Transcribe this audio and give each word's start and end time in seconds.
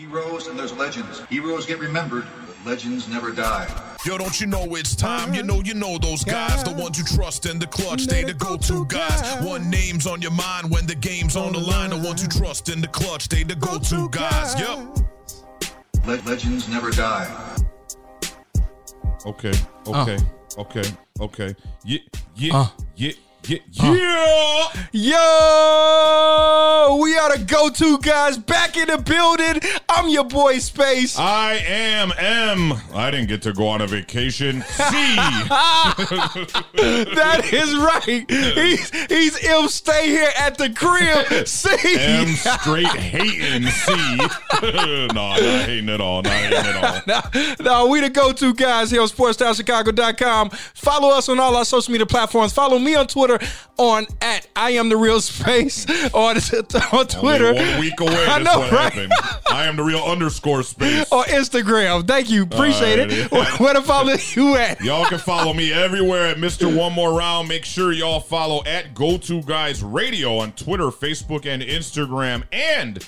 Heroes 0.00 0.46
and 0.46 0.58
there's 0.58 0.74
legends. 0.74 1.22
Heroes 1.30 1.64
get 1.64 1.78
remembered, 1.78 2.26
but 2.46 2.70
legends 2.70 3.08
never 3.08 3.30
die. 3.32 3.66
Yo, 4.04 4.18
don't 4.18 4.38
you 4.38 4.46
know 4.46 4.74
it's 4.74 4.94
time? 4.94 5.32
You 5.32 5.42
know, 5.42 5.62
you 5.64 5.72
know 5.72 5.96
those 5.96 6.22
guys, 6.22 6.62
the 6.62 6.72
ones 6.72 6.98
you 6.98 7.04
trust 7.16 7.46
in 7.46 7.58
the 7.58 7.66
clutch, 7.66 8.06
they 8.06 8.22
the 8.22 8.34
go-to 8.34 8.84
guys. 8.84 9.42
One 9.42 9.70
name's 9.70 10.06
on 10.06 10.20
your 10.20 10.32
mind 10.32 10.70
when 10.70 10.86
the 10.86 10.94
game's 10.94 11.34
on 11.34 11.54
the 11.54 11.58
line. 11.58 11.88
The 11.90 11.96
ones 11.96 12.20
you 12.22 12.28
trust 12.28 12.68
in 12.68 12.82
the 12.82 12.88
clutch, 12.88 13.28
they 13.28 13.42
the 13.42 13.54
go-to 13.54 14.10
guys. 14.10 14.54
Yep. 14.60 14.78
Le- 16.04 16.28
legends 16.28 16.68
never 16.68 16.90
die. 16.90 17.26
Okay, 19.24 19.52
okay, 19.86 20.18
okay, 20.58 20.84
okay. 21.20 21.54
Yeah, 21.86 21.98
yeah, 22.36 22.54
Uh. 22.54 22.68
yeah, 22.96 23.12
yeah, 23.44 23.58
yeah. 23.70 24.86
Yo, 24.98 25.18
we 27.00 27.16
are 27.18 27.36
the 27.36 27.44
go-to 27.44 27.98
guys 27.98 28.38
back 28.38 28.76
in 28.76 28.88
the 28.88 28.98
building. 28.98 29.60
I'm 29.88 30.08
your 30.08 30.24
boy 30.24 30.58
Space. 30.58 31.18
I 31.18 31.54
am 31.54 32.12
M. 32.18 32.72
I 32.94 33.10
didn't 33.10 33.28
get 33.28 33.42
to 33.42 33.52
go 33.52 33.68
on 33.68 33.82
a 33.82 33.86
vacation. 33.86 34.62
C. 34.62 34.82
that 37.14 37.50
is 37.52 37.76
right. 37.76 38.02
He's 38.28 38.90
he's 39.08 39.44
M. 39.44 39.68
Stay 39.68 40.08
here 40.08 40.30
at 40.38 40.56
the 40.58 40.70
crib. 40.70 41.46
See, 41.46 41.98
M 41.98 42.28
straight 42.28 42.86
hating 42.86 43.68
C. 43.68 43.92
no, 44.62 45.06
not 45.08 45.38
hating 45.40 45.90
at 45.90 46.00
all. 46.00 46.22
Not 46.22 46.32
hating 46.32 46.58
at 46.58 46.76
all. 46.84 47.00
no, 47.06 47.20
no, 47.60 47.86
we 47.88 48.00
the 48.00 48.10
go-to 48.10 48.54
guys 48.54 48.90
here 48.90 49.02
on 49.02 49.08
SportsTownChicago.com. 49.08 50.50
Follow 50.50 51.10
us 51.10 51.28
on 51.28 51.38
all 51.38 51.54
our 51.54 51.64
social 51.64 51.92
media 51.92 52.06
platforms. 52.06 52.52
Follow 52.52 52.78
me 52.78 52.94
on 52.94 53.06
Twitter 53.06 53.35
on 53.76 54.06
at 54.20 54.46
I 54.56 54.70
am 54.70 54.88
the 54.88 54.96
real 54.96 55.20
space 55.20 55.86
on, 56.14 56.36
on 56.92 57.06
Twitter. 57.06 57.48
Only 57.48 57.64
one 57.70 57.80
week 57.80 58.00
away. 58.00 58.26
I 58.28 58.38
know, 58.42 58.58
what 58.58 58.72
right? 58.72 59.10
I 59.50 59.64
am 59.64 59.76
the 59.76 59.82
real 59.82 60.02
underscore 60.02 60.62
space. 60.62 61.10
on 61.12 61.24
Instagram. 61.26 62.06
Thank 62.06 62.30
you. 62.30 62.42
Appreciate 62.42 62.98
it. 62.98 63.10
Alrighty. 63.30 63.60
Where 63.60 63.74
to 63.74 63.82
follow 63.82 64.14
you 64.34 64.56
at? 64.56 64.80
Y'all 64.80 65.06
can 65.06 65.18
follow 65.18 65.52
me 65.52 65.72
everywhere 65.72 66.26
at 66.26 66.36
Mr. 66.36 66.74
One 66.74 66.92
More 66.92 67.16
Round. 67.16 67.48
Make 67.48 67.64
sure 67.64 67.92
y'all 67.92 68.20
follow 68.20 68.62
at 68.64 68.94
Go 68.94 69.18
To 69.18 69.42
Guys 69.42 69.82
Radio 69.82 70.38
on 70.38 70.52
Twitter, 70.52 70.86
Facebook, 70.86 71.46
and 71.46 71.62
Instagram. 71.62 72.44
And 72.52 73.06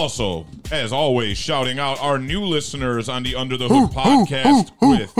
also, 0.00 0.46
as 0.70 0.92
always, 0.92 1.36
shouting 1.36 1.80
out 1.80 2.00
our 2.00 2.16
new 2.16 2.42
listeners 2.44 3.08
on 3.08 3.24
the 3.24 3.34
Under 3.34 3.56
the 3.56 3.66
Hood 3.66 3.90
podcast 3.90 4.70
with 4.80 5.12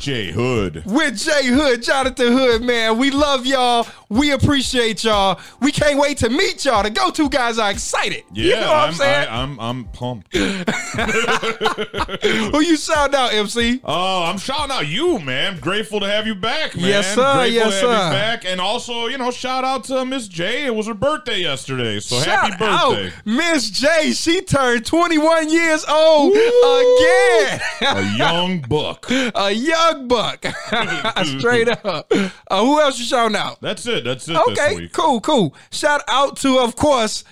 Jay 0.00 0.32
Hood. 0.32 0.82
With 0.84 1.16
Jay 1.16 1.46
Hood, 1.46 1.80
Jonathan 1.80 2.32
Hood, 2.32 2.62
man. 2.62 2.98
We 2.98 3.12
love 3.12 3.46
y'all. 3.46 3.86
We 4.08 4.32
appreciate 4.32 5.04
y'all. 5.04 5.38
We 5.60 5.70
can't 5.70 5.96
wait 6.00 6.18
to 6.18 6.28
meet 6.28 6.64
y'all. 6.64 6.82
The 6.82 6.90
go-to 6.90 7.28
guys 7.30 7.60
are 7.60 7.70
excited. 7.70 8.24
Yeah, 8.32 8.44
you 8.44 8.50
know 8.56 8.66
what 8.66 8.76
I'm, 8.76 8.88
I'm, 8.88 8.94
saying? 8.94 9.28
I, 9.28 9.42
I'm 9.42 9.60
I'm 9.60 9.84
pumped. 9.84 10.36
Who 12.26 12.60
you 12.62 12.76
shout 12.76 13.14
out, 13.14 13.32
MC? 13.32 13.80
Oh, 13.84 14.24
I'm 14.24 14.38
shouting 14.38 14.72
out 14.74 14.88
you, 14.88 15.20
man. 15.20 15.60
Grateful 15.60 16.00
to 16.00 16.06
have 16.08 16.26
you 16.26 16.34
back, 16.34 16.74
man. 16.74 16.84
Yes, 16.84 17.14
sir. 17.14 17.34
Grateful 17.34 17.54
Yes, 17.54 17.80
to 17.80 17.88
have 17.88 18.02
sir. 18.02 18.06
you 18.06 18.12
back. 18.12 18.44
And 18.44 18.60
also, 18.60 19.06
you 19.06 19.18
know, 19.18 19.30
shout 19.30 19.62
out 19.64 19.84
to 19.84 20.04
Miss 20.04 20.26
J. 20.26 20.66
It 20.66 20.74
was 20.74 20.88
her 20.88 20.94
birthday 20.94 21.38
yesterday. 21.38 22.00
So 22.00 22.18
happy 22.18 22.56
birthday. 22.56 23.12
Miss 23.24 23.70
J. 23.70 23.83
She 24.12 24.42
turned 24.42 24.86
21 24.86 25.50
years 25.50 25.84
old 25.88 26.32
Woo! 26.32 26.38
again. 26.38 27.60
A 27.82 28.16
young 28.16 28.60
buck. 28.60 29.10
A 29.34 29.50
young 29.50 30.08
buck. 30.08 30.44
Straight 31.24 31.68
up. 31.68 32.10
Uh, 32.50 32.64
who 32.64 32.80
else 32.80 32.98
you 32.98 33.04
shouting 33.04 33.36
out? 33.36 33.60
That's 33.60 33.86
it. 33.86 34.04
That's 34.04 34.28
it 34.28 34.32
this 34.32 34.58
Okay, 34.58 34.88
cool, 34.88 35.20
cool. 35.20 35.54
Shout 35.70 36.02
out 36.08 36.36
to, 36.38 36.58
of 36.58 36.76
course, 36.76 37.24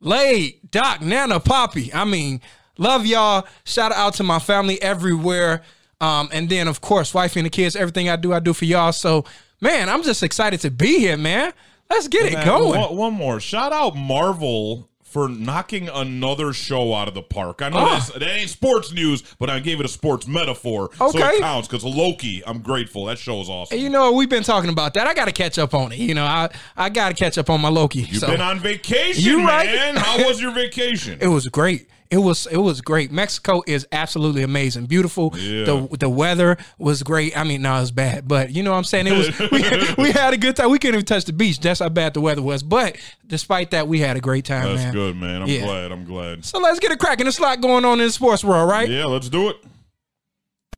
Lay, 0.00 0.60
Doc, 0.70 1.02
Nana, 1.02 1.40
Poppy. 1.40 1.92
I 1.92 2.04
mean, 2.04 2.40
love 2.78 3.06
y'all. 3.06 3.46
Shout 3.64 3.92
out 3.92 4.14
to 4.14 4.22
my 4.22 4.38
family 4.38 4.80
everywhere. 4.80 5.62
Um, 6.00 6.28
and 6.32 6.48
then, 6.48 6.68
of 6.68 6.80
course, 6.80 7.14
wife 7.14 7.36
and 7.36 7.46
the 7.46 7.50
kids. 7.50 7.74
Everything 7.74 8.08
I 8.08 8.16
do, 8.16 8.32
I 8.32 8.40
do 8.40 8.52
for 8.52 8.66
y'all. 8.66 8.92
So, 8.92 9.24
man, 9.60 9.88
I'm 9.88 10.02
just 10.02 10.22
excited 10.22 10.60
to 10.60 10.70
be 10.70 10.98
here, 10.98 11.16
man. 11.16 11.52
Let's 11.88 12.08
get 12.08 12.32
it 12.32 12.44
going. 12.44 12.80
One, 12.80 12.96
one 12.96 13.14
more. 13.14 13.40
Shout 13.40 13.72
out 13.72 13.96
Marvel 13.96 14.88
for 15.16 15.30
knocking 15.30 15.88
another 15.88 16.52
show 16.52 16.92
out 16.92 17.08
of 17.08 17.14
the 17.14 17.22
park. 17.22 17.62
I 17.62 17.70
know 17.70 17.78
Ah. 17.78 18.06
that 18.18 18.22
ain't 18.22 18.50
sports 18.50 18.92
news, 18.92 19.22
but 19.38 19.48
I 19.48 19.60
gave 19.60 19.80
it 19.80 19.86
a 19.86 19.88
sports 19.88 20.26
metaphor. 20.26 20.90
So 20.98 21.08
it 21.16 21.40
counts 21.40 21.68
because 21.68 21.84
Loki, 21.84 22.42
I'm 22.46 22.58
grateful. 22.58 23.06
That 23.06 23.18
show 23.18 23.40
is 23.40 23.48
awesome. 23.48 23.78
You 23.78 23.88
know, 23.88 24.12
we've 24.12 24.28
been 24.28 24.42
talking 24.42 24.68
about 24.68 24.92
that. 24.92 25.06
I 25.06 25.14
got 25.14 25.24
to 25.24 25.32
catch 25.32 25.58
up 25.58 25.72
on 25.72 25.92
it. 25.92 25.98
You 26.00 26.12
know, 26.12 26.26
I 26.26 26.50
I 26.76 26.90
got 26.90 27.08
to 27.08 27.14
catch 27.14 27.38
up 27.38 27.48
on 27.48 27.62
my 27.62 27.70
Loki. 27.70 28.00
You've 28.00 28.20
so 28.20 28.26
been 28.26 28.42
on 28.42 28.58
vacation, 28.58 29.24
You 29.24 29.46
right. 29.46 29.64
man. 29.74 29.96
How 29.96 30.22
was 30.26 30.38
your 30.38 30.52
vacation? 30.52 31.16
it 31.22 31.28
was 31.28 31.48
great. 31.48 31.86
It 32.10 32.18
was 32.18 32.46
it 32.46 32.56
was 32.58 32.80
great. 32.80 33.10
Mexico 33.10 33.62
is 33.66 33.86
absolutely 33.92 34.42
amazing, 34.42 34.86
beautiful. 34.86 35.34
Yeah. 35.36 35.64
The 35.64 35.88
the 35.98 36.08
weather 36.08 36.56
was 36.78 37.02
great. 37.02 37.36
I 37.36 37.44
mean, 37.44 37.62
no, 37.62 37.76
it 37.76 37.80
was 37.80 37.90
bad, 37.90 38.28
but 38.28 38.50
you 38.50 38.62
know 38.62 38.70
what 38.72 38.78
I'm 38.78 38.84
saying. 38.84 39.06
It 39.06 39.12
was 39.16 39.38
we, 39.98 40.02
we 40.04 40.12
had 40.12 40.32
a 40.32 40.36
good 40.36 40.56
time. 40.56 40.70
We 40.70 40.78
couldn't 40.78 40.94
even 40.96 41.06
touch 41.06 41.24
the 41.24 41.32
beach. 41.32 41.60
That's 41.60 41.80
how 41.80 41.88
bad 41.88 42.14
the 42.14 42.20
weather 42.20 42.42
was. 42.42 42.62
But 42.62 42.96
despite 43.26 43.72
that, 43.72 43.88
we 43.88 43.98
had 44.00 44.16
a 44.16 44.20
great 44.20 44.44
time, 44.44 44.64
That's 44.68 44.82
man. 44.84 44.92
good, 44.92 45.16
man. 45.16 45.42
I'm 45.42 45.48
Yeah. 45.48 45.64
glad. 45.64 45.92
I'm 45.92 46.04
glad. 46.04 46.44
So 46.44 46.58
let's 46.58 46.78
get 46.80 46.92
a 46.92 46.96
crack 46.96 47.20
in 47.20 47.26
the 47.26 47.32
slot 47.32 47.60
going 47.60 47.84
on 47.84 48.00
in 48.00 48.06
the 48.06 48.12
sports 48.12 48.44
world, 48.44 48.68
right? 48.70 48.88
Yeah, 48.88 49.04
let's 49.06 49.28
do 49.28 49.48
it. 49.48 49.56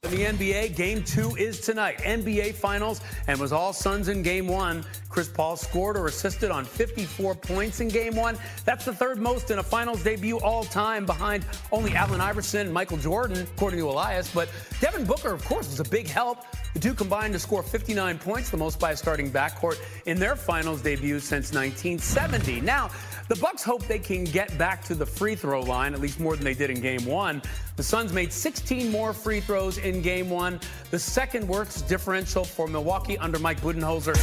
In 0.04 0.12
the 0.12 0.26
NBA, 0.26 0.76
game 0.76 1.02
two 1.02 1.34
is 1.34 1.60
tonight. 1.60 1.98
NBA 1.98 2.54
Finals, 2.54 3.00
and 3.26 3.40
was 3.40 3.52
all 3.52 3.72
Suns 3.72 4.06
in 4.06 4.22
game 4.22 4.46
one. 4.46 4.84
Chris 5.08 5.26
Paul 5.26 5.56
scored 5.56 5.96
or 5.96 6.06
assisted 6.06 6.52
on 6.52 6.64
54 6.64 7.34
points 7.34 7.80
in 7.80 7.88
game 7.88 8.14
one. 8.14 8.38
That's 8.64 8.84
the 8.84 8.92
third 8.92 9.18
most 9.18 9.50
in 9.50 9.58
a 9.58 9.62
finals 9.62 10.04
debut 10.04 10.38
all 10.38 10.62
time, 10.62 11.04
behind 11.04 11.44
only 11.72 11.96
Allen 11.96 12.20
Iverson 12.20 12.66
and 12.66 12.72
Michael 12.72 12.98
Jordan, 12.98 13.42
according 13.42 13.80
to 13.80 13.90
Elias. 13.90 14.32
But 14.32 14.48
Devin 14.80 15.04
Booker, 15.04 15.32
of 15.32 15.44
course, 15.44 15.68
was 15.68 15.80
a 15.80 15.90
big 15.90 16.06
help. 16.06 16.44
The 16.74 16.80
two 16.80 16.94
combined 16.94 17.32
to 17.32 17.40
score 17.40 17.64
59 17.64 18.18
points, 18.20 18.50
the 18.50 18.56
most 18.56 18.78
by 18.78 18.92
a 18.92 18.96
starting 18.96 19.32
backcourt 19.32 19.80
in 20.06 20.20
their 20.20 20.36
finals 20.36 20.80
debut 20.80 21.18
since 21.18 21.52
1970. 21.52 22.60
Now, 22.60 22.90
the 23.26 23.36
Bucks 23.36 23.64
hope 23.64 23.84
they 23.86 23.98
can 23.98 24.22
get 24.22 24.56
back 24.56 24.84
to 24.84 24.94
the 24.94 25.04
free 25.04 25.34
throw 25.34 25.60
line, 25.60 25.92
at 25.92 26.00
least 26.00 26.20
more 26.20 26.36
than 26.36 26.44
they 26.44 26.54
did 26.54 26.70
in 26.70 26.80
game 26.80 27.04
one. 27.04 27.42
The 27.76 27.82
Suns 27.82 28.12
made 28.12 28.32
16 28.32 28.90
more 28.90 29.12
free 29.12 29.40
throws 29.40 29.78
in 29.78 29.97
game 30.02 30.30
one, 30.30 30.60
the 30.90 30.98
second 30.98 31.46
worst 31.46 31.88
differential 31.88 32.44
for 32.44 32.66
Milwaukee 32.66 33.18
under 33.18 33.38
Mike 33.38 33.60
Budenholzer. 33.60 34.16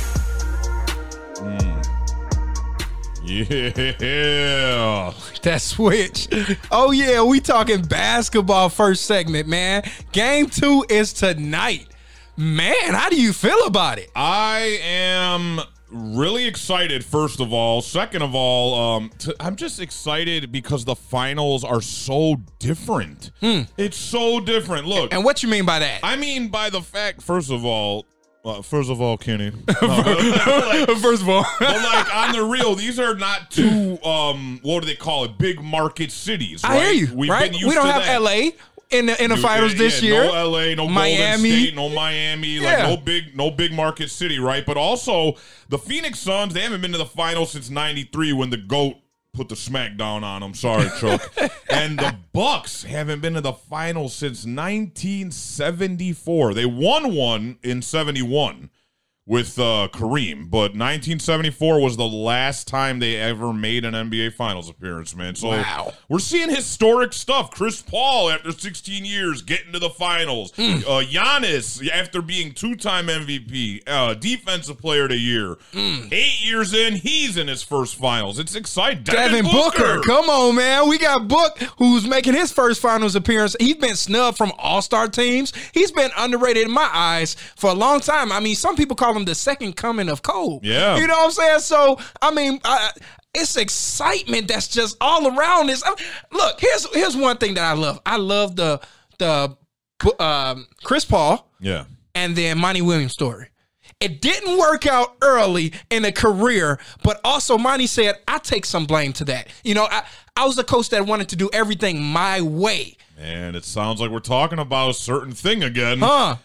Hmm. 1.38 1.82
Yeah. 3.26 5.14
That 5.46 5.62
switch. 5.62 6.28
Oh 6.72 6.90
yeah, 6.90 7.22
we 7.22 7.40
talking 7.40 7.84
basketball 7.84 8.70
first 8.70 9.06
segment, 9.06 9.48
man. 9.48 9.84
Game 10.12 10.48
two 10.48 10.84
is 10.90 11.14
tonight. 11.14 11.88
Man, 12.36 12.94
how 12.96 13.10
do 13.10 13.22
you 13.22 13.32
feel 13.32 13.68
about 13.68 14.00
it? 14.00 14.10
I 14.16 14.80
am 14.84 15.62
really 15.96 16.46
excited. 16.46 17.04
First 17.06 17.40
of 17.40 17.54
all, 17.54 17.82
second 17.82 18.22
of 18.22 18.36
all, 18.36 18.74
um, 18.98 19.12
t- 19.18 19.34
I'm 19.40 19.56
just 19.56 19.80
excited 19.80 20.52
because 20.52 20.84
the 20.86 20.96
finals 20.96 21.64
are 21.64 21.82
so 21.82 22.36
different. 22.60 23.32
It's 23.78 23.98
so 23.98 24.40
different. 24.40 24.88
Look, 24.88 25.12
Hmm. 25.12 25.16
And 25.18 25.26
what 25.26 25.42
you 25.44 25.50
mean 25.50 25.66
by 25.66 25.80
that? 25.80 26.00
I 26.04 26.16
mean 26.16 26.50
by 26.50 26.70
the 26.70 26.82
fact. 26.82 27.22
First 27.22 27.52
of 27.52 27.64
all, 27.66 28.06
uh, 28.44 28.62
first 28.62 28.90
of 28.92 29.02
all, 29.02 29.18
Kenny. 29.18 29.50
First 31.02 31.22
of 31.24 31.30
all, 31.30 31.46
But 31.60 31.76
like 31.84 32.16
on 32.16 32.34
the 32.34 32.44
real, 32.44 32.76
these 32.76 33.00
are 33.00 33.16
not 33.16 33.50
two 33.50 33.98
um 34.04 34.60
what 34.62 34.82
do 34.82 34.88
they 34.88 34.96
call 34.96 35.26
it? 35.26 35.38
Big 35.38 35.62
market 35.64 36.12
cities. 36.12 36.62
I 36.64 36.78
hear 36.80 36.92
you. 37.08 37.16
We've 37.16 37.30
right? 37.30 37.52
we 37.52 37.74
don't 37.74 37.86
have 37.88 38.04
that. 38.04 38.22
LA 38.22 38.52
in 38.92 39.08
the 39.08 39.22
in 39.24 39.30
the 39.30 39.36
Dude, 39.36 39.44
finals 39.44 39.76
this 39.76 40.02
yeah, 40.02 40.12
year. 40.12 40.24
No 40.26 40.50
LA, 40.50 40.76
no 40.76 40.88
Miami. 40.88 41.18
Golden 41.18 41.40
State, 41.40 41.76
no 41.76 41.90
Miami, 41.90 42.60
like 42.60 42.78
Yeah. 42.78 42.90
no 42.90 42.98
big 42.98 43.36
no 43.36 43.52
big 43.52 43.72
market 43.74 44.10
city, 44.10 44.40
right? 44.40 44.66
But 44.66 44.78
also 44.78 45.36
the 45.70 45.78
Phoenix 45.78 46.20
Suns, 46.20 46.54
they 46.54 46.62
haven't 46.62 46.82
been 46.82 46.92
to 46.92 46.98
the 46.98 47.06
finals 47.06 47.52
since 47.52 47.70
93 47.70 48.34
when 48.34 48.50
the 48.50 48.58
GOAT 48.58 48.96
put 49.34 49.50
the 49.50 49.56
smackdown 49.56 50.24
on 50.24 50.42
them. 50.42 50.54
Sorry, 50.54 50.90
Chuck. 51.00 51.22
and 51.70 52.00
the 52.00 52.16
Bucks 52.32 52.84
haven't 52.84 53.22
been 53.22 53.34
to 53.34 53.42
the 53.42 53.54
finals 53.54 54.16
since 54.16 54.46
1974. 54.46 56.54
They 56.54 56.66
won 56.66 57.14
one 57.14 57.58
in 57.62 57.82
71 57.82 58.70
with 59.28 59.58
uh, 59.58 59.88
Kareem, 59.92 60.52
but 60.52 60.76
1974 60.76 61.82
was 61.82 61.98
the 61.98 62.04
last 62.08 62.68
time 62.68 63.00
they 63.00 63.16
ever 63.16 63.52
made 63.52 63.84
an 63.84 63.96
NBA 63.96 64.34
Finals 64.36 64.70
appearance, 64.70 65.16
man. 65.16 65.34
So 65.34 65.48
Wow. 65.50 65.94
we're 66.08 66.20
seeing 66.20 66.50
historic 66.52 67.12
stuff. 67.12 67.50
Chris 67.50 67.82
Paul, 67.82 68.30
after 68.30 68.52
16 68.52 69.04
years, 69.04 69.42
getting 69.42 69.74
to 69.74 69.80
the 69.80 69.90
finals. 69.90 70.52
Hmm. 70.56 70.76
Uh, 70.86 71.02
Giannis, 71.02 71.88
after 71.90 72.22
being 72.22 72.54
two-time 72.54 73.08
MVP, 73.08 73.82
uh, 73.88 74.14
Defensive 74.14 74.78
Player 74.78 75.06
of 75.06 75.10
the 75.10 75.18
Year. 75.18 75.58
Hmm. 75.74 76.08
Eight 76.12 76.46
years 76.46 76.76
in, 76.76 76.94
he's 76.96 77.36
in 77.36 77.48
his 77.48 77.64
first 77.64 77.96
finals. 77.96 78.38
It's 78.38 78.54
exciting. 78.54 79.02
Devin 79.06 79.46
Booker. 79.46 80.02
Come 80.06 80.30
on, 80.30 80.56
man. 80.56 80.88
We 80.88 81.00
got 81.00 81.28
Book 81.28 81.58
who's 81.80 82.06
making 82.08 82.36
his 82.36 82.52
first 82.52 82.80
finals 82.80 83.16
appearance. 83.16 83.56
He's 83.60 83.76
been 83.78 83.96
snubbed 83.96 84.38
from 84.38 84.52
all 84.60 84.84
star 84.84 85.08
teams. 85.08 85.52
He's 85.74 85.92
been 85.92 86.12
underrated 86.16 86.68
in 86.68 86.72
my 86.72 86.90
eyes 86.94 87.36
for 87.56 87.72
a 87.72 87.74
long 87.74 88.02
time. 88.02 88.32
I 88.32 88.40
mean, 88.40 88.56
some 88.56 88.76
people 88.76 88.96
call 88.96 89.15
him 89.16 89.26
the 89.26 89.36
second 89.36 89.76
coming 89.76 90.10
of 90.10 90.22
Cole. 90.22 90.60
Yeah. 90.64 90.98
You 90.98 91.08
know 91.08 91.16
what 91.18 91.26
I'm 91.26 91.32
saying? 91.32 91.60
So, 91.60 92.00
I 92.22 92.32
mean, 92.34 92.60
I, 92.64 92.92
it's 93.34 93.56
excitement 93.58 94.48
that's 94.48 94.68
just 94.68 94.98
all 95.02 95.28
around 95.38 95.68
this. 95.68 95.84
I- 95.86 95.96
look, 96.32 96.60
here's 96.60 96.86
here's 96.94 97.16
one 97.18 97.38
thing 97.38 97.54
that 97.56 97.64
I 97.64 97.74
love. 97.74 98.00
I 98.06 98.18
love 98.18 98.56
the 98.56 98.80
the 99.20 99.56
um, 100.20 100.68
Chris 100.84 101.06
Paul 101.06 101.50
Yeah. 101.60 101.86
and 102.14 102.36
then 102.36 102.58
Monty 102.60 102.82
Williams 102.82 103.14
story. 103.14 103.48
It 104.02 104.22
didn't 104.22 104.58
work 104.58 104.86
out 104.86 105.16
early 105.22 105.72
in 105.90 106.04
a 106.04 106.12
career, 106.12 106.80
but 107.02 107.22
also 107.24 107.58
Monty 107.58 107.88
said, 107.88 108.16
I 108.28 108.40
take 108.40 108.66
some 108.66 108.86
blame 108.86 109.14
to 109.14 109.26
that. 109.26 109.48
You 109.64 109.74
know, 109.74 109.88
I, 109.90 110.04
I 110.36 110.46
was 110.46 110.58
a 110.60 110.66
coach 110.66 110.90
that 110.90 111.06
wanted 111.08 111.30
to 111.30 111.38
do 111.38 111.50
everything 111.54 112.04
my 112.04 112.42
way. 112.42 112.98
And 113.18 113.56
it 113.56 113.64
sounds 113.64 114.02
like 114.02 114.12
we're 114.12 114.20
talking 114.20 114.60
about 114.60 114.90
a 114.90 114.94
certain 114.94 115.32
thing 115.32 115.64
again. 115.64 116.00
Huh. 116.00 116.36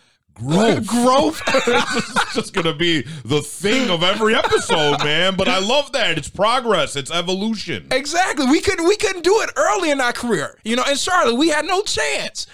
Growth. 0.41 0.87
Growth. 0.87 1.43
it's 1.49 2.35
just 2.35 2.53
gonna 2.55 2.75
be 2.75 3.03
the 3.25 3.41
thing 3.43 3.91
of 3.91 4.03
every 4.03 4.35
episode, 4.35 4.99
man. 5.05 5.37
But 5.37 5.49
I 5.49 5.59
love 5.59 5.93
that. 5.93 6.19
It's 6.19 6.29
progress. 6.31 6.97
It's 6.97 7.11
evolution. 7.11 7.87
exactly. 7.91 8.47
We 8.47 8.61
couldn't 8.61 8.87
we 8.87 8.97
couldn't 8.97 9.23
do 9.23 9.41
it 9.41 9.51
early 9.57 9.91
in 9.91 10.01
our 10.01 10.13
career. 10.13 10.59
You 10.65 10.77
know, 10.77 10.85
in 10.89 10.97
Charlotte, 10.97 11.35
we 11.37 11.49
had 11.49 11.65
no 11.65 11.83
chance. 11.83 12.47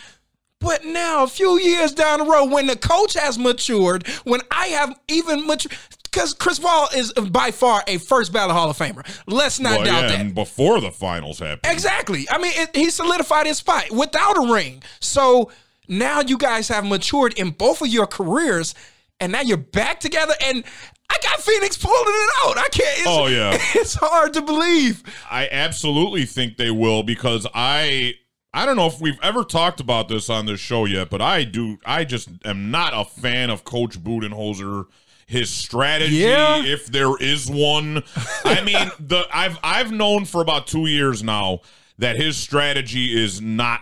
But 0.59 0.85
now, 0.85 1.25
a 1.25 1.27
few 1.29 1.59
years 1.61 1.93
down 1.93 2.21
the 2.21 2.25
road, 2.25 2.47
when 2.47 2.67
the 2.67 2.77
coach 2.77 3.12
has 3.15 3.38
matured, 3.38 4.06
when 4.25 4.41
I 4.50 4.69
have 4.69 4.99
even 5.06 5.47
matured, 5.47 5.77
because 6.05 6.32
Chris 6.32 6.59
Paul 6.59 6.89
is 6.97 7.12
by 7.12 7.50
far 7.50 7.82
a 7.87 7.99
first 7.99 8.32
ballot 8.32 8.56
Hall 8.56 8.71
of 8.71 8.79
Famer. 8.79 9.06
Let's 9.27 9.61
not 9.61 9.77
Well, 9.77 9.85
doubt 9.85 10.03
yeah, 10.05 10.09
that. 10.09 10.21
and 10.21 10.35
before 10.35 10.81
the 10.81 10.91
finals 10.91 11.41
happened. 11.41 11.71
Exactly. 11.71 12.27
I 12.31 12.39
mean, 12.39 12.53
it, 12.55 12.75
he 12.75 12.89
solidified 12.89 13.47
his 13.47 13.59
spot 13.59 13.91
without 13.91 14.39
a 14.39 14.50
ring. 14.50 14.82
So 14.99 15.50
now 15.88 16.21
you 16.21 16.38
guys 16.38 16.69
have 16.69 16.85
matured 16.85 17.35
in 17.38 17.50
both 17.50 17.81
of 17.83 17.88
your 17.88 18.06
careers, 18.06 18.75
and 19.21 19.33
now 19.33 19.41
you're 19.41 19.56
back 19.56 20.00
together. 20.00 20.35
And 20.44 20.65
I 21.11 21.17
got 21.23 21.41
Phoenix 21.41 21.77
pulling 21.79 21.97
it 22.06 22.31
out. 22.44 22.59
I 22.59 22.69
can't. 22.71 22.99
It's, 22.99 23.06
Oh, 23.06 23.27
yeah. 23.27 23.53
it's 23.75 23.94
hard 23.94 24.35
to 24.35 24.43
believe. 24.43 25.03
I 25.31 25.49
absolutely 25.50 26.25
think 26.27 26.56
they 26.56 26.71
will 26.71 27.03
because 27.03 27.47
I 27.55 28.15
I 28.53 28.65
don't 28.67 28.77
know 28.77 28.87
if 28.87 29.00
we've 29.00 29.19
ever 29.23 29.44
talked 29.44 29.81
about 29.81 30.09
this 30.09 30.31
on 30.31 30.47
this 30.47 30.61
show 30.61 30.85
yet, 30.87 31.11
but 31.11 31.21
I 31.23 31.44
do 31.44 31.79
I 31.87 32.05
just 32.05 32.29
am 32.44 32.71
not 32.71 32.93
a 32.94 33.05
fan 33.05 33.50
of 33.50 33.65
Coach 33.65 34.03
Budenholzer. 34.03 34.85
His 35.29 35.50
strategy, 35.50 36.17
Yeah. 36.19 36.62
if 36.65 36.87
there 36.87 37.17
is 37.21 37.50
one. 37.50 38.05
I 38.44 38.61
mean, 38.65 38.91
the 39.00 39.25
I've 39.32 39.59
I've 39.62 39.91
known 39.91 40.25
for 40.25 40.41
about 40.41 40.69
two 40.69 40.87
years 40.87 41.23
now 41.25 41.62
that 41.99 42.15
his 42.17 42.37
strategy 42.37 43.06
is 43.25 43.41
not 43.41 43.81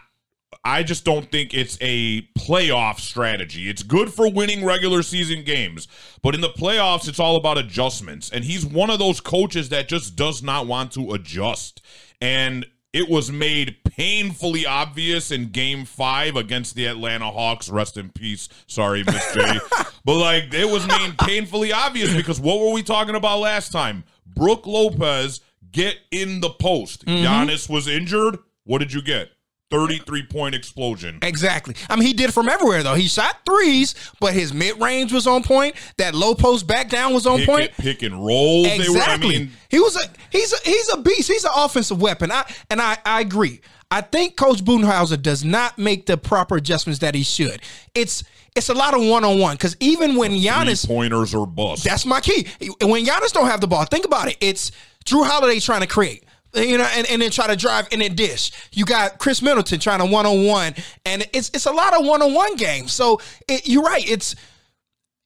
I 0.64 0.82
just 0.82 1.04
don't 1.04 1.30
think 1.30 1.54
it's 1.54 1.78
a 1.80 2.22
playoff 2.38 3.00
strategy. 3.00 3.68
It's 3.68 3.82
good 3.82 4.12
for 4.12 4.30
winning 4.30 4.64
regular 4.64 5.02
season 5.02 5.44
games, 5.44 5.88
but 6.22 6.34
in 6.34 6.40
the 6.40 6.50
playoffs, 6.50 7.08
it's 7.08 7.20
all 7.20 7.36
about 7.36 7.58
adjustments. 7.58 8.30
And 8.30 8.44
he's 8.44 8.64
one 8.64 8.90
of 8.90 8.98
those 8.98 9.20
coaches 9.20 9.70
that 9.70 9.88
just 9.88 10.16
does 10.16 10.42
not 10.42 10.66
want 10.66 10.92
to 10.92 11.12
adjust. 11.12 11.82
And 12.20 12.66
it 12.92 13.08
was 13.08 13.30
made 13.30 13.76
painfully 13.84 14.64
obvious 14.64 15.32
in 15.32 15.50
game 15.50 15.84
five 15.84 16.36
against 16.36 16.76
the 16.76 16.86
Atlanta 16.86 17.30
Hawks. 17.30 17.68
Rest 17.68 17.96
in 17.96 18.10
peace. 18.10 18.48
Sorry, 18.68 19.02
Miss 19.02 19.34
J. 19.34 19.58
but 20.04 20.16
like, 20.18 20.54
it 20.54 20.70
was 20.70 20.86
made 20.86 21.18
painfully 21.18 21.72
obvious 21.72 22.14
because 22.14 22.40
what 22.40 22.60
were 22.60 22.72
we 22.72 22.84
talking 22.84 23.16
about 23.16 23.40
last 23.40 23.72
time? 23.72 24.04
Brook 24.26 24.66
Lopez 24.66 25.40
get 25.72 25.96
in 26.12 26.40
the 26.40 26.50
post. 26.50 27.04
Mm-hmm. 27.04 27.24
Giannis 27.24 27.68
was 27.68 27.88
injured. 27.88 28.38
What 28.62 28.78
did 28.78 28.92
you 28.92 29.02
get? 29.02 29.30
33 29.74 30.26
point 30.26 30.54
explosion. 30.54 31.18
Exactly. 31.22 31.74
I 31.88 31.96
mean, 31.96 32.06
he 32.06 32.12
did 32.12 32.30
it 32.30 32.32
from 32.32 32.48
everywhere 32.48 32.82
though. 32.82 32.94
He 32.94 33.08
shot 33.08 33.36
threes, 33.46 33.94
but 34.20 34.32
his 34.34 34.52
mid 34.54 34.80
range 34.80 35.12
was 35.12 35.26
on 35.26 35.42
point. 35.42 35.74
That 35.98 36.14
low 36.14 36.34
post 36.34 36.66
back 36.66 36.88
down 36.88 37.12
was 37.14 37.26
on 37.26 37.38
Pick, 37.38 37.46
point. 37.48 37.70
pick 37.72 38.02
and 38.02 38.14
roll. 38.24 38.62
They 38.64 38.78
were, 38.78 38.84
I 38.84 38.86
Exactly. 38.86 39.28
mean, 39.38 39.50
he 39.68 39.80
was 39.80 39.96
a 39.96 40.08
he's 40.30 40.52
a 40.52 40.56
he's 40.64 40.88
a 40.92 40.98
beast. 41.00 41.28
He's 41.30 41.44
an 41.44 41.50
offensive 41.54 42.00
weapon. 42.00 42.30
I 42.30 42.44
and 42.70 42.80
I 42.80 42.96
I 43.04 43.20
agree. 43.20 43.60
I 43.90 44.00
think 44.00 44.36
Coach 44.36 44.64
Budenholzer 44.64 45.20
does 45.22 45.44
not 45.44 45.78
make 45.78 46.06
the 46.06 46.16
proper 46.16 46.56
adjustments 46.56 46.98
that 47.00 47.14
he 47.14 47.22
should. 47.22 47.60
It's 47.94 48.24
it's 48.56 48.68
a 48.68 48.74
lot 48.74 48.94
of 48.94 49.04
one 49.06 49.24
on 49.24 49.38
one 49.38 49.54
because 49.56 49.76
even 49.80 50.16
when 50.16 50.32
Giannis, 50.32 50.86
pointers 50.86 51.34
or 51.34 51.46
bust. 51.46 51.84
that's 51.84 52.06
my 52.06 52.20
key. 52.20 52.46
When 52.80 53.04
Giannis 53.04 53.32
don't 53.32 53.46
have 53.46 53.60
the 53.60 53.66
ball, 53.68 53.84
think 53.84 54.04
about 54.04 54.28
it. 54.28 54.36
It's 54.40 54.70
Jrue 55.04 55.26
Holiday 55.26 55.60
trying 55.60 55.80
to 55.82 55.86
create. 55.86 56.23
You 56.54 56.78
know, 56.78 56.88
and, 56.92 57.06
and 57.10 57.20
then 57.22 57.30
try 57.30 57.46
to 57.48 57.56
drive 57.56 57.88
and 57.92 58.00
then 58.00 58.14
dish. 58.14 58.52
You 58.72 58.84
got 58.84 59.18
Khris 59.18 59.42
Middleton 59.42 59.80
trying 59.80 59.98
to 60.00 60.06
one 60.06 60.26
on 60.26 60.44
one, 60.44 60.74
and 61.04 61.26
it's 61.32 61.50
it's 61.54 61.66
a 61.66 61.72
lot 61.72 61.98
of 61.98 62.06
one 62.06 62.22
on 62.22 62.32
one 62.34 62.56
games. 62.56 62.92
So 62.92 63.20
it, 63.48 63.66
you're 63.68 63.82
right. 63.82 64.08
It's 64.08 64.34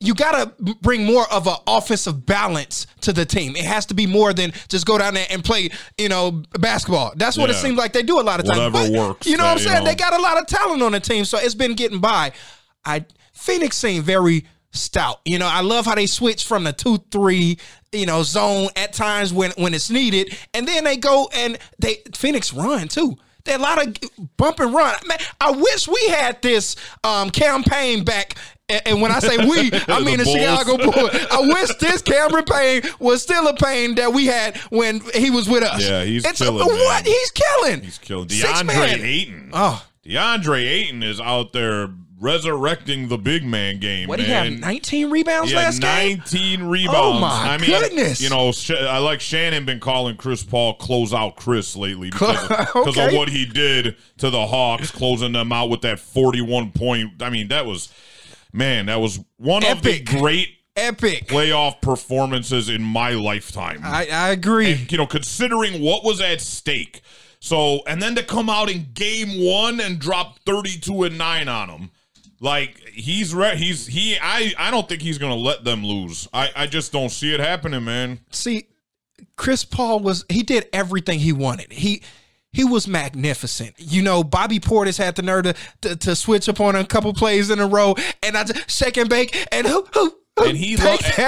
you 0.01 0.15
got 0.15 0.57
to 0.59 0.75
bring 0.81 1.05
more 1.05 1.25
of 1.33 1.49
an 1.49 1.57
offensive 1.67 2.25
balance 2.25 2.87
to 3.01 3.13
the 3.13 3.25
team. 3.25 3.57
It 3.57 3.65
has 3.65 3.85
to 3.87 3.95
be 3.95 4.07
more 4.07 4.33
than 4.33 4.53
just 4.69 4.87
go 4.87 4.97
down 4.97 5.15
there 5.15 5.27
and 5.29 5.43
play, 5.45 5.71
you 5.99 6.09
know, 6.09 6.45
basketball. 6.61 7.15
That's 7.17 7.37
what 7.37 7.51
it 7.51 7.55
seems 7.55 7.77
like 7.77 7.93
they 7.93 8.05
do 8.05 8.21
a 8.21 8.23
lot 8.23 8.39
of 8.39 8.47
times. 8.47 8.59
Whatever 8.73 8.93
But, 8.93 8.99
works, 9.09 9.27
You 9.27 9.37
know 9.37 9.43
what 9.43 9.51
I'm 9.51 9.59
you 9.59 9.65
saying? 9.65 9.83
know. 9.83 9.91
They 9.91 9.97
got 9.97 10.13
a 10.13 10.23
lot 10.23 10.39
of 10.39 10.47
talent 10.47 10.83
on 10.83 10.93
the 10.93 11.01
team, 11.01 11.25
so 11.25 11.37
it's 11.39 11.57
been 11.57 11.75
getting 11.75 11.99
by. 11.99 12.31
I 12.85 13.07
Phoenix 13.33 13.77
seemed 13.77 14.05
very 14.05 14.47
stout. 14.79 15.21
You 15.25 15.39
know, 15.39 15.47
I 15.47 15.61
love 15.61 15.87
how 15.87 15.95
they 15.95 16.07
switch 16.07 16.45
from 16.45 16.65
the 16.65 16.73
two 16.73 16.99
three, 17.11 17.59
you 17.93 18.07
know, 18.07 18.23
zone 18.23 18.69
at 18.77 18.93
times 18.93 19.33
when 19.33 19.53
when 19.53 19.75
it's 19.75 19.91
needed, 19.91 20.37
and 20.55 20.67
then 20.67 20.85
they 20.85 20.97
go 20.97 21.29
and 21.35 21.59
they 21.79 21.99
Phoenix 22.15 22.53
run 22.53 22.89
too. 22.89 23.17
They 23.45 23.55
a 23.55 23.59
lot 23.59 23.85
of 23.85 23.97
bump 24.37 24.61
and 24.61 24.75
run. 24.75 24.95
Man, 25.07 25.19
I 25.41 25.53
wish 25.53 25.89
we 25.89 26.09
had 26.09 26.41
this 26.43 26.77
um, 27.03 27.31
Cam 27.31 27.63
Payne 27.63 28.05
back. 28.05 28.37
And 28.85 29.01
when 29.01 29.11
I 29.11 29.21
say 29.21 29.39
we, 29.39 29.71
I 29.89 30.01
mean 30.05 30.19
the, 30.19 30.25
Bulls. 30.25 30.37
Chicago 30.37 30.77
Bulls. 30.77 31.27
I 31.31 31.41
wish 31.41 31.75
this 31.77 32.03
Cameron 32.03 32.45
Payne 32.45 32.83
was 32.99 33.23
still 33.23 33.49
a 33.49 33.57
pain 33.57 33.95
that 33.95 34.13
we 34.13 34.27
had 34.27 34.59
when 34.69 35.01
he 35.15 35.31
was 35.31 35.49
with 35.49 35.63
us. 35.63 35.83
Yeah, 35.83 36.05
he's 36.05 36.27
it's, 36.27 36.39
killing, 36.39 36.59
What 36.67 37.05
man. 37.05 37.05
he's 37.05 37.31
killing. 37.31 37.81
He's 37.81 37.97
killing 37.97 38.29
DeAndre. 38.29 39.03
Ayton. 39.03 39.51
Oh. 39.55 39.83
DeAndre 40.05 40.67
Ayton 40.67 41.03
is 41.03 41.19
out 41.19 41.55
there 41.55 41.89
resurrecting 42.21 43.09
the 43.09 43.19
big 43.19 43.45
man 43.45 43.79
game. 43.79 44.09
What 44.09 44.19
do 44.19 44.25
you 44.25 44.33
have? 44.33 44.53
19 44.53 45.11
rebounds 45.11 45.53
Yeah, 45.53 45.59
last 45.59 45.81
game. 45.81 46.19
19 46.19 46.65
rebounds. 46.65 46.97
Oh, 46.99 47.19
my 47.21 47.29
I 47.55 47.59
mean, 47.59 47.71
goodness. 47.71 48.21
You 48.21 48.31
know, 48.31 48.53
I 48.89 48.99
like 48.99 49.21
Shannon 49.21 49.65
been 49.65 49.81
calling 49.81 50.17
Chris 50.17 50.43
Paul 50.43 50.75
close 50.75 51.15
out 51.15 51.37
Chris 51.37 51.77
lately 51.77 52.11
because, 52.13 52.37
of, 52.75 52.89
Okay. 52.89 53.07
of 53.09 53.13
what 53.15 53.29
he 53.29 53.45
did 53.47 53.97
to 54.19 54.31
the 54.31 54.47
Hawks, 54.47 54.91
closing 54.91 55.33
them 55.33 55.53
out 55.53 55.71
with 55.71 55.83
that 55.83 55.99
41 56.01 56.73
point. 56.73 57.23
I 57.23 57.31
mean, 57.31 57.49
that 57.49 57.67
was, 57.67 57.93
man, 58.53 58.87
that 58.87 59.01
was 59.01 59.21
one 59.37 59.65
of 59.65 59.83
the 59.83 60.01
great 60.01 60.49
Epic. 60.77 61.27
playoff 61.27 61.81
performances 61.81 62.69
in 62.69 62.83
my 62.83 63.11
lifetime. 63.11 63.81
I, 63.83 64.07
I 64.11 64.29
agree. 64.31 64.87
you 64.89 64.97
know, 64.99 65.07
considering 65.07 65.83
what 65.83 66.05
was 66.05 66.21
at 66.21 66.41
stake. 66.41 67.01
So, 67.41 67.83
and 67.87 68.03
then 68.03 68.17
to 68.17 68.23
come 68.25 68.51
out 68.51 68.69
in 68.71 68.89
game 68.95 69.45
one 69.45 69.81
and 69.81 69.99
drop 70.01 70.41
32 70.41 71.05
and 71.05 71.19
9 71.19 71.49
on 71.49 71.69
them. 71.69 71.91
Like 72.41 72.79
he's 72.93 73.35
re- 73.35 73.57
he's 73.57 73.87
he 73.87 74.17
I 74.21 74.53
I 74.59 74.71
don't 74.71 74.89
think 74.89 75.03
he's 75.03 75.19
gonna 75.19 75.35
let 75.35 75.65
them 75.65 75.85
lose. 75.85 76.29
I 76.33 76.51
I 76.55 76.67
just 76.67 76.93
don't 76.93 77.11
see 77.11 77.35
it 77.35 77.41
happening, 77.41 77.85
man. 77.85 78.21
See, 78.31 78.69
Chris 79.37 79.65
Paul 79.65 80.01
was 80.01 80.25
he 80.29 80.43
did 80.43 80.69
everything 80.73 81.19
he 81.19 81.33
wanted. 81.33 81.73
He 81.73 82.03
he 82.53 82.65
was 82.65 82.89
magnificent. 82.89 83.75
You 83.79 84.03
know, 84.03 84.25
Bobby 84.25 84.59
Portis 84.59 84.99
had 84.99 85.17
the 85.17 85.23
nerve 85.23 85.45
to, 85.45 85.55
to, 85.83 85.97
to 85.97 86.17
switch 86.17 86.49
up 86.49 86.61
on 86.61 86.77
a 86.77 86.85
couple 86.85 87.13
plays 87.13 87.51
in 87.51 87.61
a 87.61 87.67
row, 87.67 87.95
and 88.23 88.37
I 88.37 88.45
just 88.45 88.71
shake 88.71 88.97
and 88.97 89.09
bake, 89.09 89.37
and 89.53 89.67
who, 89.67 89.87
who 89.93 90.18
And 90.47 90.57
he 90.57 90.77
lo- 90.77 90.97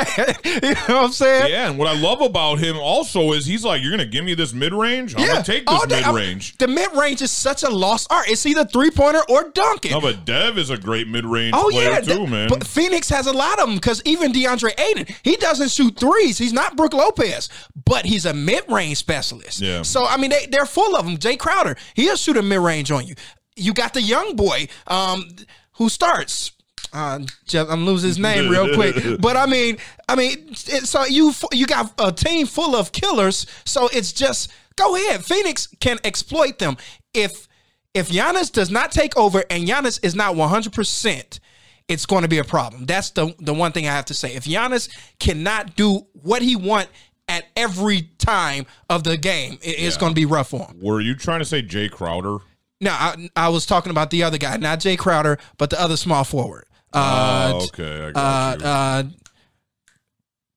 you 0.45 0.71
know 0.71 0.75
what 0.87 0.91
I'm 0.91 1.13
saying? 1.13 1.51
Yeah, 1.51 1.71
and 1.71 1.79
what 1.79 1.89
I 1.89 1.99
love 1.99 2.21
about 2.21 2.59
him 2.59 2.77
also 2.77 3.33
is 3.33 3.47
he's 3.47 3.65
like, 3.65 3.83
you're 3.83 3.91
gonna 3.91 4.07
give 4.07 4.25
me 4.25 4.35
this 4.35 4.53
mid 4.53 4.73
range. 4.73 5.15
I'm 5.17 5.27
gonna 5.27 5.43
take 5.43 5.67
this 5.67 5.87
mid 5.87 6.07
range. 6.07 6.57
The 6.59 6.69
mid 6.69 6.93
range 6.95 7.23
is 7.23 7.31
such 7.31 7.63
a 7.63 7.71
lost 7.71 8.07
art. 8.11 8.29
It's 8.29 8.45
either 8.47 8.65
three 8.65 8.91
pointer 8.91 9.23
or 9.29 9.51
dunking. 9.51 9.93
No, 9.93 10.01
but 10.01 10.25
Dev 10.25 10.59
is 10.59 10.71
a 10.71 10.79
great 10.79 11.09
mid 11.09 11.25
range 11.25 11.55
Oh 11.57 11.69
player 11.71 11.91
yeah, 11.91 12.01
too, 12.01 12.27
man. 12.27 12.49
But 12.49 12.67
Phoenix 12.67 13.09
has 13.11 13.27
a 13.27 13.33
lot 13.33 13.59
of 13.59 13.67
them 13.67 13.77
because 13.77 14.03
even 14.05 14.33
DeAndre 14.33 14.79
Ayton, 14.79 15.15
he 15.23 15.37
doesn't 15.37 15.71
shoot 15.71 15.99
threes. 15.99 16.39
He's 16.39 16.53
not 16.53 16.77
Brook 16.77 16.93
Lopez, 16.93 17.49
but 17.85 18.05
he's 18.07 18.27
a 18.27 18.35
mid-range 18.35 18.99
specialist. 18.99 19.61
Yeah. 19.61 19.83
So 19.83 20.05
I 20.07 20.17
mean, 20.17 20.31
they 20.31 20.47
they're 20.47 20.67
full 20.67 20.97
of 20.97 21.05
them. 21.05 21.17
Jae 21.17 21.39
Crowder, 21.39 21.77
he'll 21.95 22.17
shoot 22.17 22.37
a 22.37 22.43
mid-range 22.43 22.91
on 22.91 23.07
you. 23.07 23.15
You 23.57 23.75
got 23.75 23.95
the 23.95 24.03
young 24.03 24.37
boy 24.37 24.69
um, 24.87 25.29
who 25.73 25.89
starts. 25.89 26.53
Uh, 26.93 27.21
I'm 27.55 27.87
losing 27.87 28.09
his 28.09 28.19
name 28.19 28.49
real 28.49 28.75
quick, 28.75 29.21
but 29.21 29.37
I 29.37 29.47
mean, 29.47 29.79
I 30.09 30.17
mean, 30.17 30.49
it, 30.51 30.87
so 30.87 31.05
you 31.05 31.33
you 31.53 31.67
got 31.67 31.93
a 31.99 32.11
team 32.13 32.47
full 32.47 32.75
of 32.77 32.93
killers. 32.93 33.47
So 33.65 33.89
it's 33.93 34.13
just 34.13 34.51
go 34.77 34.97
ahead. 34.97 35.25
Phoenix 35.25 35.69
can 35.81 35.99
exploit 36.05 36.59
them 36.59 36.77
if 37.15 37.47
if 37.95 38.09
Giannis 38.09 38.51
does 38.53 38.71
not 38.71 38.93
take 38.93 39.17
over 39.17 39.45
and 39.51 39.67
Giannis 39.67 39.99
is 40.05 40.15
not 40.15 40.37
100 40.37 40.73
percent 40.73 41.41
it's 41.89 42.07
going 42.07 42.23
to 42.23 42.29
be 42.29 42.39
a 42.39 42.45
problem. 42.45 42.87
That's 42.87 43.11
the 43.11 43.35
the 43.41 43.53
one 43.53 43.73
thing 43.73 43.89
I 43.89 43.93
have 43.93 44.05
to 44.07 44.15
say. 44.15 44.35
If 44.35 44.45
Giannis 44.45 44.89
cannot 45.19 45.75
do 45.75 46.07
what 46.13 46.41
he 46.41 46.55
want 46.55 46.89
at 47.29 47.45
every 47.57 48.03
time 48.19 48.65
of 48.89 49.03
the 49.05 49.17
game, 49.17 49.55
it- 49.63 49.71
it's 49.79 49.97
going 49.97 50.11
to 50.13 50.15
be 50.15 50.25
rough 50.25 50.51
for 50.51 50.67
him. 50.67 50.79
Were 50.81 51.01
you 51.01 51.15
trying 51.17 51.41
to 51.41 51.45
say 51.45 51.63
Jae 51.63 51.91
Crowder? 51.91 52.39
No, 52.81 52.93
I, 52.93 53.29
I 53.37 53.49
was 53.49 53.67
talking 53.67 53.91
about 53.91 54.11
the 54.11 54.23
other 54.23 54.39
guy, 54.39 54.57
not 54.57 54.79
Jae 54.81 54.97
Crowder, 54.97 55.39
but 55.59 55.69
the 55.71 55.81
other 55.81 55.97
small 55.97 56.23
forward. 56.25 56.65
Uh, 56.93 57.53
oh, 57.55 57.65
okay, 57.67 58.05
I 58.05 58.09
uh, 58.09 58.57
got 58.57 58.61
you. 58.61 58.67
uh, 58.67 59.03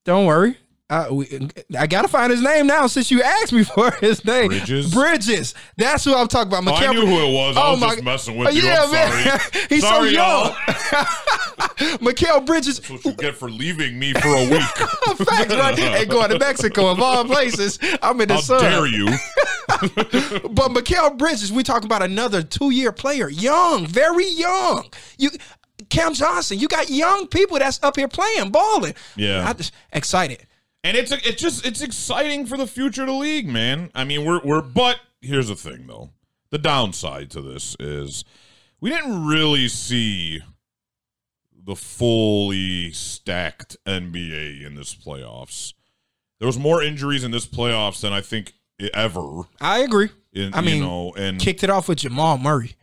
don't 0.05 0.25
worry. 0.25 0.57
Uh, 0.89 1.07
we, 1.11 1.49
I 1.79 1.87
gotta 1.87 2.07
find 2.07 2.29
his 2.29 2.41
name 2.41 2.67
now 2.67 2.85
since 2.87 3.09
you 3.09 3.23
asked 3.23 3.53
me 3.53 3.63
for 3.75 3.89
his 3.91 4.23
name. 4.25 4.49
Bridges? 4.49 4.93
Bridges. 4.93 5.55
That's 5.77 6.03
who 6.05 6.13
I'm 6.13 6.27
talking 6.27 6.51
about. 6.53 6.67
Oh, 6.67 6.75
I 6.75 6.91
knew 6.93 7.05
who 7.05 7.19
it 7.29 7.33
was. 7.33 7.57
I 7.57 7.61
Oh 7.67 7.71
was 7.71 7.81
my- 7.81 7.87
just 7.93 8.03
messing 8.03 8.37
with 8.37 8.53
you. 8.53 8.61
Yeah, 8.63 8.83
I'm 8.83 8.91
man. 8.91 9.39
sorry. 9.39 9.65
He's 9.69 9.81
Sorry, 9.81 10.09
so 10.09 10.13
young. 10.13 10.51
Mikal 12.01 12.45
Bridges. 12.45 12.79
That's 12.79 12.89
what 12.91 13.05
you 13.05 13.13
get 13.13 13.35
for 13.35 13.49
leaving 13.49 13.97
me 13.97 14.13
for 14.13 14.27
a 14.27 14.49
week. 14.49 14.61
Facts, 15.27 15.53
right? 15.55 15.79
And 15.79 16.09
going 16.09 16.29
to 16.29 16.37
Mexico 16.39 16.91
of 16.91 16.99
all 16.99 17.25
places. 17.25 17.79
I'm 18.01 18.19
in 18.21 18.27
the 18.27 18.35
How 18.35 18.41
sun. 18.41 18.61
dare 18.61 18.85
you? 18.85 19.05
But 20.49 20.71
Mikal 20.71 21.17
Bridges, 21.17 21.51
we 21.51 21.63
talking 21.63 21.85
about 21.85 22.03
another 22.03 22.43
two 22.43 22.69
year 22.71 22.91
player, 22.91 23.29
young, 23.29 23.87
very 23.87 24.27
young. 24.27 24.85
You, 25.17 25.29
Cam 25.93 26.13
Johnson, 26.13 26.59
you 26.59 26.67
got 26.67 26.89
young 26.89 27.27
people 27.27 27.59
that's 27.59 27.81
up 27.83 27.95
here 27.95 28.07
playing, 28.07 28.49
balling. 28.51 28.95
Yeah. 29.15 29.47
I 29.47 29.53
just 29.53 29.73
excited. 29.91 30.47
And 30.83 30.97
it's 30.97 31.11
it's 31.11 31.41
just 31.41 31.65
it's 31.65 31.81
exciting 31.81 32.45
for 32.45 32.57
the 32.57 32.67
future 32.67 33.03
of 33.03 33.07
the 33.07 33.13
league, 33.13 33.47
man. 33.47 33.89
I 33.95 34.03
mean, 34.03 34.25
we're 34.25 34.41
we're 34.43 34.61
but 34.61 34.99
here's 35.21 35.47
the 35.47 35.55
thing 35.55 35.87
though. 35.87 36.09
The 36.49 36.57
downside 36.57 37.31
to 37.31 37.41
this 37.41 37.75
is 37.79 38.25
we 38.81 38.89
didn't 38.89 39.25
really 39.25 39.69
see 39.69 40.41
the 41.65 41.75
fully 41.75 42.91
stacked 42.91 43.77
NBA 43.87 44.65
in 44.65 44.75
this 44.75 44.93
playoffs. 44.93 45.73
There 46.39 46.47
was 46.47 46.59
more 46.59 46.83
injuries 46.83 47.23
in 47.23 47.31
this 47.31 47.47
playoffs 47.47 48.01
than 48.01 48.11
I 48.11 48.19
think 48.19 48.53
ever. 48.93 49.43
I 49.61 49.79
agree. 49.79 50.09
In, 50.33 50.53
I 50.53 50.59
mean, 50.59 50.77
you 50.77 50.81
know, 50.83 51.13
and 51.15 51.39
Kicked 51.39 51.63
it 51.63 51.69
off 51.69 51.87
with 51.87 51.99
Jamal 51.99 52.37
Murray. 52.37 52.73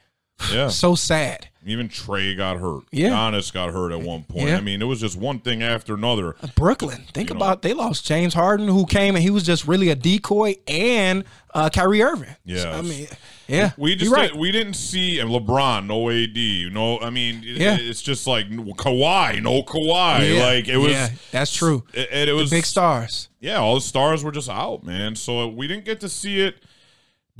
yeah, 0.50 0.68
So 0.70 0.94
sad. 0.94 1.49
Even 1.66 1.88
Trae 1.90 2.34
got 2.36 2.56
hurt. 2.58 2.84
Yeah. 2.90 3.10
Giannis 3.10 3.52
got 3.52 3.70
hurt 3.72 3.92
at 3.92 4.00
one 4.00 4.24
point. 4.24 4.48
Yeah. 4.48 4.56
I 4.56 4.60
mean, 4.60 4.80
it 4.80 4.86
was 4.86 4.98
just 5.00 5.16
one 5.18 5.40
thing 5.40 5.62
after 5.62 5.92
another. 5.94 6.34
Brooklyn. 6.56 7.04
Think 7.12 7.28
You 7.28 7.34
know. 7.34 7.40
about 7.40 7.62
they 7.62 7.74
lost 7.74 8.06
James 8.06 8.32
Harden, 8.32 8.66
who 8.68 8.86
came 8.86 9.14
and 9.14 9.22
he 9.22 9.28
was 9.30 9.42
just 9.42 9.66
really 9.68 9.90
a 9.90 9.94
decoy, 9.94 10.54
and 10.66 11.24
uh, 11.52 11.68
Kyrie 11.68 12.02
Irving. 12.02 12.34
Yes. 12.46 12.62
So, 12.62 12.70
I 12.70 12.80
mean, 12.82 13.06
yeah, 13.46 13.72
We 13.76 13.94
just 13.96 14.10
right. 14.12 14.30
did, 14.30 14.38
we 14.40 14.52
didn't 14.52 14.74
see 14.74 15.18
and 15.18 15.28
LeBron 15.28 15.86
no 15.86 16.08
AD 16.08 16.72
no 16.72 17.00
I 17.00 17.10
mean 17.10 17.38
it- 17.44 17.60
Yeah. 17.60 17.76
it's 17.80 18.00
just 18.00 18.26
like 18.28 18.48
Kawhi 18.48 19.42
no 19.42 19.62
Kawhi 19.64 20.36
Yeah. 20.36 20.44
like 20.46 20.68
it 20.68 20.76
was 20.76 20.92
Yeah, 20.92 21.08
that's 21.32 21.52
true. 21.52 21.82
it, 21.92 22.08
and 22.12 22.30
it 22.30 22.32
was 22.32 22.50
Big 22.50 22.64
stars. 22.64 23.28
yeah 23.40 23.56
all 23.58 23.74
the 23.74 23.80
stars 23.80 24.22
were 24.22 24.30
just 24.30 24.48
out 24.48 24.84
man 24.84 25.16
so 25.16 25.48
we 25.48 25.66
didn't 25.66 25.84
get 25.84 25.98
to 26.00 26.08
see 26.08 26.40
it 26.40 26.62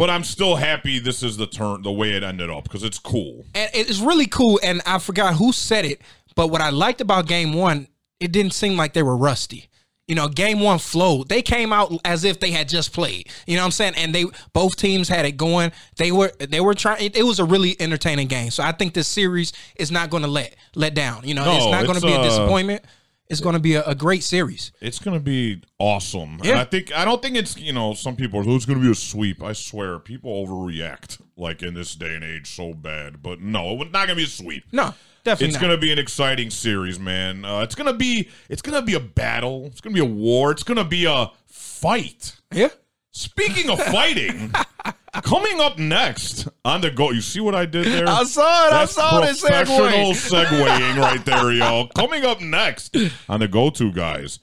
but 0.01 0.09
I'm 0.09 0.25
still 0.25 0.57
happy 0.57 0.99
this 0.99 1.23
is 1.23 1.37
the 1.37 1.47
turn 1.47 1.83
the 1.83 1.93
way 1.93 2.13
it 2.13 2.23
ended 2.23 2.49
up 2.49 2.63
because 2.63 2.83
it's 2.85 2.99
cool 2.99 3.45
and 3.55 3.71
it's 3.75 4.01
really 4.01 4.25
cool. 4.25 4.59
And 4.63 4.81
I 4.87 4.99
forgot 4.99 5.35
who 5.35 5.53
said 5.53 5.85
it, 5.85 6.01
but 6.35 6.47
what 6.47 6.63
I 6.63 6.71
liked 6.71 7.03
about 7.03 7.27
Game 7.27 7.53
One, 7.53 7.87
it 8.19 8.33
didn't 8.33 8.55
seem 8.55 8.79
like 8.79 8.95
they 8.95 9.03
were 9.03 9.15
rusty. 9.15 9.69
You 10.09 10.15
know, 10.15 10.27
Game 10.27 10.61
One 10.61 10.79
flowed. 10.79 11.29
They 11.29 11.43
came 11.43 11.71
out 11.71 11.93
as 12.03 12.25
if 12.25 12.41
they 12.41 12.51
had 12.51 12.67
just 12.67 12.95
played. 12.95 13.29
You 13.47 13.57
know 13.57 13.61
what 13.61 13.67
I'm 13.67 13.73
saying? 13.73 13.93
And 13.99 14.15
they 14.15 14.25
both 14.55 14.77
teams 14.77 15.07
had 15.07 15.27
it 15.27 15.37
going. 15.37 15.71
They 15.99 16.13
were 16.13 16.33
they 16.39 16.63
were 16.63 16.73
trying. 16.73 17.05
It, 17.05 17.15
it 17.15 17.25
was 17.25 17.39
a 17.39 17.45
really 17.45 17.77
entertaining 17.79 18.29
game. 18.29 18.51
So 18.53 18.63
I 18.63 18.73
think 18.73 18.95
this 18.95 19.07
series 19.07 19.53
is 19.77 19.91
not 19.91 20.09
going 20.09 20.23
to 20.23 20.31
let 20.31 20.57
let 20.75 20.95
down. 20.95 21.25
You 21.25 21.35
know, 21.35 21.45
No, 21.45 21.57
it's 21.57 21.67
not 21.67 21.85
going 21.85 22.01
to 22.01 22.07
be 22.07 22.13
a 22.15 22.21
uh, 22.21 22.25
disappointment. 22.25 22.87
It's 23.31 23.41
going 23.41 23.55
to 23.55 23.61
be 23.61 23.75
a, 23.75 23.85
a 23.85 23.95
great 23.95 24.23
series. 24.25 24.73
it's 24.81 24.99
gonna 24.99 25.21
be 25.21 25.63
awesome 25.79 26.35
and 26.35 26.45
Yeah. 26.45 26.61
I 26.61 26.65
think 26.65 26.93
I 26.93 27.05
don't 27.05 27.23
think 27.23 27.37
it's 27.37 27.57
you 27.57 27.73
know 27.73 27.95
some 27.95 28.17
people 28.17 28.41
are 28.41 28.45
"Oh, 28.47 28.57
it's 28.57 28.67
gonna 28.67 28.81
be 28.81 28.91
a 28.91 28.95
sweep 28.95 29.43
I 29.43 29.53
swear 29.55 29.99
people 29.99 30.31
overreact 30.47 31.21
like 31.37 31.63
in 31.63 31.75
this 31.75 31.95
day 31.95 32.15
and 32.15 32.25
age 32.25 32.55
so 32.55 32.75
bad 32.75 33.23
but 33.23 33.41
no 33.41 33.81
it's 33.83 33.93
not 33.93 34.07
gonna 34.07 34.17
be 34.17 34.25
a 34.25 34.27
sweep 34.27 34.65
No, 34.73 34.93
definitely 35.25 35.47
It's 35.47 35.55
not. 35.55 35.61
gonna 35.63 35.79
be 35.79 35.93
an 35.93 35.99
exciting 35.99 36.51
series, 36.51 36.99
man. 36.99 37.45
Uh, 37.45 37.61
it's 37.61 37.75
gonna 37.75 37.93
be 37.95 38.29
it's 38.49 38.63
gonna 38.63 38.83
be 38.83 38.95
a 38.95 39.01
battle. 39.01 39.67
It's 39.67 39.81
gonna 39.81 39.95
be 39.95 40.01
a 40.01 40.05
war. 40.05 40.51
It's 40.51 40.63
gonna 40.65 40.85
be 40.85 41.05
a 41.07 41.31
fight. 41.47 42.37
yeah. 42.53 42.69
Speaking 43.13 43.69
of 43.71 43.81
fighting, 43.83 44.53
coming 45.23 45.61
up 45.61 45.79
next 45.79 46.49
on 46.65 46.81
the 46.81 46.91
go. 46.91 47.11
You 47.11 47.21
see 47.21 47.41
what 47.41 47.55
I 47.55 47.67
did 47.67 47.87
there? 47.87 48.09
I 48.09 48.25
saw 48.25 48.69
it. 48.69 48.71
That's 48.71 48.97
I 48.99 49.11
saw 49.11 49.21
this 49.21 49.41
professional 49.41 49.79
Segue. 50.13 50.47
segueing 50.47 50.97
right 51.01 51.25
there, 51.25 51.53
y'all. 51.53 51.89
Coming 51.89 52.25
up 52.25 52.41
next 52.41 52.97
on 53.29 53.41
the 53.41 53.49
go-to 53.49 53.93
guys, 53.93 54.39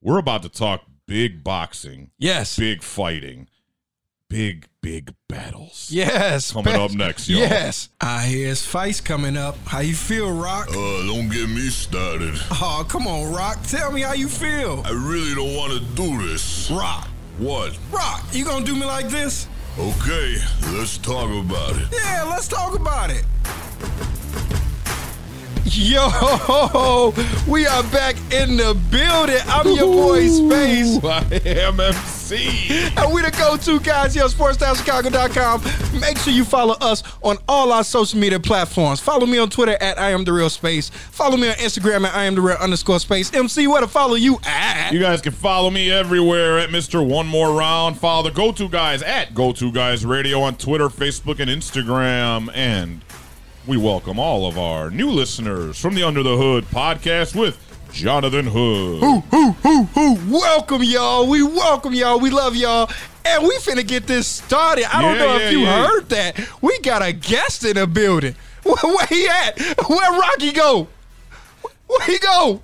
we're 0.00 0.18
about 0.18 0.42
to 0.42 0.48
talk 0.48 0.82
big 1.06 1.42
boxing, 1.44 2.10
Yes. 2.18 2.56
big 2.58 2.82
fighting, 2.82 3.48
big 4.28 4.66
big 4.82 5.14
battles. 5.28 5.88
Yes. 5.92 6.52
Coming 6.52 6.74
up 6.74 6.90
next, 6.92 7.28
y'all. 7.28 7.38
Yes. 7.40 7.88
I 8.00 8.26
hear 8.26 8.50
it's 8.50 8.64
fights 8.66 9.00
coming 9.00 9.36
up. 9.36 9.56
How 9.66 9.78
you 9.78 9.94
feel, 9.94 10.32
Rock? 10.32 10.68
Uh, 10.70 10.72
don't 11.06 11.28
get 11.28 11.48
me 11.48 11.68
started. 11.68 12.34
Oh, 12.50 12.84
come 12.88 13.06
on, 13.06 13.32
Rock. 13.32 13.58
Tell 13.68 13.92
me 13.92 14.00
how 14.02 14.12
you 14.14 14.26
feel. 14.28 14.82
I 14.84 14.90
really 14.90 15.34
don't 15.34 15.54
want 15.56 15.72
to 15.72 15.80
do 15.94 16.26
this. 16.26 16.70
Rock. 16.70 17.08
What? 17.38 17.78
Rock, 17.92 18.24
you 18.32 18.44
gonna 18.44 18.64
do 18.64 18.74
me 18.74 18.84
like 18.84 19.08
this? 19.08 19.46
Okay, 19.78 20.36
let's 20.76 20.98
talk 20.98 21.30
about 21.30 21.76
it. 21.76 21.88
Yeah, 21.90 22.24
let's 22.24 22.46
talk 22.46 22.78
about 22.78 23.08
it. 23.10 23.24
Yo, 25.64 27.14
we 27.46 27.66
are 27.66 27.82
back 27.84 28.16
in 28.32 28.56
the 28.56 28.76
building. 28.90 29.38
I'm 29.46 29.68
your 29.68 29.86
boy 29.86 30.26
Space. 30.26 31.02
I 31.04 31.22
am 31.48 31.78
MC. 31.78 32.90
And 32.96 33.12
we 33.12 33.22
the 33.22 33.30
go-to 33.30 33.78
guys 33.78 34.14
here 34.14 34.24
at 34.24 34.30
SportsTownChicago.com. 34.30 36.00
Make 36.00 36.18
sure 36.18 36.32
you 36.32 36.44
follow 36.44 36.74
us 36.80 37.04
on 37.22 37.38
all 37.48 37.72
our 37.72 37.84
social 37.84 38.18
media 38.18 38.40
platforms. 38.40 39.00
Follow 39.00 39.24
me 39.24 39.38
on 39.38 39.50
Twitter 39.50 39.76
at 39.80 40.00
I 40.00 40.10
am 40.10 40.24
the 40.24 40.32
real 40.32 40.50
space. 40.50 40.90
Follow 40.90 41.36
me 41.36 41.48
on 41.48 41.54
Instagram 41.54 42.06
at 42.06 42.14
I 42.14 42.24
am 42.24 42.34
the 42.34 42.40
real 42.40 42.56
underscore 42.56 42.98
space. 42.98 43.32
MC, 43.32 43.68
where 43.68 43.80
to 43.82 43.88
follow 43.88 44.14
you 44.14 44.40
at? 44.44 44.90
You 44.92 44.98
guys 44.98 45.20
can 45.20 45.32
follow 45.32 45.70
me 45.70 45.92
everywhere 45.92 46.58
at 46.58 46.70
Mr. 46.70 47.06
One 47.06 47.28
More 47.28 47.56
Round. 47.56 47.96
Follow 47.96 48.24
the 48.24 48.34
Go 48.34 48.50
To 48.52 48.68
Guys 48.68 49.02
at 49.02 49.32
Go 49.32 49.52
To 49.52 49.70
Guys 49.70 50.04
Radio 50.04 50.40
on 50.42 50.56
Twitter, 50.56 50.88
Facebook, 50.88 51.38
and 51.38 51.48
Instagram. 51.48 52.50
And 52.54 53.00
we 53.66 53.76
welcome 53.76 54.18
all 54.18 54.46
of 54.46 54.58
our 54.58 54.90
new 54.90 55.10
listeners 55.10 55.78
from 55.78 55.94
the 55.94 56.02
Under 56.02 56.22
the 56.22 56.36
Hood 56.36 56.64
podcast 56.66 57.38
with 57.38 57.58
Jonathan 57.92 58.46
Hood. 58.46 59.00
Who, 59.00 59.20
who, 59.20 59.52
who, 59.52 59.84
who? 59.84 60.38
Welcome, 60.38 60.82
y'all. 60.82 61.28
We 61.28 61.42
welcome 61.42 61.94
y'all. 61.94 62.18
We 62.18 62.30
love 62.30 62.56
y'all. 62.56 62.90
And 63.24 63.44
we 63.44 63.56
finna 63.58 63.86
get 63.86 64.06
this 64.06 64.26
started. 64.26 64.84
I 64.94 65.00
don't 65.02 65.14
Yeah, 65.14 65.20
know 65.20 65.36
yeah, 65.36 65.46
if 65.46 65.52
you 65.52 65.58
yeah. 65.60 65.86
heard 65.86 66.08
that. 66.08 66.48
We 66.60 66.78
got 66.80 67.02
a 67.02 67.12
guest 67.12 67.64
in 67.64 67.74
the 67.76 67.86
building. 67.86 68.34
Where, 68.64 68.76
where 68.76 69.06
he 69.06 69.28
at? 69.28 69.58
Where 69.88 70.20
Rocky 70.20 70.52
go? 70.52 70.86
Where 71.88 72.06
he 72.06 72.18
go? 72.18 72.62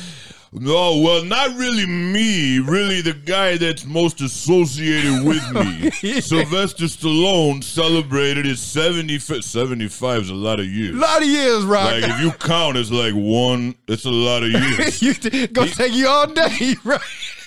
No, 0.58 1.00
well, 1.00 1.22
not 1.22 1.54
really 1.56 1.84
me. 1.84 2.60
Really, 2.60 3.02
the 3.02 3.12
guy 3.12 3.58
that's 3.58 3.84
most 3.84 4.22
associated 4.22 5.22
with 5.22 5.52
me. 5.52 5.90
Sylvester 6.20 6.86
Stallone 6.86 7.62
celebrated 7.62 8.46
his 8.46 8.60
75. 8.60 9.44
75 9.44 10.22
is 10.22 10.30
a 10.30 10.34
lot 10.34 10.58
of 10.58 10.66
years. 10.66 10.94
A 10.94 10.98
lot 10.98 11.20
of 11.22 11.28
years, 11.28 11.64
Rock. 11.64 11.92
Like, 11.92 12.04
if 12.04 12.20
you 12.20 12.30
count, 12.32 12.78
it's 12.78 12.90
like 12.90 13.12
one, 13.12 13.74
it's 13.86 14.06
a 14.06 14.10
lot 14.10 14.42
of 14.44 14.50
years. 14.52 15.02
you 15.02 15.46
gonna 15.48 15.70
take 15.70 15.92
you 15.92 16.08
all 16.08 16.26
day, 16.26 16.74
right? 16.84 17.00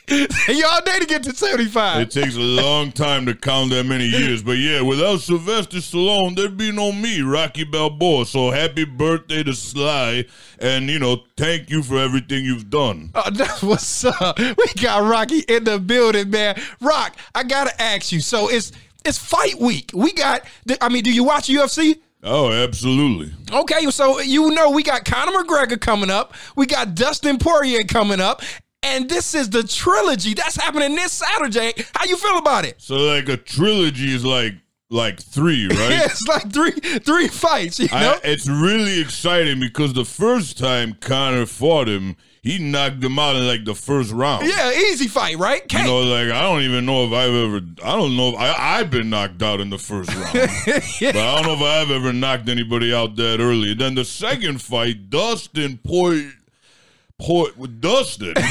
You 0.09 0.65
all 0.65 0.81
day 0.83 0.99
to 0.99 1.05
get 1.05 1.23
to 1.23 1.35
seventy 1.35 1.65
five. 1.65 2.01
It 2.01 2.11
takes 2.11 2.35
a 2.35 2.39
long 2.39 2.91
time 2.91 3.25
to 3.27 3.35
count 3.35 3.71
that 3.71 3.85
many 3.85 4.05
years. 4.05 4.41
But 4.41 4.57
yeah, 4.57 4.81
without 4.81 5.21
Sylvester 5.21 5.77
Stallone, 5.77 6.35
there'd 6.35 6.57
be 6.57 6.71
no 6.71 6.91
me, 6.91 7.21
Rocky 7.21 7.63
Balboa. 7.63 8.25
So 8.25 8.51
happy 8.51 8.85
birthday 8.85 9.43
to 9.43 9.53
Sly. 9.53 10.25
And, 10.59 10.89
you 10.89 10.99
know, 10.99 11.23
thank 11.37 11.69
you 11.69 11.83
for 11.83 11.97
everything 11.97 12.43
you've 12.43 12.69
done. 12.69 13.11
Oh, 13.15 13.29
that's 13.31 13.61
what's 13.61 14.03
up. 14.03 14.37
We 14.39 14.65
got 14.81 15.09
Rocky 15.09 15.39
in 15.47 15.63
the 15.63 15.79
building, 15.79 16.29
man. 16.29 16.59
Rock, 16.81 17.15
I 17.33 17.43
gotta 17.43 17.79
ask 17.81 18.11
you. 18.11 18.19
So 18.21 18.49
it's 18.49 18.71
it's 19.05 19.17
fight 19.17 19.59
week. 19.59 19.91
We 19.93 20.11
got. 20.11 20.41
I 20.81 20.89
mean, 20.89 21.03
do 21.03 21.13
you 21.13 21.23
watch 21.23 21.47
UFC? 21.47 21.99
Oh, 22.21 22.51
absolutely. 22.51 23.31
Okay, 23.51 23.89
so 23.91 24.19
you 24.19 24.51
know 24.51 24.71
we 24.71 24.83
got 24.83 25.05
Conor 25.05 25.31
McGregor 25.31 25.79
coming 25.79 26.09
up, 26.09 26.33
we 26.55 26.65
got 26.65 26.93
Dustin 26.93 27.37
Poirier 27.37 27.83
coming 27.83 28.19
up, 28.19 28.41
and 28.83 29.09
this 29.09 29.33
is 29.33 29.49
the 29.49 29.63
trilogy 29.63 30.33
that's 30.33 30.55
happening 30.55 30.95
this 30.95 31.13
Saturday. 31.13 31.73
How 31.95 32.05
you 32.05 32.17
feel 32.17 32.37
about 32.37 32.65
it? 32.65 32.81
So 32.81 32.95
like 32.95 33.29
a 33.29 33.37
trilogy 33.37 34.13
is 34.13 34.25
like 34.25 34.53
like 34.89 35.19
three, 35.19 35.67
right? 35.69 35.89
Yeah, 35.89 36.05
it's 36.05 36.27
like 36.27 36.51
three 36.51 36.71
three 36.71 37.27
fights. 37.27 37.79
You 37.79 37.87
know, 37.87 38.15
I, 38.15 38.19
it's 38.23 38.47
really 38.47 38.99
exciting 38.99 39.59
because 39.59 39.93
the 39.93 40.05
first 40.05 40.57
time 40.57 40.95
Conor 40.99 41.45
fought 41.45 41.87
him, 41.87 42.15
he 42.41 42.57
knocked 42.57 43.03
him 43.03 43.19
out 43.19 43.35
in 43.35 43.45
like 43.45 43.65
the 43.65 43.75
first 43.75 44.11
round. 44.11 44.47
yeah, 44.47 44.71
easy 44.71 45.07
fight, 45.07 45.37
right? 45.37 45.61
You 45.71 45.83
know, 45.83 45.99
like 45.99 46.31
I 46.31 46.41
don't 46.41 46.61
even 46.61 46.85
know 46.85 47.05
if 47.05 47.13
I've 47.13 47.33
ever. 47.33 47.57
I 47.83 47.95
don't 47.97 48.15
know 48.17 48.29
if 48.29 48.35
I, 48.37 48.79
I've 48.79 48.89
been 48.89 49.09
knocked 49.09 49.43
out 49.43 49.59
in 49.59 49.69
the 49.69 49.77
first 49.77 50.13
round, 50.13 50.33
but 50.33 51.15
I 51.15 51.41
don't 51.41 51.43
know 51.43 51.53
if 51.53 51.61
I've 51.61 51.91
ever 51.91 52.13
knocked 52.13 52.49
anybody 52.49 52.93
out 52.93 53.15
that 53.17 53.39
early. 53.39 53.73
Then 53.73 53.95
the 53.95 54.05
second 54.05 54.61
fight, 54.61 55.09
Dustin 55.09 55.77
Poy, 55.77 56.31
Poy 57.19 57.49
with 57.57 57.81
Dustin. 57.81 58.33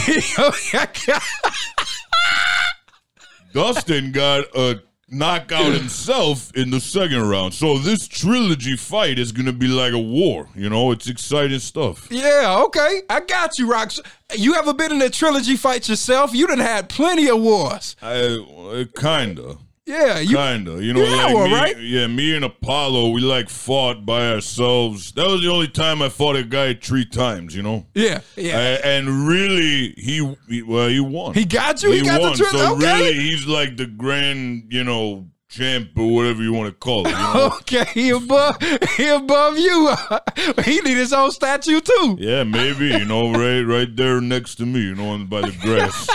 Dustin 3.55 4.13
got 4.13 4.45
a 4.55 4.83
knockout 5.11 5.73
himself 5.73 6.55
in 6.55 6.71
the 6.71 6.81
second 6.81 7.27
round. 7.29 7.55
So 7.55 7.79
this 7.79 8.07
trilogy 8.07 8.77
fight 8.77 9.19
is 9.19 9.33
gonna 9.33 9.55
be 9.55 9.69
like 9.69 9.95
a 9.95 9.99
war. 9.99 10.49
You 10.55 10.69
know, 10.69 10.91
it's 10.91 11.09
exciting 11.09 11.59
stuff. 11.61 12.09
yeah, 12.11 12.63
okay, 12.67 13.03
I 13.09 13.21
got 13.21 13.59
you, 13.59 13.71
Rock. 13.71 13.93
You 14.37 14.55
ever 14.55 14.75
been 14.75 14.93
in 14.93 15.01
a 15.01 15.09
trilogy 15.11 15.57
fight 15.57 15.89
yourself? 15.89 16.35
You 16.35 16.47
done 16.47 16.59
had 16.59 16.89
plenty 16.91 17.29
of 17.29 17.41
wars. 17.41 17.97
I 18.03 18.39
uh, 18.39 18.85
kinda. 19.01 19.57
Yeah, 19.89 20.19
you. 20.19 20.37
Kinda, 20.37 20.83
you 20.85 20.93
know, 20.93 21.03
had 21.05 21.25
like 21.27 21.35
one, 21.35 21.51
me, 21.51 21.57
right? 21.57 21.81
yeah, 21.81 22.07
me 22.07 22.37
and 22.37 22.45
Apollo, 22.45 23.09
we 23.11 23.23
like 23.23 23.49
fought 23.49 24.05
by 24.05 24.33
ourselves. 24.33 25.13
That 25.13 25.27
was 25.27 25.41
the 25.41 25.49
only 25.51 25.69
time 25.69 26.03
I 26.03 26.11
fought 26.11 26.37
a 26.37 26.43
guy 26.43 26.75
three 26.75 27.07
times, 27.07 27.57
you 27.57 27.63
know. 27.63 27.87
Yeah, 27.95 28.21
yeah. 28.37 28.59
A- 28.59 28.85
and 28.87 29.27
really, 29.27 29.95
he, 29.97 30.35
he 30.49 30.61
well, 30.63 30.89
he 30.89 31.01
won. 31.01 31.33
He 31.33 31.47
got 31.47 31.83
you? 31.83 31.93
He 31.93 32.03
got 32.03 32.17
the 32.19 32.29
won. 32.29 32.37
tri- 32.37 32.51
So 32.51 32.75
okay. 32.77 32.85
really, 33.03 33.15
he's 33.15 33.47
like 33.47 33.79
the 33.79 33.87
grand, 33.87 34.65
you 34.71 34.85
know, 34.85 35.27
champ 35.49 35.91
or 35.97 36.15
whatever 36.15 36.43
you 36.43 36.53
want 36.53 36.69
to 36.69 36.75
call 36.79 37.07
it. 37.07 37.11
You 37.11 37.17
know? 37.17 37.51
Okay, 37.59 37.85
he 37.93 38.11
above 38.11 38.57
he 38.97 39.09
above 39.09 39.59
you. 39.59 39.95
he 40.65 40.81
need 40.81 40.97
his 40.97 41.13
own 41.13 41.31
statue 41.31 41.81
too. 41.81 42.17
yeah, 42.19 42.45
maybe 42.45 42.87
you 42.87 43.05
know, 43.05 43.33
right, 43.33 43.63
right 43.63 43.95
there 43.95 44.21
next 44.21 44.57
to 44.57 44.67
me, 44.67 44.81
you 44.81 44.95
know, 44.95 45.19
by 45.25 45.43
the 45.43 45.57
grass. 45.61 46.09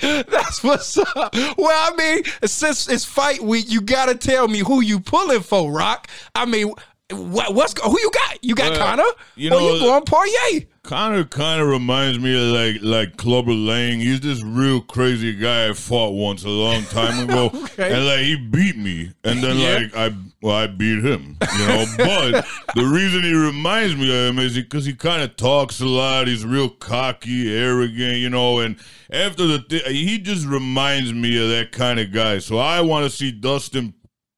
That's 0.00 0.62
what's 0.62 0.96
up. 0.96 1.34
Well, 1.34 1.92
I 1.92 1.94
mean, 1.96 2.24
since 2.44 2.88
it's 2.88 3.04
fight 3.04 3.42
week, 3.42 3.70
you 3.70 3.80
gotta 3.80 4.14
tell 4.14 4.48
me 4.48 4.60
who 4.60 4.80
you 4.80 5.00
pulling 5.00 5.40
for, 5.40 5.70
Rock. 5.70 6.08
I 6.34 6.46
mean, 6.46 6.72
what, 7.10 7.54
what's 7.54 7.78
who 7.80 7.98
you 7.98 8.10
got? 8.12 8.42
You 8.42 8.54
got 8.54 8.72
Well, 8.72 8.80
Conor? 8.80 9.02
you 9.36 9.48
or 9.48 9.60
know, 9.60 9.74
you 9.74 9.80
going 9.80 10.04
Poirier? 10.04 10.66
Conor 10.82 11.24
kind 11.24 11.60
of 11.60 11.68
reminds 11.68 12.18
me 12.18 12.34
of 12.34 12.54
like 12.54 12.82
like 12.82 13.16
Clubber 13.18 13.52
Lang. 13.52 14.00
He's 14.00 14.20
this 14.20 14.42
real 14.42 14.80
crazy 14.80 15.34
guy 15.34 15.68
I 15.68 15.72
fought 15.74 16.12
once 16.14 16.42
a 16.44 16.48
long 16.48 16.82
time 16.84 17.24
ago, 17.28 17.50
Okay. 17.54 17.92
and 17.94 18.06
like 18.06 18.20
he 18.20 18.36
beat 18.36 18.76
me, 18.78 19.12
and 19.22 19.42
then 19.42 19.58
Yeah. 19.58 19.74
like 19.78 19.94
I 19.96 20.16
well 20.40 20.56
I 20.56 20.66
beat 20.68 21.04
him, 21.04 21.36
you 21.58 21.66
know. 21.66 21.84
but 21.98 22.46
the 22.74 22.84
reason 22.86 23.22
he 23.22 23.34
reminds 23.34 23.94
me 23.94 24.08
of 24.10 24.30
him 24.34 24.38
is 24.38 24.54
because 24.56 24.86
he 24.86 24.94
kind 24.94 25.22
of 25.22 25.36
talks 25.36 25.80
a 25.80 25.86
lot. 25.86 26.28
He's 26.28 26.46
real 26.46 26.70
cocky, 26.70 27.54
arrogant, 27.54 28.16
you 28.16 28.30
know. 28.30 28.60
And 28.60 28.76
after 29.12 29.46
the 29.46 29.58
th- 29.58 29.84
he 29.86 30.18
just 30.18 30.46
reminds 30.46 31.12
me 31.12 31.40
of 31.42 31.50
that 31.50 31.72
kind 31.72 32.00
of 32.00 32.10
guy. 32.10 32.38
So 32.38 32.56
I 32.56 32.80
want 32.80 33.04
to 33.04 33.10
see 33.14 33.30
Dustin 33.30 33.92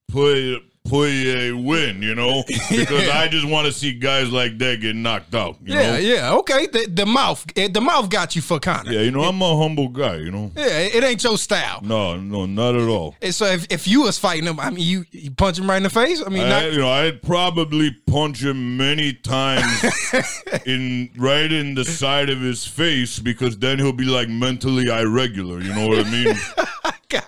put. 0.09 0.59
Poirier 0.85 1.55
win, 1.55 2.01
you 2.01 2.13
know, 2.13 2.43
because 2.69 3.07
I 3.07 3.29
just 3.29 3.47
want 3.47 3.65
to 3.67 3.71
see 3.71 3.93
guys 3.93 4.29
like 4.31 4.57
that 4.57 4.81
get 4.81 4.97
knocked 4.97 5.33
out. 5.33 5.55
You 5.63 5.75
Yeah, 5.75 5.91
know? 5.91 5.97
yeah. 5.97 6.33
Okay, 6.33 6.67
the, 6.67 6.87
the 6.91 7.05
mouth, 7.05 7.45
eh, 7.55 7.69
the 7.71 7.79
mouth 7.79 8.09
got 8.09 8.35
you 8.35 8.41
for 8.41 8.59
Conor. 8.59 8.91
Yeah, 8.91 8.99
you 8.99 9.11
know, 9.11 9.21
I'm 9.21 9.41
a 9.41 9.57
humble 9.57 9.87
guy, 9.87 10.17
you 10.17 10.29
know. 10.31 10.51
Yeah, 10.57 10.79
it 10.79 10.95
it 10.95 11.03
ain't 11.05 11.23
your 11.23 11.37
style. 11.37 11.79
No, 11.83 12.17
no, 12.19 12.45
not 12.45 12.75
at 12.75 12.87
all. 12.89 13.15
And 13.21 13.33
so 13.33 13.45
if, 13.45 13.65
if 13.71 13.87
you 13.87 14.01
was 14.01 14.19
fighting 14.19 14.45
him, 14.45 14.59
I 14.59 14.71
mean, 14.71 14.85
you, 14.85 15.05
you 15.11 15.31
punch 15.31 15.57
him 15.57 15.69
right 15.69 15.77
in 15.77 15.83
the 15.83 15.89
face. 15.89 16.21
I 16.25 16.29
mean, 16.29 16.43
I, 16.43 16.49
not, 16.49 16.73
you 16.73 16.79
know, 16.79 16.89
I'd 16.89 17.21
probably 17.21 17.91
punch 18.07 18.43
him 18.43 18.75
many 18.75 19.13
times 19.13 19.85
in 20.65 21.09
right 21.17 21.49
in 21.51 21.75
the 21.75 21.85
side 21.85 22.29
of 22.29 22.41
his 22.41 22.67
face 22.67 23.19
because 23.19 23.57
then 23.57 23.79
he'll 23.79 23.93
be 23.93 24.03
like 24.03 24.27
mentally 24.27 24.87
irregular. 24.89 25.61
You 25.61 25.73
know 25.73 25.87
what 25.87 26.05
I 26.05 26.11
mean? 26.11 26.35
you. 27.13 27.19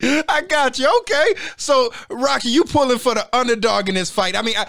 I 0.28 0.42
got 0.42 0.78
you. 0.78 0.88
Okay. 1.00 1.34
So, 1.56 1.92
Rocky, 2.10 2.48
you 2.50 2.64
pulling 2.64 2.98
for 2.98 3.14
the 3.14 3.28
underdog 3.36 3.88
in 3.88 3.94
this 3.94 4.10
fight. 4.10 4.36
I 4.36 4.42
mean, 4.42 4.56
I, 4.56 4.66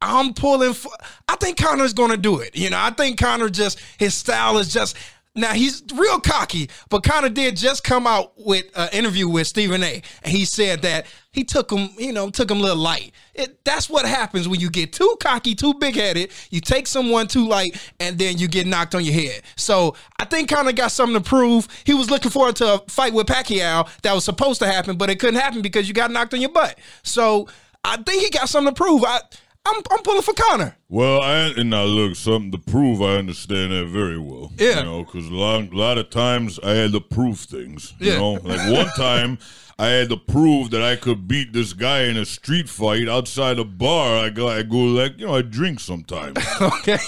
I'm 0.00 0.34
pulling 0.34 0.74
for, 0.74 0.92
I 1.28 1.36
think 1.36 1.58
Conor's 1.58 1.92
going 1.92 2.10
to 2.10 2.16
do 2.16 2.38
it. 2.38 2.56
You 2.56 2.70
know, 2.70 2.78
I 2.78 2.90
think 2.90 3.18
Conor 3.18 3.48
just, 3.48 3.80
his 3.98 4.14
style 4.14 4.58
is 4.58 4.72
just, 4.72 4.96
now 5.38 5.52
he's 5.52 5.82
real 5.94 6.20
cocky, 6.20 6.68
but 6.88 7.02
Conor 7.02 7.28
did 7.28 7.56
just 7.56 7.84
come 7.84 8.06
out 8.06 8.32
with 8.36 8.66
an 8.74 8.88
interview 8.92 9.28
with 9.28 9.46
Stephen 9.46 9.82
A. 9.82 10.02
And 10.22 10.32
he 10.32 10.44
said 10.44 10.82
that 10.82 11.06
he 11.30 11.44
took 11.44 11.70
him, 11.70 11.90
you 11.98 12.12
know, 12.12 12.30
took 12.30 12.50
him 12.50 12.58
a 12.58 12.60
little 12.60 12.76
light. 12.76 13.12
It, 13.34 13.64
that's 13.64 13.88
what 13.88 14.04
happens 14.04 14.48
when 14.48 14.58
you 14.58 14.70
get 14.70 14.92
too 14.92 15.16
cocky, 15.20 15.54
too 15.54 15.74
big 15.74 15.94
headed. 15.94 16.32
You 16.50 16.60
take 16.60 16.86
someone 16.86 17.28
too 17.28 17.46
light, 17.46 17.80
and 18.00 18.18
then 18.18 18.38
you 18.38 18.48
get 18.48 18.66
knocked 18.66 18.94
on 18.94 19.04
your 19.04 19.14
head. 19.14 19.42
So 19.56 19.94
I 20.18 20.24
think 20.24 20.48
Conor 20.48 20.72
got 20.72 20.90
something 20.90 21.22
to 21.22 21.28
prove. 21.28 21.68
He 21.84 21.94
was 21.94 22.10
looking 22.10 22.30
forward 22.30 22.56
to 22.56 22.74
a 22.74 22.78
fight 22.88 23.14
with 23.14 23.26
Pacquiao 23.26 23.88
that 24.02 24.12
was 24.12 24.24
supposed 24.24 24.60
to 24.60 24.66
happen, 24.66 24.96
but 24.96 25.10
it 25.10 25.20
couldn't 25.20 25.40
happen 25.40 25.62
because 25.62 25.86
you 25.86 25.94
got 25.94 26.10
knocked 26.10 26.34
on 26.34 26.40
your 26.40 26.50
butt. 26.50 26.78
So 27.02 27.48
I 27.84 27.96
think 27.98 28.22
he 28.22 28.30
got 28.30 28.48
something 28.48 28.74
to 28.74 28.76
prove. 28.76 29.04
I, 29.04 29.20
I'm, 29.68 29.82
I'm 29.90 30.02
pulling 30.02 30.22
for 30.22 30.34
Conor. 30.34 30.76
Well, 30.88 31.20
I 31.20 31.52
and 31.56 31.70
now 31.70 31.84
look 31.84 32.16
something 32.16 32.50
to 32.52 32.58
prove. 32.58 33.02
I 33.02 33.16
understand 33.16 33.72
that 33.72 33.86
very 33.86 34.18
well. 34.18 34.52
Yeah. 34.56 34.78
you 34.78 34.84
know, 34.84 35.04
because 35.04 35.28
a 35.28 35.34
lot, 35.34 35.72
a 35.72 35.76
lot 35.76 35.98
of 35.98 36.10
times 36.10 36.58
I 36.62 36.70
had 36.70 36.92
to 36.92 37.00
prove 37.00 37.38
things. 37.40 37.94
You 37.98 38.12
Yeah. 38.12 38.18
know, 38.18 38.32
like 38.42 38.70
one 38.72 38.88
time. 38.96 39.38
I 39.80 39.90
had 39.90 40.08
to 40.08 40.16
prove 40.16 40.70
that 40.72 40.82
I 40.82 40.96
could 40.96 41.28
beat 41.28 41.52
this 41.52 41.72
guy 41.72 42.06
in 42.06 42.16
a 42.16 42.24
street 42.24 42.68
fight 42.68 43.08
outside 43.08 43.60
a 43.60 43.64
bar. 43.64 44.16
I 44.24 44.28
go, 44.28 44.48
I 44.48 44.64
go 44.64 44.78
like, 44.78 45.20
you 45.20 45.26
know, 45.28 45.36
I 45.36 45.42
drink 45.42 45.78
sometimes. 45.78 46.36
Okay. 46.60 46.98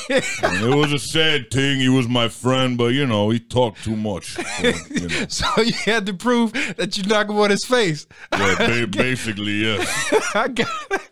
And 0.44 0.64
it 0.64 0.76
was 0.76 0.92
a 0.92 0.98
sad 1.00 1.50
thing. 1.50 1.80
He 1.80 1.88
was 1.88 2.06
my 2.06 2.28
friend, 2.28 2.78
but 2.78 2.92
you 2.94 3.06
know, 3.06 3.30
he 3.30 3.40
talked 3.40 3.82
too 3.82 3.96
much. 3.96 4.34
So, 4.34 4.42
you 4.88 5.08
know, 5.08 5.26
so 5.26 5.62
you 5.62 5.72
had 5.72 6.06
to 6.06 6.14
prove 6.14 6.52
that 6.76 6.96
you 6.96 7.02
knock 7.02 7.28
him 7.28 7.40
on 7.40 7.50
his 7.50 7.64
face. 7.64 8.06
yeah, 8.32 8.54
ba- 8.56 8.86
basically, 8.86 9.54
yes. 9.64 10.14
I 10.36 10.46
got 10.46 10.68
it. 10.92 11.09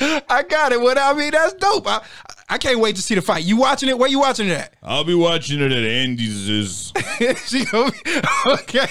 I 0.00 0.42
got 0.48 0.72
it. 0.72 0.80
Well, 0.80 0.96
I 0.98 1.12
mean, 1.18 1.30
that's 1.30 1.54
dope. 1.54 1.86
I, 1.86 2.02
I 2.48 2.58
can't 2.58 2.80
wait 2.80 2.96
to 2.96 3.02
see 3.02 3.14
the 3.14 3.22
fight. 3.22 3.44
You 3.44 3.56
watching 3.56 3.88
it? 3.88 3.98
Where 3.98 4.08
you 4.08 4.18
watching 4.18 4.48
it 4.48 4.58
at? 4.58 4.74
I'll 4.82 5.04
be 5.04 5.14
watching 5.14 5.60
it 5.60 5.72
at 5.72 5.84
Andy's. 5.84 6.92
She 7.46 7.64
gonna 7.66 7.92
be- 7.92 8.20
okay. 8.48 8.88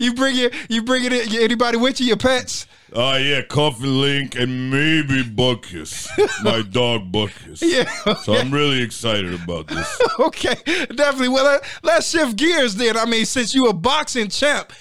You 0.00 0.12
bring 0.14 0.36
your 0.36 0.50
you 0.68 0.82
bring 0.82 1.02
it 1.06 1.12
anybody 1.34 1.78
with 1.78 1.98
you? 1.98 2.06
Your 2.08 2.18
pets? 2.18 2.66
oh 2.92 3.16
yeah, 3.16 3.40
Coffee 3.42 3.86
Link 3.86 4.36
and 4.36 4.70
maybe 4.70 5.22
Butkus, 5.24 6.08
my 6.44 6.60
dog 6.70 7.10
Butkus. 7.10 7.62
Yeah. 7.62 8.14
So 8.16 8.34
I'm 8.34 8.52
really 8.52 8.82
excited 8.82 9.32
about 9.34 9.66
this. 9.68 10.00
Okay, 10.18 10.54
definitely. 10.94 11.30
Well, 11.30 11.46
uh, 11.46 11.58
let's 11.82 12.10
shift 12.10 12.36
gears 12.36 12.74
then. 12.76 12.96
I 12.98 13.06
mean, 13.06 13.24
since 13.24 13.54
you 13.54 13.66
a 13.66 13.72
boxing 13.72 14.28
champ, 14.28 14.72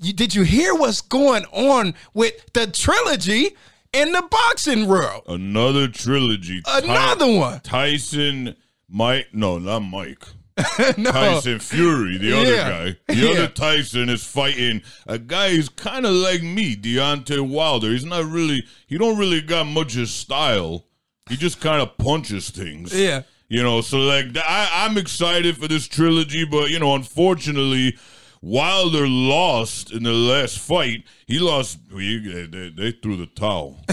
you, 0.00 0.12
did 0.12 0.34
you 0.34 0.42
hear 0.44 0.74
what's 0.74 1.00
going 1.00 1.44
on 1.52 1.94
with 2.14 2.34
the 2.52 2.66
trilogy 2.68 3.56
in 3.96 4.12
the 4.12 4.22
boxing 4.30 4.86
world? 4.86 5.22
Another 5.26 5.88
trilogy. 5.88 6.62
Ty- 6.62 6.80
Another 6.80 7.30
one. 7.32 7.60
Tyson, 7.60 8.56
Mike. 8.88 9.28
No, 9.32 9.58
not 9.58 9.80
Mike. 9.80 10.24
no. 10.96 11.10
Tyson 11.12 11.58
Fury, 11.58 12.16
the 12.16 12.32
other 12.38 12.56
guy. 12.56 12.96
The 13.08 13.14
Yeah. 13.14 13.30
other 13.30 13.48
Tyson 13.48 14.08
is 14.08 14.24
fighting 14.24 14.82
a 15.06 15.18
guy 15.18 15.50
who's 15.50 15.68
kind 15.68 16.06
of 16.06 16.12
like 16.12 16.42
me, 16.42 16.74
Deontay 16.76 17.46
Wilder. 17.46 17.90
He's 17.90 18.04
not 18.06 18.24
really, 18.24 18.64
he 18.86 18.96
don't 18.96 19.18
really 19.18 19.42
got 19.42 19.64
much 19.66 19.96
of 19.96 20.08
style. 20.08 20.86
He 21.28 21.36
just 21.36 21.60
kind 21.60 21.82
of 21.82 21.98
punches 21.98 22.48
things. 22.50 22.98
Yeah. 22.98 23.22
You 23.48 23.62
know, 23.62 23.80
so 23.82 23.98
like 23.98 24.26
I, 24.36 24.86
I'm 24.86 24.96
excited 24.96 25.56
for 25.58 25.68
this 25.68 25.86
trilogy, 25.86 26.44
but 26.44 26.70
you 26.70 26.78
know, 26.78 26.94
unfortunately, 26.94 27.96
Wilder 28.42 29.08
lost 29.08 29.90
in 29.92 30.02
the 30.04 30.12
last 30.12 30.58
fight. 30.58 31.04
He 31.26 31.38
lost. 31.38 31.78
He, 31.90 32.46
they, 32.46 32.68
they 32.70 32.92
threw 32.92 33.16
the 33.16 33.26
towel, 33.26 33.80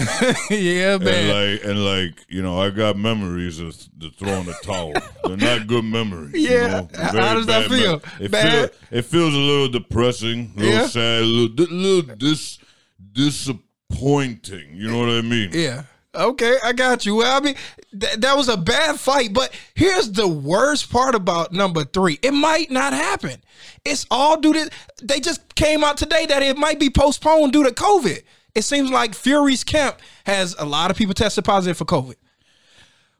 yeah, 0.50 0.94
and 0.94 1.04
man. 1.04 1.52
like 1.52 1.64
and 1.64 1.84
like 1.84 2.24
you 2.28 2.42
know, 2.42 2.60
I 2.60 2.70
got 2.70 2.96
memories 2.96 3.58
of 3.58 3.76
the 3.98 4.10
throwing 4.10 4.44
the 4.46 4.54
towel. 4.62 4.92
They're 5.24 5.36
not 5.36 5.66
good 5.66 5.84
memories. 5.84 6.34
Yeah. 6.34 6.50
you 6.62 6.68
know? 6.68 6.88
How 7.20 7.34
does 7.34 7.46
that 7.46 7.68
feel? 7.68 8.02
It, 8.20 8.30
feel- 8.30 8.68
it 8.98 9.02
feels 9.02 9.34
a 9.34 9.38
little 9.38 9.68
depressing, 9.68 10.52
a 10.56 10.60
little 10.60 10.74
Yeah? 10.74 10.86
sad, 10.86 11.22
a 11.22 11.26
little, 11.26 11.54
di- 11.56 11.72
little 11.74 12.14
dis, 12.16 12.58
disappointing. 13.12 14.74
You 14.74 14.90
know 14.90 14.98
what 15.00 15.08
I 15.10 15.22
mean? 15.22 15.50
Yeah. 15.52 15.84
Okay, 16.14 16.56
I 16.62 16.72
got 16.72 17.04
you. 17.04 17.16
Well, 17.16 17.36
I 17.36 17.40
mean, 17.44 17.54
th- 17.98 18.16
that 18.16 18.36
was 18.36 18.48
a 18.48 18.56
bad 18.56 18.98
fight, 18.98 19.32
but 19.32 19.52
here's 19.74 20.12
the 20.12 20.28
worst 20.28 20.90
part 20.90 21.14
about 21.14 21.52
number 21.52 21.84
three. 21.84 22.18
It 22.22 22.32
might 22.32 22.70
not 22.70 22.92
happen. 22.92 23.42
It's 23.84 24.06
all 24.10 24.40
due 24.40 24.52
to 24.52 24.70
they 25.02 25.20
just 25.20 25.54
came 25.54 25.84
out 25.84 25.96
today 25.96 26.26
that 26.26 26.42
it 26.42 26.56
might 26.56 26.78
be 26.80 26.90
postponed 26.90 27.52
due 27.52 27.64
to 27.64 27.70
COVID. 27.70 28.22
it 28.54 28.62
seems 28.62 28.90
like 28.90 29.14
Fury's 29.14 29.64
camp 29.64 29.98
has 30.26 30.54
a 30.58 30.64
lot 30.64 30.90
of 30.90 30.96
people 30.96 31.14
tested 31.14 31.44
positive 31.44 31.76
for 31.76 31.84
COVID. 31.84 32.14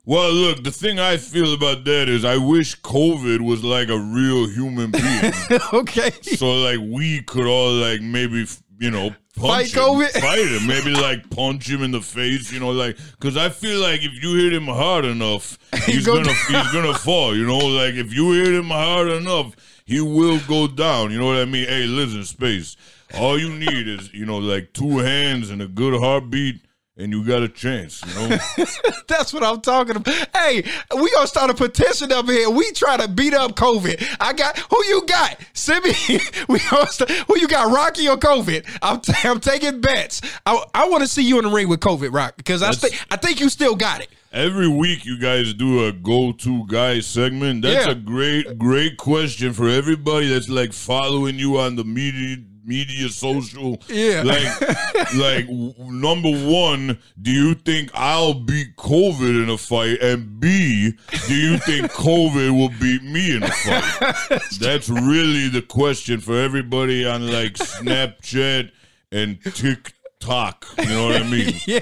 Well, 0.07 0.33
look, 0.33 0.63
the 0.63 0.71
thing 0.71 0.99
I 0.99 1.17
feel 1.17 1.55
about 1.55 1.85
that 1.87 2.11
is 2.11 2.27
I 2.27 2.37
wish 2.37 2.79
COVID 2.83 3.41
was 3.41 3.65
like 3.65 3.89
a 3.89 3.99
real 3.99 4.47
human 4.49 4.91
being. 4.91 5.33
okay. 5.73 6.11
so 6.23 6.53
like 6.53 6.79
we 6.81 7.23
could 7.23 7.47
all 7.47 7.73
like 7.73 8.03
maybe 8.03 8.47
you 8.79 8.91
know 8.91 9.15
Fight 9.39 9.75
him, 9.75 9.83
COVID? 9.83 10.11
fight 10.21 10.47
him, 10.47 10.67
maybe 10.67 10.93
like 10.93 11.29
punch 11.31 11.69
him 11.69 11.83
in 11.83 11.91
the 11.91 12.01
face, 12.01 12.53
you 12.53 12.61
know, 12.61 12.71
like 12.71 12.97
because 13.19 13.37
I 13.37 13.49
feel 13.49 13.81
like 13.81 14.05
if 14.05 14.23
you 14.23 14.35
hit 14.37 14.53
him 14.53 14.67
hard 14.67 15.05
enough, 15.05 15.59
he's 15.87 16.07
gonna 16.07 16.33
he's 16.33 16.73
gonna 16.73 16.95
fall, 16.95 17.37
you 17.37 17.47
know, 17.47 17.59
like 17.59 17.95
if 17.95 18.15
you 18.15 18.33
hit 18.33 18.55
him 18.55 18.69
hard 18.69 19.09
enough, 19.09 19.57
he 19.85 20.01
will 20.01 20.41
go 20.47 20.69
down. 20.69 21.11
You 21.11 21.19
know 21.19 21.27
what 21.27 21.37
I 21.37 21.45
mean? 21.47 21.67
Hey, 21.67 21.85
listen, 21.87 22.25
space. 22.25 22.77
All 23.15 23.39
you 23.39 23.51
need 23.51 23.89
is 23.89 24.13
you 24.15 24.25
know 24.25 24.39
like 24.39 24.73
two 24.73 24.99
hands 24.99 25.51
and 25.51 25.61
a 25.61 25.69
good 25.69 25.99
heartbeat. 26.01 26.61
And 26.97 27.11
you 27.11 27.25
got 27.25 27.43
a 27.43 27.49
chance, 27.49 28.03
you 28.07 28.15
know. 28.29 28.39
That's 29.09 29.35
what 29.35 29.43
I'm 29.43 29.61
talking 29.61 29.97
about. 29.97 30.15
Hey, 30.33 30.63
we 30.97 31.11
gonna 31.11 31.27
start 31.27 31.51
a 31.51 31.55
petition 31.55 32.13
up 32.13 32.27
here. 32.27 32.49
We 32.49 32.71
try 32.71 32.97
to 32.97 33.09
beat 33.09 33.35
up 33.35 33.57
COVID. 33.57 34.17
I 34.21 34.33
got 34.33 34.57
who 34.71 34.85
you 34.85 35.05
got? 35.05 35.37
Simi. 35.55 35.91
we 36.49 36.61
gonna 36.71 36.87
start, 36.87 37.11
who 37.11 37.37
you 37.41 37.49
got? 37.49 37.75
Rocky 37.75 38.07
or 38.09 38.17
COVID? 38.17 38.79
I'm, 38.81 39.01
t- 39.01 39.13
I'm 39.25 39.41
taking 39.41 39.81
bets. 39.81 40.21
I, 40.47 40.63
I 40.73 40.89
want 40.89 41.03
to 41.03 41.09
see 41.09 41.25
you 41.25 41.39
in 41.39 41.45
the 41.47 41.51
ring 41.51 41.69
with 41.69 41.81
COVID, 41.81 42.15
Rock, 42.15 42.37
because 42.37 42.63
I 42.63 42.71
think 42.71 42.95
I 43.11 43.17
think 43.17 43.41
you 43.41 43.49
still 43.49 43.75
got 43.75 44.01
it. 44.01 44.09
Every 44.31 44.69
week, 44.69 45.05
you 45.05 45.19
guys 45.19 45.53
do 45.55 45.87
a 45.87 45.93
go-to 45.93 46.65
guy 46.69 47.01
segment. 47.01 47.63
That's 47.63 47.87
Yeah. 47.87 47.93
a 47.93 47.95
great, 47.97 48.57
great 48.59 48.99
question 48.99 49.53
for 49.53 49.69
everybody 49.69 50.29
that's 50.29 50.49
like 50.49 50.73
following 50.73 51.41
you 51.41 51.59
on 51.59 51.75
the 51.77 51.85
media, 51.85 52.37
media, 52.65 53.09
social. 53.09 53.81
Yeah. 53.89 54.23
Like, 54.25 55.15
like 55.15 55.49
number 55.49 56.31
one, 56.31 56.99
do 57.21 57.31
you 57.31 57.55
think 57.55 57.91
I'll 57.95 58.35
beat 58.35 58.77
COVID 58.77 59.43
in 59.43 59.51
a 59.51 59.59
fight? 59.59 60.01
And 60.01 60.41
B, 60.41 60.93
do 61.27 61.35
you 61.35 61.59
think 61.59 61.91
COVID 61.93 62.57
will 62.57 62.73
beat 62.81 63.03
me 63.03 63.37
in 63.37 63.43
a 63.43 63.51
fight? 63.51 64.43
That's 64.61 64.89
really 64.89 65.49
the 65.49 65.63
question 65.63 66.21
for 66.21 66.37
everybody 66.37 67.07
on 67.07 67.27
like 67.31 67.55
Snapchat 67.55 68.71
and 69.13 69.43
TikTok. 69.43 69.94
Rock, 70.27 70.67
you 70.79 70.87
know 70.87 71.07
what 71.07 71.23
I 71.23 71.25
mean? 71.25 71.55
Yeah, 71.67 71.81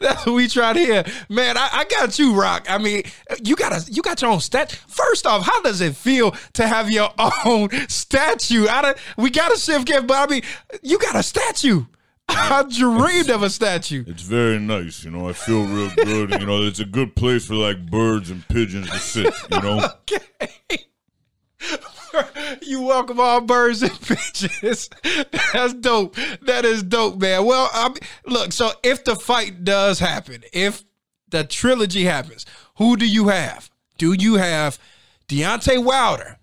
that's 0.00 0.26
what 0.26 0.34
we 0.34 0.48
try 0.48 0.72
to 0.72 0.78
hear, 0.78 1.04
man. 1.28 1.56
I, 1.56 1.68
I 1.72 1.84
got 1.84 2.18
you, 2.18 2.34
Rock. 2.34 2.66
I 2.68 2.78
mean, 2.78 3.02
you 3.42 3.56
got 3.56 3.72
a 3.72 3.90
you 3.92 4.02
got 4.02 4.20
your 4.22 4.30
own 4.30 4.40
stat. 4.40 4.72
First 4.86 5.26
off, 5.26 5.44
how 5.44 5.60
does 5.62 5.80
it 5.80 5.96
feel 5.96 6.34
to 6.54 6.66
have 6.66 6.90
your 6.90 7.10
own 7.44 7.70
statue? 7.88 8.66
I 8.68 8.94
we 9.16 9.30
got 9.30 9.52
a 9.52 9.58
shift 9.58 9.86
gift, 9.86 10.06
but 10.06 10.28
I 10.28 10.32
mean, 10.32 10.42
you 10.82 10.98
got 10.98 11.16
a 11.16 11.22
statue. 11.22 11.84
I 12.28 12.62
dreamed 12.68 13.30
of 13.30 13.42
a 13.42 13.50
statue. 13.50 14.04
It's 14.06 14.22
very 14.22 14.58
nice, 14.58 15.02
you 15.02 15.10
know. 15.10 15.28
I 15.28 15.32
feel 15.32 15.64
real 15.64 15.90
good. 15.96 16.30
You 16.38 16.46
know, 16.46 16.62
it's 16.62 16.80
a 16.80 16.84
good 16.84 17.16
place 17.16 17.46
for 17.46 17.54
like 17.54 17.90
birds 17.90 18.30
and 18.30 18.46
pigeons 18.48 18.90
to 18.90 18.98
sit. 18.98 19.34
You 19.50 19.60
know, 19.62 19.88
you 22.62 22.82
welcome 22.82 23.20
all 23.20 23.40
birds 23.40 23.82
and 23.82 23.92
bitches. 23.92 24.88
That's 25.52 25.74
dope. 25.74 26.16
That 26.42 26.64
is 26.64 26.82
dope, 26.82 27.18
man. 27.18 27.44
Well, 27.44 27.68
I 27.72 27.94
look. 28.26 28.52
So 28.52 28.70
if 28.82 29.04
the 29.04 29.16
fight 29.16 29.64
does 29.64 29.98
happen, 29.98 30.42
if 30.52 30.84
the 31.28 31.44
trilogy 31.44 32.04
happens, 32.04 32.46
who 32.76 32.96
do 32.96 33.08
you 33.08 33.28
have? 33.28 33.70
Do 33.98 34.12
you 34.12 34.36
have 34.36 34.78
Deontay 35.28 35.84
Wilder 35.84 36.38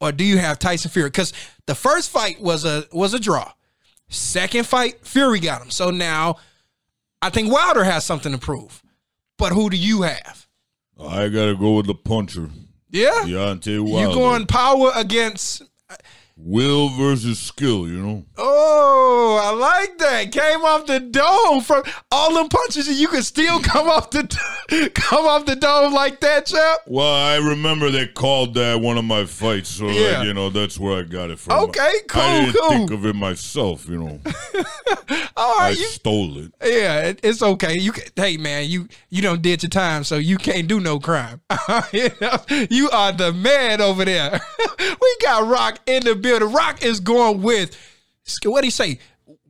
or 0.00 0.12
do 0.12 0.24
you 0.24 0.38
have 0.38 0.58
Tyson 0.58 0.90
Fury? 0.90 1.08
Because 1.08 1.32
the 1.66 1.74
first 1.74 2.10
fight 2.10 2.40
was 2.40 2.64
a 2.64 2.84
was 2.92 3.14
a 3.14 3.18
draw. 3.18 3.52
Second 4.08 4.66
fight, 4.66 5.04
Fury 5.06 5.40
got 5.40 5.60
him. 5.60 5.70
So 5.70 5.90
now 5.90 6.36
I 7.20 7.30
think 7.30 7.52
Wilder 7.52 7.84
has 7.84 8.04
something 8.04 8.32
to 8.32 8.38
prove. 8.38 8.82
But 9.36 9.52
who 9.52 9.70
do 9.70 9.76
you 9.76 10.02
have? 10.02 10.46
I 11.00 11.28
gotta 11.28 11.54
go 11.54 11.74
with 11.76 11.86
the 11.86 11.94
puncher, 11.94 12.50
Yeah. 12.90 13.22
Deontay 13.24 13.80
Wilder. 13.80 14.08
You 14.08 14.14
going 14.14 14.46
power 14.46 14.92
against 14.94 15.62
will 16.38 16.88
versus 16.90 17.38
skill? 17.38 17.86
You 17.88 17.98
know, 18.00 18.24
Oh, 18.36 19.40
I 19.42 19.50
like 19.50 19.98
that. 19.98 20.32
Came 20.32 20.64
off 20.64 20.86
the 20.86 21.00
dome 21.00 21.60
from 21.62 21.82
all 22.10 22.34
them 22.34 22.48
punches, 22.48 22.88
and 22.88 22.96
you 22.96 23.08
can 23.08 23.22
still 23.22 23.60
come 23.62 23.88
off 23.88 24.10
the 24.10 24.22
come 24.94 25.26
off 25.26 25.44
the 25.46 25.56
dome 25.56 25.92
like 25.92 26.20
that, 26.20 26.46
champ. 26.46 26.80
well, 26.86 27.12
I 27.12 27.36
remember 27.36 27.90
they 27.90 28.06
called 28.06 28.54
that 28.54 28.80
one 28.80 28.96
of 28.98 29.04
my 29.04 29.24
fights, 29.24 29.68
so 29.70 29.88
Yeah. 29.88 30.18
like, 30.18 30.26
you 30.26 30.34
know 30.34 30.50
that's 30.50 30.78
where 30.78 30.98
I 30.98 31.02
got 31.02 31.30
it 31.30 31.38
from. 31.38 31.58
Okay, 31.70 31.92
cool, 32.08 32.22
I 32.22 32.40
didn't 32.46 32.60
cool. 32.60 32.68
think 32.70 32.90
of 32.92 33.06
it 33.06 33.14
myself. 33.16 33.88
You 33.88 33.98
know, 33.98 34.20
All 35.36 35.60
I 35.60 35.70
you, 35.70 35.84
stole 35.86 36.38
it. 36.38 36.52
yeah, 36.64 37.00
it, 37.08 37.20
it's 37.22 37.42
okay. 37.42 37.78
You, 37.78 37.92
can, 37.92 38.04
hey 38.16 38.36
man, 38.36 38.68
you 38.68 38.88
you 39.10 39.22
don't 39.22 39.42
did 39.42 39.62
your 39.62 39.70
time, 39.70 40.04
so 40.04 40.16
you 40.16 40.36
can't 40.36 40.68
do 40.68 40.80
no 40.80 40.98
crime. 40.98 41.40
you, 41.92 42.10
know, 42.20 42.36
you 42.70 42.90
are 42.90 43.12
the 43.12 43.32
man 43.32 43.80
over 43.80 44.04
there. 44.04 44.40
we 44.78 45.16
got 45.22 45.46
Rock 45.48 45.78
in 45.86 46.04
the 46.04 46.14
building. 46.28 46.52
Rock 46.52 46.84
is 46.84 47.00
going 47.00 47.42
with 47.42 47.76
what 48.44 48.60
do 48.60 48.66
he 48.66 48.70
say? 48.70 48.98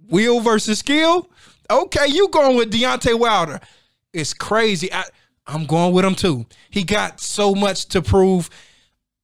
Will 0.09 0.41
versus 0.41 0.79
skill. 0.79 1.29
Okay, 1.71 2.07
you 2.09 2.29
going 2.29 2.57
with 2.57 2.73
Deontay 2.73 3.19
Wilder. 3.19 3.61
It's 4.13 4.33
crazy. 4.33 4.93
I, 4.93 5.05
I'm 5.47 5.67
going 5.67 5.93
with 5.93 6.05
him 6.05 6.15
too. 6.15 6.47
He 6.71 6.85
got 6.85 7.21
so 7.21 7.55
much 7.55 7.87
to 7.87 8.03
prove. 8.03 8.49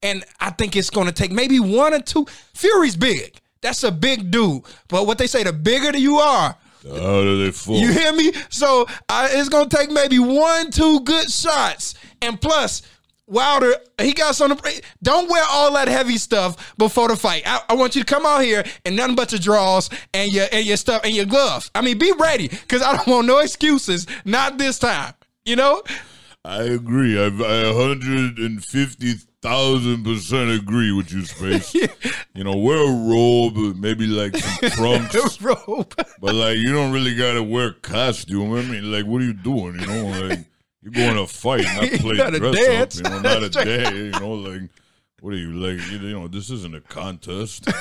And 0.03 0.25
I 0.41 0.51
think 0.51 0.77
it's 0.77 0.91
going 0.91 1.07
to 1.07 1.13
take 1.13 1.33
maybe 1.33 1.59
one 1.61 1.95
or 1.95 2.01
two. 2.01 2.27
Fury's 2.53 2.97
big. 2.97 3.41
That's 3.63 3.83
a 3.85 3.93
big 3.93 4.31
dude. 4.31 4.63
But 4.89 5.07
what 5.07 5.17
they 5.17 5.27
say, 5.27 5.43
the 5.43 5.53
bigger 5.53 5.97
you 5.97 6.17
are, 6.17 6.57
do 6.83 7.45
they 7.45 7.51
fall? 7.51 7.79
you 7.79 7.91
hear 7.91 8.13
me? 8.13 8.33
So 8.51 8.87
it's 9.11 9.49
going 9.49 9.71
to 9.71 9.77
take 9.77 9.91
maybe 9.91 10.19
one, 10.19 10.71
two 10.71 11.01
good 11.01 11.31
shots. 11.31 11.95
And 12.21 12.39
plus, 12.39 12.83
Wilder, 13.27 13.75
he 14.01 14.13
got 14.13 14.35
something. 14.35 14.81
Don't 15.03 15.31
wear 15.31 15.43
all 15.51 15.73
that 15.75 15.89
heavy 15.89 16.19
stuff 16.19 16.75
before 16.77 17.09
the 17.09 17.17
fight. 17.17 17.43
I, 17.47 17.63
I 17.71 17.75
want 17.75 17.97
you 17.97 18.05
to 18.05 18.15
come 18.15 18.27
out 18.27 18.43
here 18.43 18.63
and 18.85 18.97
nothing 18.97 19.15
but 19.15 19.33
your 19.33 19.39
drawers 19.39 19.89
and 20.13 20.31
your 20.31 20.47
and 20.53 20.67
your 20.67 20.77
stuff 20.77 21.01
and 21.05 21.15
your 21.15 21.25
gloves. 21.25 21.71
I 21.75 21.81
mean, 21.81 21.97
be 21.99 22.13
ready 22.19 22.49
because 22.49 22.83
I 22.83 22.95
don't 22.97 23.07
want 23.07 23.27
no 23.27 23.39
excuses. 23.39 24.07
Not 24.27 24.59
this 24.59 24.79
time. 24.79 25.15
You 25.47 25.57
know? 25.57 25.83
I 26.45 26.65
agree. 26.65 27.19
I, 27.19 27.29
I 27.29 27.73
150,000 27.73 30.05
percent 30.05 30.51
agree 30.51 30.93
with 30.93 31.11
you, 31.13 31.25
Space. 31.25 31.75
You 32.35 32.43
know, 32.43 32.57
wear 32.57 32.79
a 32.79 32.91
robe, 32.91 33.77
maybe 33.77 34.09
like 34.09 34.37
some 34.37 34.71
trunks. 35.09 35.41
Robe. 35.41 35.95
But 36.21 36.35
like, 36.35 36.57
you 36.59 36.73
don't 36.73 36.91
really 36.93 37.15
gotta 37.15 37.45
wear 37.45 37.73
costume. 37.73 38.53
I 38.55 38.63
mean, 38.63 38.91
like, 38.91 39.07
what 39.07 39.23
are 39.23 39.25
you 39.25 39.33
doing? 39.33 39.79
You 39.81 39.87
know, 39.87 40.07
like 40.27 40.41
you're 40.85 40.93
going 40.93 41.17
to 41.17 41.27
fight, 41.27 41.65
not 41.65 41.91
play 42.01 42.17
Not 42.17 42.35
a 42.35 42.39
dress 42.39 42.57
dance. 42.57 43.01
up. 43.01 43.07
You 43.07 43.11
know, 43.11 43.21
not 43.21 43.43
a 43.43 43.49
day. 43.65 43.97
You 43.97 44.11
know, 44.13 44.33
like, 44.33 44.71
what 45.21 45.33
are 45.33 45.37
you 45.39 45.53
like? 45.55 45.81
You 45.91 45.99
know, 45.99 46.29
this 46.29 46.51
isn't 46.51 46.75
a 46.75 46.83
contest. 46.83 47.67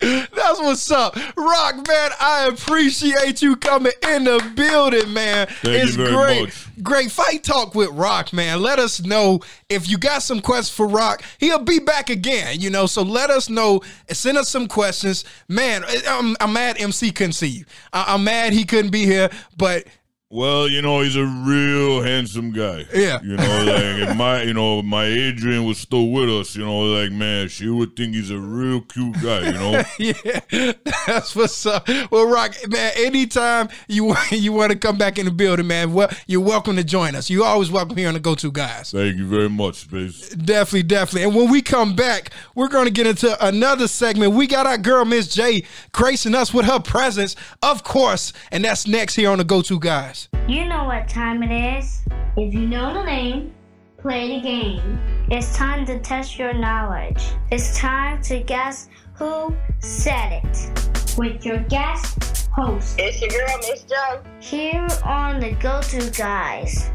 That's 0.00 0.60
what's 0.60 0.90
up. 0.90 1.16
Rock, 1.34 1.76
man, 1.88 2.10
I 2.20 2.48
appreciate 2.52 3.40
you 3.40 3.56
coming 3.56 3.92
in 4.06 4.24
the 4.24 4.52
building, 4.54 5.14
man. 5.14 5.46
Thank 5.46 5.64
you 5.64 5.82
it's 5.82 5.94
very 5.94 6.12
great. 6.12 6.42
much. 6.42 6.66
Great 6.82 7.10
fight 7.10 7.42
talk 7.42 7.74
with 7.74 7.88
Rock, 7.90 8.32
man. 8.34 8.60
Let 8.60 8.78
us 8.78 9.02
know 9.02 9.40
if 9.70 9.88
you 9.88 9.96
got 9.96 10.22
some 10.22 10.40
questions 10.40 10.68
for 10.76 10.86
Rock. 10.86 11.22
He'll 11.38 11.58
be 11.64 11.78
back 11.78 12.10
again, 12.10 12.60
you 12.60 12.68
know. 12.68 12.84
So 12.84 13.00
let 13.02 13.30
us 13.30 13.48
know. 13.48 13.80
Send 14.10 14.36
us 14.36 14.50
some 14.50 14.68
questions. 14.68 15.24
Man, 15.48 15.82
I'm, 16.06 16.36
I'm 16.38 16.52
mad 16.52 16.78
MC 16.78 17.10
couldn't 17.10 17.32
see 17.32 17.48
you. 17.48 17.64
I, 17.92 18.04
I'm 18.08 18.24
mad 18.24 18.52
he 18.52 18.64
couldn't 18.64 18.90
be 18.90 19.06
here, 19.06 19.30
but 19.56 19.84
Well, 20.30 20.66
you 20.66 20.82
know, 20.82 21.00
he's 21.00 21.14
a 21.14 21.24
real 21.24 22.02
handsome 22.02 22.50
guy. 22.50 22.86
Yeah. 22.92 23.20
You 23.22 23.36
know, 23.36 23.64
like 23.66 24.08
if 24.08 24.16
my 24.16 24.42
you 24.42 24.54
know, 24.54 24.82
my 24.82 25.04
Adrian 25.04 25.64
was 25.64 25.78
still 25.78 26.10
with 26.10 26.28
us, 26.28 26.56
you 26.56 26.64
know, 26.64 26.80
like 26.80 27.12
man, 27.12 27.46
she 27.48 27.68
would 27.68 27.94
think 27.94 28.14
he's 28.16 28.30
a 28.30 28.38
real 28.38 28.80
cute 28.80 29.14
guy, 29.22 29.46
you 29.46 29.52
know. 29.52 29.82
yeah, 29.98 30.72
that's 31.06 31.36
what's 31.36 31.64
up. 31.66 31.86
Well, 32.10 32.26
Rock, 32.26 32.54
man, 32.68 32.92
anytime 32.96 33.68
you 33.86 34.04
want 34.06 34.32
you 34.32 34.52
want 34.52 34.72
to 34.72 34.78
come 34.78 34.98
back 34.98 35.18
in 35.18 35.26
the 35.26 35.30
building, 35.30 35.68
man, 35.68 35.92
well, 35.92 36.10
you're 36.26 36.40
welcome 36.40 36.74
to 36.76 36.84
join 36.84 37.14
us. 37.14 37.30
You're 37.30 37.46
always 37.46 37.70
welcome 37.70 37.96
here 37.96 38.08
on 38.08 38.14
the 38.14 38.20
Go 38.20 38.34
To 38.34 38.50
Guys. 38.50 38.90
Thank 38.90 39.16
you 39.18 39.28
very 39.28 39.50
much, 39.50 39.76
Space. 39.76 40.30
Definitely, 40.30 40.84
definitely. 40.84 41.28
And 41.28 41.36
when 41.36 41.48
we 41.48 41.62
come 41.62 41.94
back, 41.94 42.30
we're 42.56 42.68
going 42.68 42.86
to 42.86 42.90
get 42.90 43.06
into 43.06 43.46
another 43.46 43.86
segment. 43.86 44.32
We 44.32 44.48
got 44.48 44.66
our 44.66 44.78
girl, 44.78 45.04
Miss 45.04 45.28
J, 45.28 45.64
gracing 45.92 46.34
us 46.34 46.52
with 46.52 46.66
her 46.66 46.80
presence, 46.80 47.36
of 47.62 47.84
course. 47.84 48.32
And 48.50 48.64
that's 48.64 48.88
next 48.88 49.14
here 49.14 49.30
on 49.30 49.38
the 49.38 49.44
Go 49.44 49.62
To 49.62 49.78
Guys. 49.78 50.13
You 50.48 50.64
know 50.66 50.84
what 50.84 51.08
time 51.08 51.42
it 51.42 51.78
is. 51.78 52.02
If 52.36 52.54
you 52.54 52.66
know 52.68 52.94
the 52.94 53.02
name, 53.04 53.52
play 53.98 54.36
the 54.36 54.40
game. 54.40 54.98
It's 55.30 55.56
time 55.56 55.84
to 55.86 55.98
test 56.00 56.38
your 56.38 56.52
knowledge. 56.52 57.22
It's 57.50 57.76
time 57.78 58.22
to 58.24 58.40
guess 58.40 58.88
who 59.14 59.54
said 59.80 60.42
it. 60.44 61.16
With 61.16 61.44
your 61.44 61.58
guest 61.64 62.48
host. 62.52 62.96
It's 62.98 63.20
your 63.20 63.30
girl, 63.30 63.58
Miss 63.58 63.82
Joe. 63.84 64.22
Here 64.40 64.86
on 65.04 65.40
the 65.40 65.52
Go 65.52 65.80
To 65.82 66.10
Guys. 66.10 66.90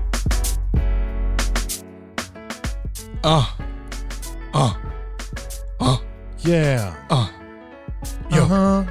Uh, 3.24 3.46
uh, 4.54 4.74
uh, 5.80 5.98
Yeah. 6.40 6.96
uh. 7.10 7.28
Yo, 8.32 8.44
Uh-huh. 8.44 8.84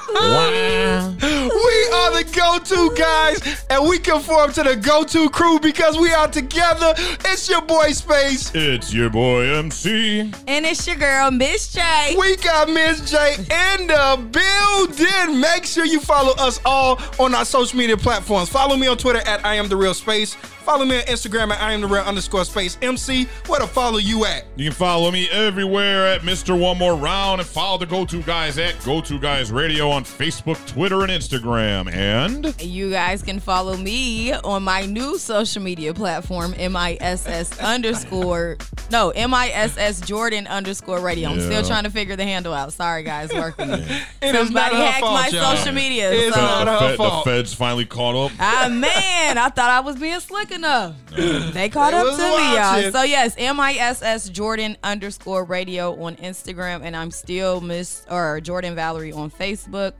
are 1.93 2.11
the 2.11 2.23
go-to 2.33 2.93
guys, 2.95 3.65
and 3.69 3.87
we 3.87 3.99
conform 3.99 4.51
to 4.53 4.63
the 4.63 4.75
go-to 4.75 5.29
crew 5.29 5.59
because 5.59 5.97
we 5.97 6.11
are 6.13 6.27
together. 6.27 6.93
It's 7.25 7.49
your 7.49 7.61
boy 7.61 7.91
Space. 7.91 8.51
It's 8.53 8.93
your 8.93 9.09
boy 9.09 9.43
MC. 9.43 10.31
And 10.47 10.65
it's 10.65 10.85
your 10.87 10.95
girl, 10.95 11.31
Miss 11.31 11.73
J. 11.73 12.15
We 12.17 12.35
got 12.37 12.69
Miss 12.69 13.09
J 13.09 13.35
in 13.35 13.87
the 13.87 14.27
building. 14.31 15.39
Make 15.39 15.65
sure 15.65 15.85
you 15.85 15.99
follow 15.99 16.33
us 16.37 16.59
all 16.65 16.99
on 17.19 17.35
our 17.35 17.45
social 17.45 17.77
media 17.77 17.97
platforms. 17.97 18.49
Follow 18.49 18.77
me 18.77 18.87
on 18.87 18.97
Twitter 18.97 19.21
at 19.27 19.45
I 19.45 19.55
am 19.55 19.67
the 19.67 19.75
real 19.75 19.93
space. 19.93 20.35
Follow 20.35 20.85
me 20.85 20.97
on 20.97 21.03
Instagram 21.07 21.51
at 21.51 21.61
I 21.61 21.73
am 21.73 21.81
the 21.81 21.87
real 21.87 22.03
underscore 22.03 22.45
space 22.45 22.77
MC. 22.81 23.25
Where 23.47 23.59
to 23.59 23.67
follow 23.67 23.97
you 23.97 24.23
at? 24.23 24.45
You 24.55 24.69
can 24.69 24.73
follow 24.73 25.11
me 25.11 25.29
everywhere 25.29 26.07
at 26.07 26.21
Mr. 26.21 26.57
One 26.57 26.77
More 26.77 26.95
Round 26.95 27.41
and 27.41 27.49
follow 27.49 27.77
the 27.77 27.85
Go 27.85 28.05
To 28.05 28.23
Guys 28.23 28.57
at 28.57 28.81
Go 28.85 29.01
To 29.01 29.19
Guys 29.19 29.51
Radio 29.51 29.72
on 29.81 30.03
Facebook, 30.03 30.63
Twitter, 30.67 31.01
and 31.01 31.09
Instagram. 31.11 31.91
And 31.93 32.53
You 32.61 32.89
guys 32.91 33.21
can 33.23 33.39
follow 33.39 33.75
me 33.77 34.31
on 34.33 34.63
my 34.63 34.85
new 34.85 35.17
social 35.17 35.61
media 35.61 35.93
platform, 35.93 36.51
MISS 36.57 37.59
underscore, 37.61 38.57
no, 38.91 39.11
MISS 39.15 40.01
Jordan 40.01 40.47
underscore 40.47 40.99
radio. 40.99 41.29
I'm 41.29 41.39
Yeah. 41.39 41.45
still 41.45 41.63
trying 41.63 41.83
to 41.83 41.89
figure 41.89 42.15
the 42.15 42.23
handle 42.23 42.53
out. 42.53 42.73
Sorry, 42.73 43.03
guys, 43.03 43.31
working. 43.33 43.69
It 44.23 44.35
is 44.35 44.51
not 44.51 44.71
Somebody 44.71 44.75
her 44.77 44.85
hacked 44.85 44.99
fault, 45.01 45.13
my 45.13 45.27
y'all. 45.27 45.55
social 45.57 45.73
media. 45.73 46.11
It's 46.11 46.33
so. 46.35 46.41
not 46.41 46.65
the, 46.65 46.71
her 46.71 46.95
Fed- 46.95 46.99
the 46.99 47.21
feds 47.25 47.53
finally 47.53 47.85
caught 47.85 48.15
up. 48.15 48.31
Ah 48.39 48.69
man, 48.71 49.37
I 49.37 49.49
thought 49.49 49.69
I 49.69 49.81
was 49.81 49.97
being 49.97 50.19
slick 50.21 50.51
enough. 50.51 50.95
They 51.11 51.67
caught 51.69 51.91
They 51.91 51.97
up 51.97 52.05
was 52.05 52.15
to 52.17 52.23
me, 52.23 52.55
y'all. 52.55 52.91
So 52.91 53.03
yes, 53.03 53.35
MISS 53.37 54.29
Jordan 54.29 54.77
underscore 54.81 55.43
radio 55.43 56.01
on 56.01 56.15
Instagram, 56.15 56.83
and 56.83 56.95
I'm 56.95 57.11
still 57.11 57.59
Miss 57.59 58.05
or 58.09 58.39
Jordan 58.39 58.75
Valerie 58.75 59.11
on 59.11 59.29
Facebook. 59.29 59.62
Book 59.67 59.95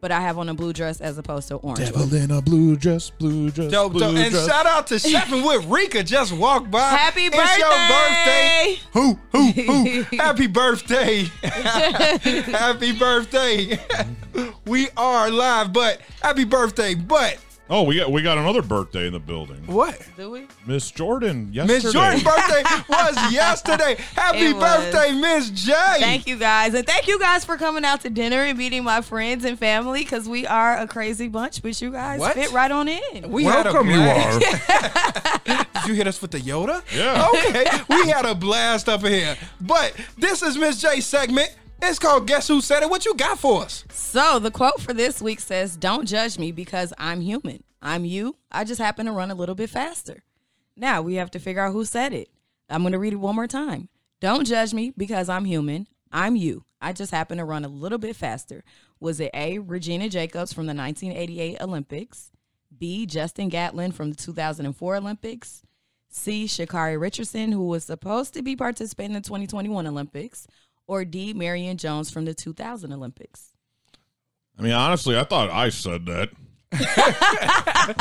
but 0.00 0.12
I 0.12 0.20
have 0.20 0.38
on 0.38 0.48
a 0.48 0.54
blue 0.54 0.72
dress 0.72 1.00
as 1.00 1.18
opposed 1.18 1.48
to 1.48 1.56
orange. 1.56 1.90
one. 1.92 2.14
in 2.14 2.30
a 2.30 2.42
blue 2.42 2.76
dress, 2.76 3.10
blue 3.10 3.50
dress, 3.50 3.70
Dope, 3.70 3.94
dope. 3.94 4.16
And 4.16 4.32
shout 4.32 4.66
out 4.66 4.86
to 4.88 4.94
Chefing 4.96 5.44
with 5.46 5.64
Rika 5.66 6.02
just 6.02 6.32
walked 6.32 6.70
by. 6.70 6.80
Happy 6.80 7.22
It's 7.24 7.58
your 7.58 7.68
birthday. 7.68 8.76
birthday! 8.76 8.80
Who, 8.92 9.18
who, 9.32 10.02
who? 10.02 10.02
Happy 10.16 10.46
birthday. 10.46 11.24
happy 11.42 12.92
birthday. 12.92 13.78
we 14.66 14.88
are 14.96 15.30
live, 15.30 15.72
but 15.72 16.00
happy 16.22 16.44
birthday. 16.44 16.94
But 16.94 17.38
Oh, 17.68 17.82
we 17.82 17.96
got 17.96 18.12
we 18.12 18.22
got 18.22 18.38
another 18.38 18.62
birthday 18.62 19.08
in 19.08 19.12
the 19.12 19.18
building. 19.18 19.66
what? 19.66 20.00
Do 20.16 20.30
we? 20.30 20.46
Miss 20.66 20.88
Jordan 20.92 21.52
yesterday. 21.52 21.82
Miss 21.82 21.92
Jordan's 21.92 22.22
birthday 22.24 22.62
was 22.88 23.32
yesterday. 23.32 23.96
Happy 24.14 24.52
was. 24.52 24.62
birthday, 24.62 25.12
Miss 25.12 25.50
J. 25.50 25.72
Thank 25.98 26.28
you 26.28 26.36
guys, 26.36 26.74
and 26.74 26.86
thank 26.86 27.08
you 27.08 27.18
guys 27.18 27.44
for 27.44 27.56
coming 27.56 27.84
out 27.84 28.02
to 28.02 28.10
dinner 28.10 28.42
and 28.42 28.56
meeting 28.56 28.84
my 28.84 29.00
friends 29.00 29.44
and 29.44 29.58
family 29.58 30.04
because 30.04 30.28
we 30.28 30.46
are 30.46 30.76
a 30.78 30.86
crazy 30.86 31.26
bunch. 31.26 31.60
But 31.60 31.80
you 31.82 31.90
guys 31.90 32.20
What? 32.20 32.34
fit 32.34 32.52
right 32.52 32.70
on 32.70 32.86
in. 32.86 33.32
We 33.32 33.44
Welcome 33.44 33.88
you 33.90 33.96
blast. 33.96 34.44
are. 34.70 35.66
Did 35.80 35.86
you 35.88 35.94
hit 35.94 36.06
us 36.06 36.22
with 36.22 36.30
the 36.30 36.38
Yoda? 36.38 36.82
Yeah. 36.96 37.28
Okay, 37.34 37.64
we 37.88 38.08
had 38.08 38.26
a 38.26 38.34
blast 38.36 38.88
up 38.88 39.02
in 39.02 39.12
here. 39.12 39.36
But 39.60 39.92
this 40.16 40.40
is 40.42 40.56
Miss 40.56 40.80
J 40.80 41.00
segment. 41.00 41.52
It's 41.82 41.98
called 41.98 42.26
Guess 42.26 42.48
Who 42.48 42.60
Said 42.60 42.82
It. 42.82 42.90
What 42.90 43.04
you 43.04 43.14
got 43.14 43.38
for 43.38 43.62
us? 43.62 43.84
So 43.90 44.38
the 44.38 44.50
quote 44.50 44.80
for 44.80 44.94
this 44.94 45.20
week 45.20 45.40
says, 45.40 45.76
"Don't 45.76 46.06
judge 46.06 46.38
me 46.38 46.50
because 46.50 46.92
I'm 46.98 47.20
human. 47.20 47.62
I'm 47.82 48.04
you. 48.04 48.36
I 48.50 48.64
just 48.64 48.80
happen 48.80 49.06
to 49.06 49.12
run 49.12 49.30
a 49.30 49.34
little 49.34 49.54
bit 49.54 49.70
faster." 49.70 50.22
Now 50.76 51.02
we 51.02 51.14
have 51.14 51.30
to 51.32 51.38
figure 51.38 51.62
out 51.62 51.72
who 51.72 51.84
said 51.84 52.12
it. 52.12 52.28
I'm 52.68 52.82
going 52.82 52.92
to 52.92 52.98
read 52.98 53.12
it 53.12 53.16
one 53.16 53.34
more 53.34 53.46
time. 53.46 53.88
Don't 54.20 54.46
judge 54.46 54.74
me 54.74 54.92
because 54.96 55.28
I'm 55.28 55.44
human. 55.44 55.86
I'm 56.10 56.34
you. 56.34 56.64
I 56.80 56.92
just 56.92 57.12
happen 57.12 57.38
to 57.38 57.44
run 57.44 57.64
a 57.64 57.68
little 57.68 57.98
bit 57.98 58.16
faster. 58.16 58.64
Was 58.98 59.20
it 59.20 59.30
A. 59.34 59.58
Regina 59.58 60.08
Jacobs 60.08 60.52
from 60.52 60.66
the 60.66 60.74
1988 60.74 61.60
Olympics? 61.60 62.30
B. 62.76 63.06
Justin 63.06 63.48
Gatlin 63.48 63.92
from 63.92 64.10
the 64.10 64.16
2004 64.16 64.96
Olympics? 64.96 65.62
C. 66.08 66.46
Sha'Carri 66.46 66.98
Richardson, 66.98 67.52
who 67.52 67.66
was 67.66 67.84
supposed 67.84 68.32
to 68.34 68.42
be 68.42 68.56
participating 68.56 69.14
in 69.14 69.22
the 69.22 69.26
2021 69.26 69.86
Olympics? 69.86 70.46
Or 70.86 71.04
D. 71.04 71.34
Marion 71.34 71.76
Jones 71.76 72.10
from 72.10 72.24
the 72.24 72.34
2000 72.34 72.92
Olympics? 72.92 73.52
I 74.58 74.62
mean, 74.62 74.72
honestly, 74.72 75.18
I 75.18 75.24
thought 75.24 75.50
I 75.50 75.68
said 75.68 76.06
that. 76.06 76.30
I, 76.72 77.94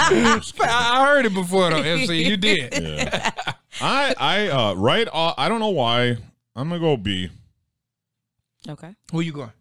I 0.59 1.05
heard 1.05 1.25
it 1.25 1.33
before 1.33 1.69
though, 1.69 1.81
MC. 1.81 2.23
You 2.23 2.37
did. 2.37 2.73
Yeah. 2.73 3.31
I 3.81 4.15
I 4.17 4.47
uh 4.47 4.73
right 4.73 5.07
uh, 5.11 5.33
I 5.37 5.49
don't 5.49 5.59
know 5.59 5.69
why. 5.69 6.17
I'm 6.55 6.69
gonna 6.69 6.79
go 6.79 6.97
B. 6.97 7.29
Okay. 8.67 8.95
Who 9.11 9.21
you 9.21 9.33
going? 9.33 9.51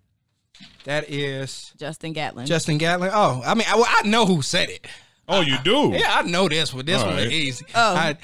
That 0.85 1.11
is 1.11 1.73
Justin 1.77 2.13
Gatlin. 2.13 2.47
Justin 2.47 2.79
Gatlin. 2.79 3.11
Oh, 3.13 3.43
I 3.45 3.55
mean, 3.55 3.67
I, 3.69 3.77
well, 3.77 3.87
I 3.89 4.03
know 4.07 4.27
who 4.27 4.43
said 4.43 4.71
it. 4.71 4.87
Oh, 5.27 5.41
you 5.41 5.57
do? 5.65 5.91
Yeah, 5.95 6.19
I 6.19 6.23
know 6.23 6.49
this 6.49 6.75
one. 6.75 6.85
This 6.85 7.01
All 7.01 7.09
one 7.09 7.19
is 7.19 7.33
easy. 7.33 7.65
Oh. 7.75 7.95
I, 7.95 8.17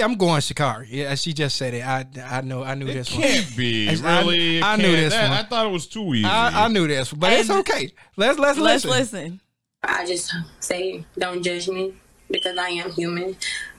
am 0.00 0.16
going 0.16 0.40
Sha'Carri. 0.40 0.86
Yeah, 0.90 1.14
she 1.14 1.32
just 1.32 1.54
said 1.56 1.74
it. 1.74 1.86
I, 1.86 2.04
I 2.24 2.40
know. 2.40 2.64
I 2.64 2.74
knew 2.74 2.88
It 2.88 2.94
this 2.94 3.12
one. 3.12 3.22
can't 3.22 3.56
be. 3.56 3.88
I- 3.88 4.20
Really? 4.20 4.58
It 4.58 4.64
I 4.64 4.76
knew 4.76 4.82
can't. 4.82 4.96
this 4.96 5.12
That- 5.12 5.28
one. 5.28 5.38
I 5.38 5.42
thought 5.44 5.66
it 5.66 5.70
was 5.70 5.86
too 5.86 6.14
easy. 6.14 6.24
I, 6.26 6.64
I 6.64 6.68
knew 6.68 6.86
this, 6.88 7.12
one, 7.12 7.20
but 7.20 7.32
it's 7.32 7.48
okay. 7.50 7.92
Let's 8.16 8.38
let's, 8.40 8.58
Let's 8.58 8.84
listen. 8.84 8.90
listen. 8.90 9.40
I 9.84 10.04
just 10.04 10.34
say, 10.60 11.04
don't 11.16 11.42
judge 11.42 11.68
me 11.68 11.94
because 12.30 12.56
I 12.58 12.70
am 12.70 12.90
human. 12.92 13.36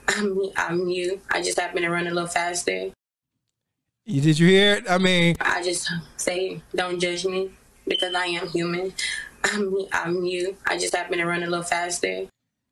I'm, 0.07 0.37
I'm 0.55 0.87
you. 0.89 1.19
I 1.31 1.41
just 1.41 1.59
happen 1.59 1.81
to 1.81 1.89
run 1.89 2.07
a 2.07 2.11
little 2.11 2.27
faster. 2.29 2.91
You- 4.05 4.21
Did 4.21 4.39
you 4.39 4.47
hear 4.47 4.75
it? 4.75 4.85
I 4.89 4.97
mean, 4.99 5.35
I 5.41 5.61
just 5.63 5.89
say, 6.17 6.61
don't 6.75 6.99
judge 6.99 7.25
me 7.25 7.51
because 7.87 8.13
I 8.15 8.25
am 8.27 8.47
human. 8.47 8.93
I'm, 9.45 9.75
I'm 9.91 10.23
you. 10.23 10.55
I 10.65 10.77
just 10.77 10.95
happen 10.95 11.17
to 11.17 11.25
run 11.25 11.43
a 11.43 11.47
little 11.47 11.63
faster. 11.65 12.27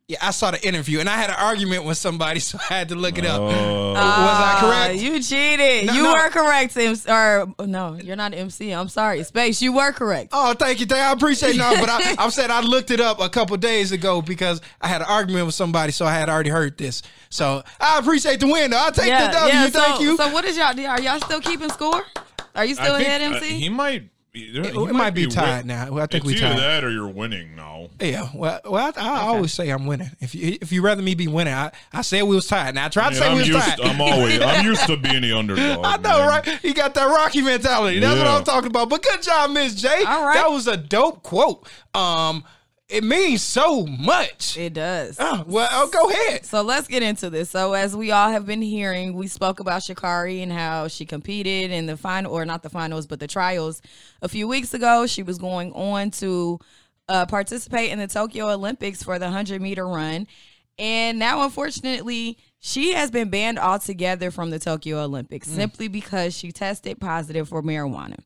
Yeah, 0.07 0.17
I 0.21 0.31
saw 0.31 0.51
the 0.51 0.65
interview 0.67 0.99
and 0.99 1.07
I 1.07 1.15
had 1.15 1.29
an 1.29 1.37
argument 1.39 1.85
with 1.85 1.97
somebody, 1.97 2.39
so 2.41 2.57
I 2.69 2.73
had 2.73 2.89
to 2.89 2.95
look 2.95 3.17
it 3.17 3.25
up. 3.25 3.39
Uh, 3.41 3.45
was 3.45 3.95
I 3.97 4.53
Ah, 4.53 4.57
correct? 4.59 5.01
You 5.01 5.21
cheated. 5.21 5.85
No, 5.87 5.93
you 5.93 6.03
no. 6.03 6.11
were 6.13 6.29
correct, 6.29 6.75
MC. 6.75 7.09
Or 7.09 7.47
no, 7.65 7.95
you're 7.95 8.15
not 8.17 8.33
MC. 8.33 8.71
I'm 8.71 8.89
sorry, 8.89 9.23
Space. 9.23 9.61
You 9.61 9.71
were 9.73 9.91
correct. 9.93 10.29
Oh, 10.33 10.53
thank 10.53 10.79
you, 10.81 10.85
thank 10.85 10.99
you. 10.99 11.05
I 11.05 11.11
appreciate 11.13 11.55
it. 11.55 11.59
No, 11.59 11.73
but 11.79 11.89
I, 11.89 12.15
I 12.25 12.29
said 12.29 12.49
I 12.51 12.61
looked 12.61 12.91
it 12.91 12.99
up 12.99 13.21
a 13.21 13.29
couple 13.29 13.55
days 13.57 13.91
ago 13.93 14.21
because 14.21 14.59
I 14.81 14.87
had 14.87 15.01
an 15.01 15.07
argument 15.07 15.45
with 15.45 15.55
somebody, 15.55 15.91
so 15.93 16.05
I 16.05 16.13
had 16.13 16.27
already 16.29 16.49
heard 16.49 16.77
this. 16.77 17.03
So 17.29 17.63
I 17.79 17.97
appreciate 17.99 18.39
the 18.41 18.47
win. 18.47 18.71
though. 18.71 18.77
I'll 18.77 18.91
take 18.91 19.05
the 19.05 19.31
W. 19.31 19.69
So, 19.69 19.79
thank 19.79 20.01
you. 20.01 20.17
So 20.17 20.33
what 20.33 20.43
is 20.45 20.57
y'all? 20.57 20.77
Are 20.87 20.99
y'all 21.01 21.21
still 21.21 21.39
keeping 21.41 21.69
score? 21.69 22.03
Are 22.53 22.65
you 22.65 22.75
still 22.75 22.95
I 22.95 22.97
think, 22.97 23.07
ahead, 23.07 23.21
uh, 23.21 23.35
MC? 23.37 23.59
he 23.59 23.69
might. 23.69 24.09
He 24.33 24.43
it 24.57 24.93
might 24.93 25.09
be 25.13 25.27
tied 25.27 25.65
now. 25.65 25.97
I 25.97 26.05
think 26.05 26.23
it's 26.23 26.25
we 26.25 26.33
either 26.35 26.41
tied. 26.55 26.59
that 26.59 26.83
or 26.85 26.89
you're 26.89 27.09
winning 27.09 27.53
now. 27.53 27.89
Yeah, 27.99 28.29
well, 28.33 28.61
well, 28.63 28.93
I, 28.95 29.01
I 29.01 29.21
always 29.23 29.51
say 29.53 29.69
I'm 29.69 29.85
winning. 29.85 30.09
If 30.21 30.33
you 30.33 30.57
if 30.61 30.71
you 30.71 30.81
rather 30.81 31.01
me 31.01 31.15
be 31.15 31.27
winning, 31.27 31.53
I, 31.53 31.71
I 31.91 32.01
said 32.01 32.23
we 32.23 32.35
was 32.35 32.47
tied. 32.47 32.73
Now 32.75 32.85
I 32.85 32.89
tried 32.89 33.13
to 33.13 33.19
Man, 33.19 33.19
say 33.19 33.27
I'm 33.27 33.33
we 33.33 33.39
was 33.39 33.47
used. 33.49 33.59
tied. 33.59 33.81
I'm 33.81 33.99
always. 33.99 34.39
I'm 34.41 34.65
used 34.71 34.87
to 34.87 34.95
being 34.95 35.21
the 35.23 35.33
underdog. 35.33 35.83
I 35.85 35.97
know, 35.97 36.19
man. 36.19 36.27
right? 36.27 36.63
You 36.63 36.73
got 36.73 36.93
that 36.93 37.05
Rocky 37.07 37.41
mentality. 37.41 37.99
That's 37.99 38.17
what 38.17 38.27
I'm 38.27 38.43
talking 38.45 38.69
about. 38.69 38.89
But 38.89 39.03
good 39.03 39.21
job, 39.21 39.51
Miss 39.51 39.75
J. 39.75 39.89
All 40.05 40.25
right. 40.25 40.35
That 40.35 40.49
was 40.49 40.65
a 40.67 40.77
dope 40.77 41.23
quote. 41.23 41.67
Um, 41.93 42.45
it 42.91 43.03
means 43.03 43.41
so 43.41 43.85
much. 43.85 44.57
it 44.57 44.73
does. 44.73 45.15
Oh, 45.19 45.43
well, 45.47 45.69
oh, 45.71 45.89
go 45.89 46.09
ahead. 46.09 46.45
So 46.45 46.61
let's 46.61 46.87
get 46.87 47.01
into 47.01 47.29
this. 47.29 47.49
So 47.49 47.73
as 47.73 47.95
we 47.95 48.11
all 48.11 48.29
have 48.29 48.45
been 48.45 48.61
hearing, 48.61 49.13
we 49.13 49.27
spoke 49.27 49.59
about 49.59 49.81
Sha'Carri 49.81 50.43
and 50.43 50.51
how 50.51 50.87
she 50.87 51.05
competed 51.05 51.71
in 51.71 51.85
the 51.85 51.95
final, 51.95 52.33
or 52.33 52.45
not 52.45 52.63
the 52.63 52.69
finals, 52.69 53.07
but 53.07 53.19
the 53.19 53.27
trials 53.27 53.81
a 54.21 54.27
few 54.27 54.47
weeks 54.47 54.73
ago. 54.73 55.07
She 55.07 55.23
was 55.23 55.37
going 55.37 55.71
on 55.71 56.11
to 56.11 56.59
uh, 57.07 57.25
participate 57.25 57.91
in 57.91 57.99
the 57.99 58.07
Tokyo 58.07 58.49
Olympics 58.49 59.01
for 59.03 59.17
the 59.17 59.25
100 59.25 59.61
meter 59.61 59.87
run. 59.87 60.27
And 60.77 61.17
now, 61.19 61.43
unfortunately, 61.43 62.37
she 62.59 62.93
has 62.93 63.09
been 63.09 63.29
banned 63.29 63.59
altogether 63.59 64.31
from 64.31 64.49
the 64.49 64.59
Tokyo 64.59 65.03
Olympics 65.03 65.47
simply 65.47 65.87
because 65.87 66.35
she 66.35 66.51
tested 66.51 66.99
positive 66.99 67.49
for 67.49 67.61
marijuana. 67.61 68.19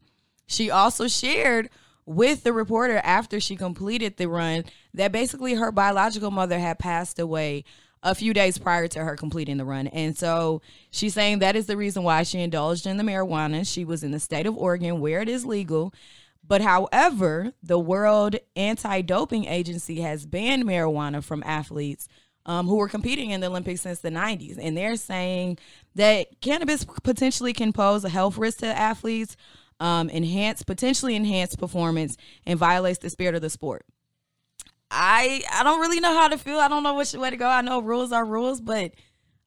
She 0.47 0.69
also 0.69 1.07
shared 1.07 1.69
with 2.05 2.43
the 2.43 2.53
reporter 2.53 2.97
after 3.03 3.39
she 3.39 3.55
completed 3.55 4.17
the 4.17 4.27
run 4.27 4.63
that 4.93 5.11
basically 5.11 5.55
her 5.55 5.71
biological 5.71 6.31
mother 6.31 6.59
had 6.59 6.79
passed 6.79 7.19
away 7.19 7.63
a 8.03 8.13
few 8.13 8.33
days 8.33 8.59
prior 8.59 8.87
to 8.87 9.03
her 9.03 9.15
completing 9.15 9.57
the 9.57 9.65
run. 9.65 9.87
And 9.87 10.15
so 10.15 10.61
she's 10.91 11.15
saying 11.15 11.39
that 11.39 11.55
is 11.55 11.65
the 11.65 11.75
reason 11.75 12.03
why 12.03 12.21
she 12.23 12.39
indulged 12.39 12.85
in 12.85 12.97
the 12.97 13.03
marijuana. 13.03 13.67
She 13.67 13.83
was 13.83 14.03
in 14.03 14.11
the 14.11 14.19
state 14.19 14.45
of 14.45 14.55
Oregon 14.55 15.01
where 15.01 15.21
it 15.21 15.29
is 15.29 15.45
legal. 15.45 15.93
But 16.47 16.61
however, 16.61 17.53
the 17.63 17.79
World 17.79 18.35
Anti 18.55 19.01
Doping 19.01 19.45
Agency 19.45 20.01
has 20.01 20.27
banned 20.27 20.63
marijuana 20.63 21.23
from 21.23 21.41
athletes 21.43 22.07
um, 22.45 22.67
who 22.67 22.75
were 22.75 22.87
competing 22.87 23.31
in 23.31 23.41
the 23.41 23.47
Olympics 23.47 23.81
since 23.81 23.99
the 23.99 24.11
90s. 24.11 24.59
And 24.61 24.77
they're 24.77 24.97
saying 24.97 25.57
that 25.95 26.41
cannabis 26.41 26.85
potentially 26.85 27.53
can 27.53 27.73
pose 27.73 28.05
a 28.05 28.09
health 28.09 28.37
risk 28.37 28.59
to 28.59 28.67
athletes, 28.67 29.35
um, 29.79 30.09
enhance, 30.09 30.63
potentially 30.63 31.15
enhance 31.15 31.55
performance, 31.55 32.17
and 32.45 32.57
violates 32.59 32.99
the 32.99 33.09
spirit 33.09 33.35
of 33.35 33.41
the 33.41 33.49
sport. 33.49 33.85
I 34.91 35.41
I 35.51 35.63
don't 35.63 35.79
really 35.81 35.99
know 35.99 36.13
how 36.13 36.27
to 36.27 36.37
feel. 36.37 36.59
I 36.59 36.67
don't 36.67 36.83
know 36.83 36.95
which 36.95 37.13
way 37.13 37.29
to 37.29 37.37
go. 37.37 37.47
I 37.47 37.61
know 37.61 37.81
rules 37.81 38.11
are 38.11 38.23
rules, 38.25 38.61
but 38.61 38.91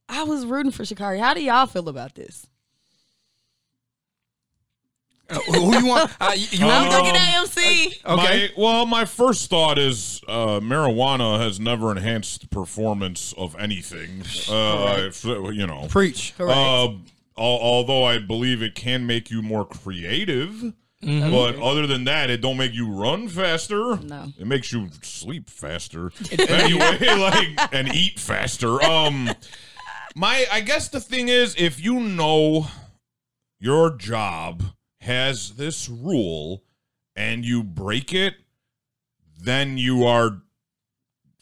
I 0.07 0.23
was 0.23 0.45
rooting 0.45 0.71
for 0.71 0.83
Sha'Carri. 0.83 1.19
How 1.19 1.33
do 1.33 1.41
y'all 1.41 1.65
feel 1.65 1.87
about 1.89 2.15
this? 2.15 2.45
Uh, 5.29 5.35
who 5.41 5.77
you 5.77 5.85
want? 5.85 6.11
Uh, 6.21 6.31
you 6.35 6.47
you 6.51 6.65
I'm 6.67 6.87
want 6.89 7.05
looking 7.05 7.15
at 7.19 7.37
MC. 7.41 7.87
Okay. 7.87 8.15
My, 8.15 8.49
well, 8.57 8.85
my 8.85 9.05
first 9.05 9.49
thought 9.49 9.77
is 9.77 10.21
uh, 10.27 10.59
marijuana 10.59 11.39
has 11.39 11.59
never 11.59 11.91
enhanced 11.91 12.41
the 12.41 12.47
performance 12.47 13.33
of 13.37 13.55
anything. 13.59 14.23
Uh, 14.49 14.95
if- 15.07 15.23
you 15.23 15.65
know, 15.67 15.85
preach? 15.89 16.33
Correct. 16.37 16.57
Al- 17.39 17.45
although 17.61 18.03
I 18.03 18.19
believe 18.19 18.61
it 18.61 18.75
can 18.75 19.05
make 19.07 19.31
you 19.31 19.41
more 19.41 19.65
creative, 19.65 20.73
Mm-hmm. 21.01 21.31
but 21.31 21.55
other 21.65 21.87
than 21.87 22.03
that, 22.03 22.29
it 22.29 22.41
don't 22.41 22.57
make 22.57 22.73
you 22.73 22.91
run 22.91 23.29
faster. 23.29 23.95
No. 23.95 24.33
it 24.37 24.45
makes 24.45 24.73
you 24.73 24.89
sleep 25.01 25.49
faster. 25.49 26.11
anyway, 26.37 26.97
like 27.17 27.73
and 27.73 27.95
eat 27.95 28.19
faster. 28.19 28.83
Um, 28.83 29.29
my 30.13 30.45
I 30.51 30.59
guess 30.59 30.89
the 30.89 30.99
thing 30.99 31.29
is, 31.29 31.55
if 31.57 31.79
you 31.81 32.01
know 32.01 32.67
your 33.61 33.95
job 33.95 34.61
has 34.99 35.51
this 35.51 35.87
rule 35.87 36.63
and 37.15 37.45
you 37.45 37.63
break 37.63 38.13
it, 38.13 38.33
then 39.41 39.77
you 39.77 40.03
are 40.05 40.41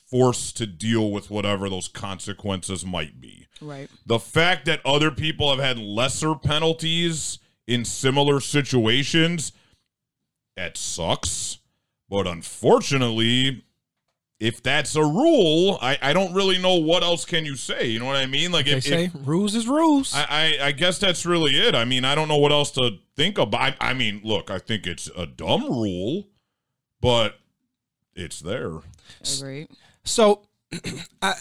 forced 0.10 0.58
to 0.58 0.66
deal 0.66 1.12
with 1.12 1.30
whatever 1.30 1.70
those 1.70 1.88
consequences 1.88 2.86
might 2.86 3.20
be. 3.20 3.48
Right. 3.62 3.90
The 4.06 4.20
fact 4.20 4.66
that 4.66 4.86
other 4.86 5.12
people 5.12 5.50
have 5.50 5.64
had 5.64 5.78
lesser 5.78 6.36
penalties 6.36 7.40
in 7.66 7.84
similar 7.84 8.40
situations, 8.40 9.52
that 10.56 10.78
sucks. 10.78 11.60
But 12.10 12.26
unfortunately, 12.26 13.66
if 14.40 14.64
that's 14.64 14.96
a 14.96 15.04
rule, 15.04 15.78
I, 15.82 15.98
I 16.02 16.14
don't 16.14 16.34
really 16.34 16.58
know 16.58 16.76
what 16.76 17.04
else 17.04 17.26
can 17.26 17.44
you 17.44 17.56
say. 17.56 17.88
You 17.88 18.00
know 18.00 18.06
what 18.06 18.16
I 18.16 18.28
mean? 18.28 18.52
Like 18.52 18.66
They 18.66 18.74
if, 18.74 18.84
say 18.84 19.06
if 19.06 19.14
rules 19.26 19.56
is 19.56 19.68
rules. 19.68 20.14
I, 20.16 20.26
I 20.30 20.66
I 20.68 20.72
guess 20.72 21.00
that's 21.00 21.26
really 21.26 21.60
it. 21.60 21.76
I 21.76 21.86
mean, 21.86 22.06
I 22.06 22.16
don't 22.16 22.28
know 22.28 22.38
what 22.38 22.52
else 22.52 22.72
to 22.72 22.92
think 23.16 23.38
about. 23.38 23.60
I, 23.82 23.90
I 23.90 23.94
mean, 23.94 24.22
look, 24.24 24.50
I 24.50 24.60
think 24.60 24.88
it's 24.88 25.10
a 25.18 25.26
dumb 25.26 25.64
rule, 25.64 26.30
but 27.02 27.40
it's 28.16 28.40
there. 28.40 28.72
Agreed. 29.38 29.68
So 30.08 30.44
I 31.22 31.34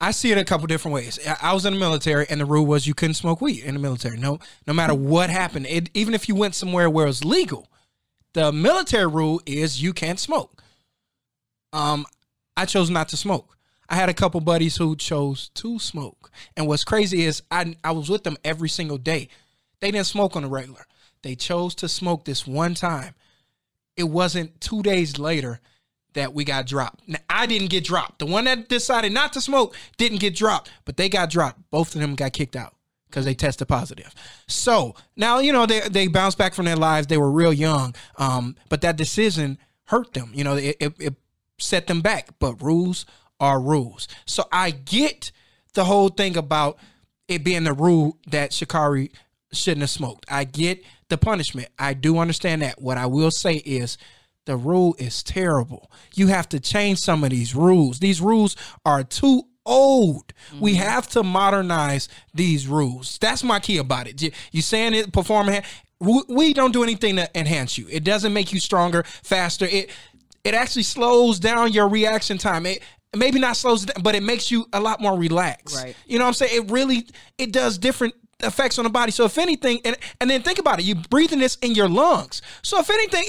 I 0.00 0.10
see 0.10 0.30
it 0.30 0.38
a 0.38 0.44
couple 0.44 0.66
different 0.66 0.94
ways. 0.94 1.18
I- 1.40 1.54
was 1.54 1.64
in 1.64 1.74
the 1.74 1.80
military, 1.80 2.26
and 2.28 2.40
the 2.40 2.44
rule 2.44 2.66
was 2.66 2.86
you 2.86 2.94
couldn't 2.94 3.14
smoke 3.14 3.40
weed 3.40 3.64
in 3.64 3.74
the 3.74 3.80
military. 3.80 4.18
No, 4.18 4.38
no 4.66 4.74
matter 4.74 4.94
what 4.94 5.30
happened, 5.30 5.66
it, 5.66 5.88
even 5.94 6.14
if 6.14 6.28
you 6.28 6.34
went 6.34 6.54
somewhere 6.54 6.90
where 6.90 7.06
it 7.06 7.08
was 7.08 7.24
legal, 7.24 7.68
the 8.34 8.52
military 8.52 9.06
rule 9.06 9.40
is 9.46 9.82
you 9.82 9.92
can't 9.94 10.18
smoke. 10.20 10.62
Um, 11.72 12.04
I 12.56 12.66
chose 12.66 12.90
not 12.90 13.08
to 13.10 13.16
smoke. 13.16 13.56
I 13.88 13.94
had 13.94 14.08
a 14.08 14.14
couple 14.14 14.40
buddies 14.40 14.76
who 14.76 14.96
chose 14.96 15.48
to 15.54 15.78
smoke, 15.78 16.30
and 16.56 16.66
what's 16.66 16.84
crazy 16.84 17.24
is 17.24 17.42
I 17.50 17.76
I 17.82 17.92
was 17.92 18.10
with 18.10 18.24
them 18.24 18.36
every 18.44 18.68
single 18.68 18.98
day. 18.98 19.28
They 19.80 19.90
didn't 19.90 20.06
smoke 20.06 20.36
on 20.36 20.42
the 20.42 20.48
regular. 20.48 20.86
They 21.22 21.34
chose 21.36 21.74
to 21.76 21.88
smoke 21.88 22.24
this 22.24 22.46
one 22.46 22.74
time. 22.74 23.14
It 23.96 24.04
wasn't 24.04 24.60
two 24.60 24.82
days 24.82 25.18
later 25.18 25.60
that 26.16 26.34
we 26.34 26.44
got 26.44 26.66
dropped. 26.66 27.06
Now, 27.08 27.18
I 27.30 27.46
didn't 27.46 27.70
get 27.70 27.84
dropped. 27.84 28.18
The 28.18 28.26
one 28.26 28.44
that 28.44 28.68
decided 28.68 29.12
not 29.12 29.32
to 29.34 29.40
smoke 29.40 29.76
didn't 29.96 30.18
get 30.18 30.34
dropped, 30.34 30.70
but 30.84 30.96
they 30.96 31.08
got 31.08 31.30
dropped. 31.30 31.60
Both 31.70 31.94
of 31.94 32.00
them 32.00 32.14
got 32.14 32.32
kicked 32.32 32.56
out 32.56 32.74
because 33.08 33.24
they 33.24 33.34
tested 33.34 33.68
positive. 33.68 34.12
So 34.46 34.94
now 35.16 35.38
you 35.38 35.52
know 35.52 35.66
they 35.66 35.80
they 35.88 36.08
bounced 36.08 36.38
back 36.38 36.54
from 36.54 36.64
their 36.64 36.76
lives. 36.76 37.06
They 37.06 37.16
were 37.16 37.30
real 37.30 37.52
young, 37.52 37.94
um, 38.18 38.56
but 38.68 38.80
that 38.80 38.96
decision 38.96 39.58
hurt 39.84 40.12
them. 40.14 40.32
You 40.34 40.44
know, 40.44 40.56
it, 40.56 40.76
it, 40.80 40.94
it 40.98 41.14
set 41.58 41.86
them 41.86 42.00
back. 42.00 42.30
But 42.38 42.60
rules 42.60 43.06
are 43.38 43.60
rules. 43.60 44.08
So 44.26 44.44
I 44.50 44.70
get 44.70 45.32
the 45.74 45.84
whole 45.84 46.08
thing 46.08 46.36
about 46.36 46.78
it 47.28 47.44
being 47.44 47.64
the 47.64 47.72
rule 47.72 48.18
that 48.28 48.50
Sha'Carri 48.50 49.10
shouldn't 49.52 49.82
have 49.82 49.90
smoked. 49.90 50.26
I 50.30 50.44
get 50.44 50.82
the 51.08 51.18
punishment. 51.18 51.68
I 51.78 51.94
do 51.94 52.18
understand 52.18 52.62
that. 52.62 52.80
What 52.80 52.98
I 52.98 53.06
will 53.06 53.30
say 53.30 53.54
is 53.56 53.98
the 54.46 54.56
rule 54.56 54.96
is 54.98 55.22
terrible. 55.22 55.90
You 56.14 56.28
have 56.28 56.48
to 56.50 56.60
change 56.60 56.98
some 56.98 57.22
of 57.22 57.30
these 57.30 57.54
rules. 57.54 57.98
These 57.98 58.20
rules 58.20 58.56
are 58.84 59.04
too 59.04 59.42
old. 59.66 60.32
We 60.58 60.74
mm-hmm. 60.74 60.82
have 60.82 61.08
to 61.10 61.22
modernize 61.22 62.08
these 62.32 62.66
rules. 62.66 63.18
That's 63.18 63.44
my 63.44 63.60
key 63.60 63.78
about 63.78 64.06
it. 64.06 64.22
You, 64.22 64.30
you 64.52 64.62
saying 64.62 64.94
it 64.94 65.12
performing 65.12 65.62
we 65.98 66.52
don't 66.52 66.72
do 66.72 66.82
anything 66.82 67.16
to 67.16 67.38
enhance 67.38 67.78
you. 67.78 67.86
It 67.90 68.04
doesn't 68.04 68.32
make 68.32 68.52
you 68.52 68.60
stronger, 68.60 69.02
faster. 69.22 69.66
It 69.66 69.90
it 70.44 70.54
actually 70.54 70.84
slows 70.84 71.40
down 71.40 71.72
your 71.72 71.88
reaction 71.88 72.38
time. 72.38 72.66
It 72.66 72.82
maybe 73.16 73.40
not 73.40 73.56
slows 73.56 73.84
it 73.84 73.94
down, 73.94 74.02
but 74.02 74.14
it 74.14 74.22
makes 74.22 74.50
you 74.50 74.66
a 74.72 74.80
lot 74.80 75.00
more 75.00 75.18
relaxed. 75.18 75.76
Right. 75.76 75.96
You 76.06 76.18
know 76.18 76.24
what 76.24 76.28
I'm 76.28 76.34
saying? 76.34 76.64
It 76.64 76.70
really 76.70 77.06
it 77.38 77.52
does 77.52 77.78
different 77.78 78.14
effects 78.40 78.78
on 78.78 78.84
the 78.84 78.90
body. 78.90 79.10
So 79.10 79.24
if 79.24 79.38
anything, 79.38 79.80
and 79.84 79.96
and 80.20 80.30
then 80.30 80.42
think 80.42 80.58
about 80.58 80.80
it, 80.80 80.84
you're 80.84 81.02
breathing 81.10 81.38
this 81.38 81.56
in 81.56 81.74
your 81.74 81.88
lungs. 81.88 82.42
So 82.62 82.78
if 82.78 82.90
anything, 82.90 83.24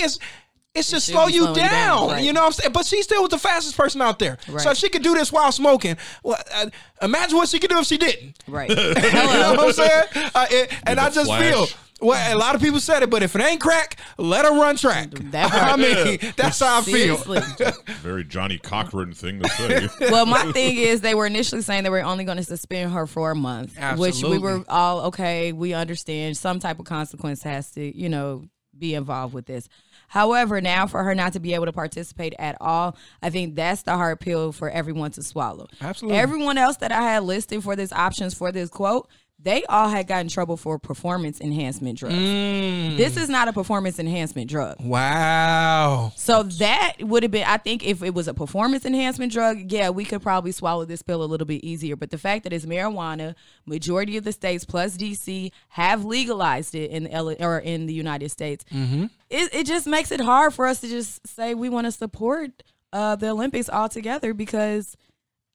it's 0.77 0.91
it's 0.91 0.91
just 0.91 1.05
should 1.07 1.13
slow 1.13 1.27
you 1.27 1.41
slowing 1.43 1.55
you 1.55 1.61
down. 1.61 1.71
down, 1.71 2.09
right. 2.09 2.23
You 2.23 2.33
know 2.33 2.41
what 2.41 2.47
I'm 2.47 2.51
saying? 2.53 2.71
But 2.73 2.85
she 2.85 3.01
still 3.01 3.21
was 3.23 3.31
the 3.31 3.37
fastest 3.39 3.75
person 3.77 4.01
out 4.01 4.19
there. 4.19 4.37
So 4.57 4.71
if 4.71 4.77
she 4.77 4.89
could 4.89 5.03
do 5.03 5.13
this 5.13 5.31
while 5.31 5.51
smoking, 5.51 5.97
well, 6.23 6.41
uh, 6.53 6.67
imagine 7.01 7.37
what 7.37 7.49
she 7.49 7.59
could 7.59 7.69
do 7.69 7.79
if 7.79 7.85
she 7.87 7.97
didn't. 7.97 8.37
Right. 8.47 8.69
you 8.69 8.75
know 8.75 9.53
what 9.55 9.59
I'm 9.59 9.71
saying? 9.73 10.03
Uh, 10.33 10.45
it- 10.49 10.73
and 10.85 10.99
I 10.99 11.09
just 11.09 11.27
flash. 11.27 11.51
feel. 11.53 11.67
Well, 11.99 12.35
a 12.35 12.37
lot 12.37 12.53
of 12.53 12.61
people 12.61 12.79
said 12.79 13.01
it, 13.01 13.09
but 13.09 13.23
if 13.23 13.35
it 13.35 13.41
ain't 13.41 13.59
crack, 13.59 13.99
let 14.19 14.45
her 14.45 14.51
run 14.51 14.75
track. 14.75 15.09
That 15.31 15.51
I 15.51 15.65
part. 15.69 15.79
mean, 15.79 16.33
that's 16.37 16.59
how 16.59 16.77
I 16.77 16.81
feel. 16.83 17.17
Very 18.01 18.23
Johnnie 18.23 18.59
Cochran 18.59 19.13
thing 19.13 19.39
to 19.41 19.49
say. 19.49 19.87
well, 20.11 20.27
my 20.27 20.51
thing 20.51 20.77
is, 20.77 21.01
they 21.01 21.15
were 21.15 21.25
initially 21.25 21.63
saying 21.63 21.81
they 21.83 21.89
were 21.89 22.03
only 22.03 22.23
going 22.23 22.37
to 22.37 22.43
suspend 22.43 22.91
her 22.91 23.07
for 23.07 23.31
a 23.31 23.35
month, 23.35 23.75
which 23.97 24.21
we 24.21 24.37
were 24.37 24.63
all 24.69 25.05
okay. 25.05 25.53
We 25.53 25.73
understand 25.73 26.37
some 26.37 26.59
type 26.59 26.77
of 26.77 26.85
consequence 26.85 27.41
has 27.41 27.71
to, 27.71 27.97
you 27.97 28.09
know, 28.09 28.43
be 28.77 28.93
involved 28.93 29.33
with 29.33 29.47
this. 29.47 29.67
However, 30.07 30.61
now 30.61 30.87
for 30.87 31.03
her 31.03 31.13
not 31.13 31.33
to 31.33 31.39
be 31.39 31.53
able 31.53 31.65
to 31.65 31.73
participate 31.73 32.33
at 32.39 32.57
all, 32.61 32.95
I 33.21 33.29
think 33.29 33.55
that's 33.55 33.83
the 33.83 33.91
hard 33.95 34.19
pill 34.19 34.51
for 34.51 34.69
everyone 34.69 35.11
to 35.11 35.23
swallow. 35.23 35.67
Absolutely. 35.81 36.17
Everyone 36.17 36.57
else 36.57 36.77
that 36.77 36.91
I 36.91 37.01
had 37.01 37.23
listed 37.23 37.63
for 37.63 37.75
this 37.75 37.91
options 37.91 38.33
for 38.33 38.51
this 38.51 38.69
quote, 38.69 39.09
they 39.39 39.63
all 39.65 39.88
had 39.88 40.08
gotten 40.08 40.26
in 40.26 40.30
trouble 40.30 40.58
for 40.58 40.80
performance 40.80 41.39
enhancement 41.39 42.00
drugs. 42.00 42.15
Mm. 42.15 42.97
This 42.97 43.17
is 43.17 43.30
not 43.30 43.47
a 43.47 43.54
performance 43.54 44.00
enhancement 44.00 44.50
drug. 44.50 44.78
Wow. 44.80 46.12
So 46.15 46.43
that 46.43 46.95
would 47.02 47.21
have 47.23 47.32
been, 47.32 47.45
I 47.45 47.58
think, 47.58 47.86
if 47.86 48.02
it 48.02 48.15
was 48.15 48.28
a 48.28 48.34
performance 48.34 48.84
enhancement 48.84 49.32
drug, 49.32 49.71
yeah, 49.71 49.89
we 49.89 50.06
could 50.06 50.23
probably 50.23 50.52
swallow 50.52 50.86
this 50.86 51.04
pill 51.04 51.23
a 51.23 51.26
little 51.26 51.45
bit 51.45 51.63
easier. 51.63 51.95
But 51.95 52.10
the 52.10 52.17
fact 52.17 52.43
that 52.45 52.54
it's 52.54 52.65
marijuana, 52.65 53.36
majority 53.65 54.17
of 54.17 54.23
the 54.23 54.32
states 54.32 54.65
plus 54.65 54.97
DC 54.97 55.52
have 55.69 56.04
legalized 56.04 56.73
it 56.73 56.89
in 56.89 57.06
L- 57.08 57.36
or 57.39 57.60
in 57.60 57.86
the 57.86 57.93
United 57.93 58.30
States. 58.30 58.65
It, 58.71 59.54
it 59.54 59.67
just 59.67 59.86
makes 59.86 60.12
it 60.12 60.19
hard 60.19 60.54
for 60.56 60.65
us 60.65 60.82
to 60.82 60.88
just 60.88 61.26
say 61.28 61.54
we 61.54 61.69
want 61.69 61.86
to 61.86 61.91
support 61.91 62.63
uh, 62.91 63.15
the 63.15 63.30
Olympics 63.30 63.69
altogether 63.69 64.34
because. 64.34 64.97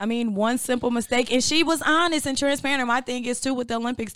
I 0.03 0.07
mean, 0.07 0.35
one 0.35 0.59
simple 0.59 0.91
mistake, 0.91 1.33
and 1.33 1.45
she 1.45 1.63
was 1.63 1.81
honest 1.81 2.27
and 2.27 2.37
transparent. 2.37 2.81
And 2.81 2.89
my 2.89 3.03
thing 3.03 3.25
is 3.25 3.41
too 3.41 3.55
with 3.55 3.69
the 3.69 3.77
Olympics. 3.77 4.15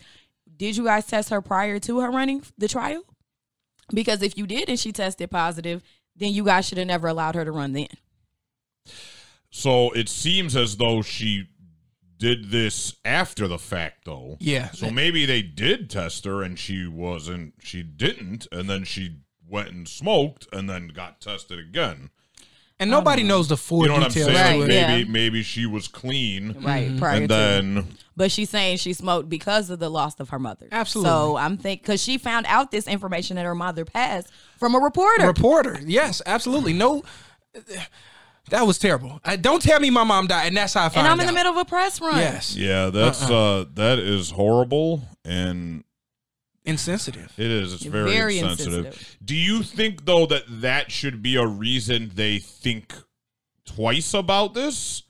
Did 0.56 0.76
you 0.76 0.82
guys 0.84 1.06
test 1.06 1.30
her 1.30 1.40
prior 1.40 1.78
to 1.78 2.00
her 2.00 2.10
running 2.10 2.42
the 2.58 2.66
trial? 2.66 3.04
Because 3.94 4.20
if 4.20 4.36
you 4.36 4.48
did 4.48 4.68
and 4.68 4.80
she 4.80 4.90
tested 4.90 5.30
positive, 5.30 5.84
then 6.16 6.32
you 6.32 6.42
guys 6.42 6.66
should 6.66 6.78
have 6.78 6.88
never 6.88 7.06
allowed 7.06 7.36
her 7.36 7.44
to 7.44 7.52
run 7.52 7.72
then. 7.72 7.86
So 9.50 9.92
it 9.92 10.08
seems 10.08 10.56
as 10.56 10.76
though 10.76 11.02
she 11.02 11.50
did 12.18 12.50
this 12.50 12.96
after 13.04 13.46
the 13.46 13.58
fact, 13.58 14.06
though. 14.06 14.38
Yeah. 14.40 14.70
So 14.72 14.90
maybe 14.90 15.24
they 15.24 15.42
did 15.42 15.88
test 15.88 16.24
her 16.24 16.42
and 16.42 16.58
she 16.58 16.88
wasn't, 16.88 17.54
she 17.60 17.84
didn't, 17.84 18.48
and 18.50 18.68
then 18.68 18.82
she 18.82 19.20
went 19.48 19.70
and 19.70 19.86
smoked 19.86 20.48
and 20.52 20.68
then 20.68 20.88
got 20.88 21.20
tested 21.20 21.60
again. 21.60 22.10
And 22.78 22.90
nobody 22.90 23.22
knows 23.22 23.48
the 23.48 23.56
full 23.56 23.82
You 23.82 23.88
know 23.88 23.94
what 23.94 24.02
I'm 24.04 24.08
details. 24.10 24.34
saying? 24.34 24.60
Right, 24.60 24.68
maybe 24.68 25.02
yeah. 25.04 25.10
maybe 25.10 25.42
she 25.42 25.64
was 25.64 25.88
clean, 25.88 26.54
Right. 26.60 26.94
Prior 26.98 27.14
Mm-hmm. 27.14 27.22
and 27.22 27.28
to. 27.28 27.34
then 27.34 27.96
But 28.16 28.30
she's 28.30 28.50
saying 28.50 28.76
she 28.78 28.92
smoked 28.92 29.28
because 29.30 29.70
of 29.70 29.78
the 29.78 29.88
loss 29.88 30.20
of 30.20 30.28
her 30.28 30.38
mother. 30.38 30.68
Absolutely. 30.70 31.10
So 31.10 31.36
I'm 31.38 31.56
think 31.56 31.80
because 31.82 32.02
she 32.02 32.18
found 32.18 32.44
out 32.46 32.70
this 32.70 32.86
information 32.86 33.36
that 33.36 33.44
her 33.46 33.54
mother 33.54 33.84
passed 33.86 34.28
from 34.58 34.74
a 34.74 34.78
reporter. 34.78 35.26
Reporter. 35.26 35.80
Yes, 35.86 36.20
absolutely. 36.26 36.74
No, 36.74 37.02
that 38.50 38.66
was 38.66 38.78
terrible. 38.78 39.20
I, 39.24 39.36
don't 39.36 39.60
tell 39.62 39.80
me 39.80 39.90
my 39.90 40.04
mom 40.04 40.26
died, 40.26 40.48
and 40.48 40.56
that's 40.56 40.74
how 40.74 40.84
I 40.86 40.88
found 40.88 41.06
and 41.06 41.12
I'm 41.14 41.20
in 41.20 41.26
out. 41.26 41.30
the 41.30 41.34
middle 41.34 41.52
of 41.52 41.58
a 41.58 41.64
press 41.64 42.00
run. 42.00 42.18
Yes, 42.18 42.54
yeah, 42.56 42.90
that's 42.90 43.22
Uh-uh. 43.28 43.60
uh 43.62 43.64
that 43.74 43.98
is 43.98 44.30
horrible 44.30 45.02
and 45.24 45.82
insensitive. 46.66 47.32
It 47.38 47.50
is. 47.50 47.72
It's 47.72 47.84
very, 47.84 48.10
Very 48.10 48.38
insensitive. 48.38 48.86
insensitive. 48.86 49.18
Do 49.24 49.34
you 49.34 49.62
think 49.62 50.04
though 50.04 50.26
that 50.26 50.42
that 50.48 50.90
should 50.90 51.22
be 51.22 51.36
a 51.36 51.46
reason 51.46 52.10
they 52.14 52.38
think 52.38 52.92
twice 53.64 54.12
about 54.14 54.54
this? 54.54 55.04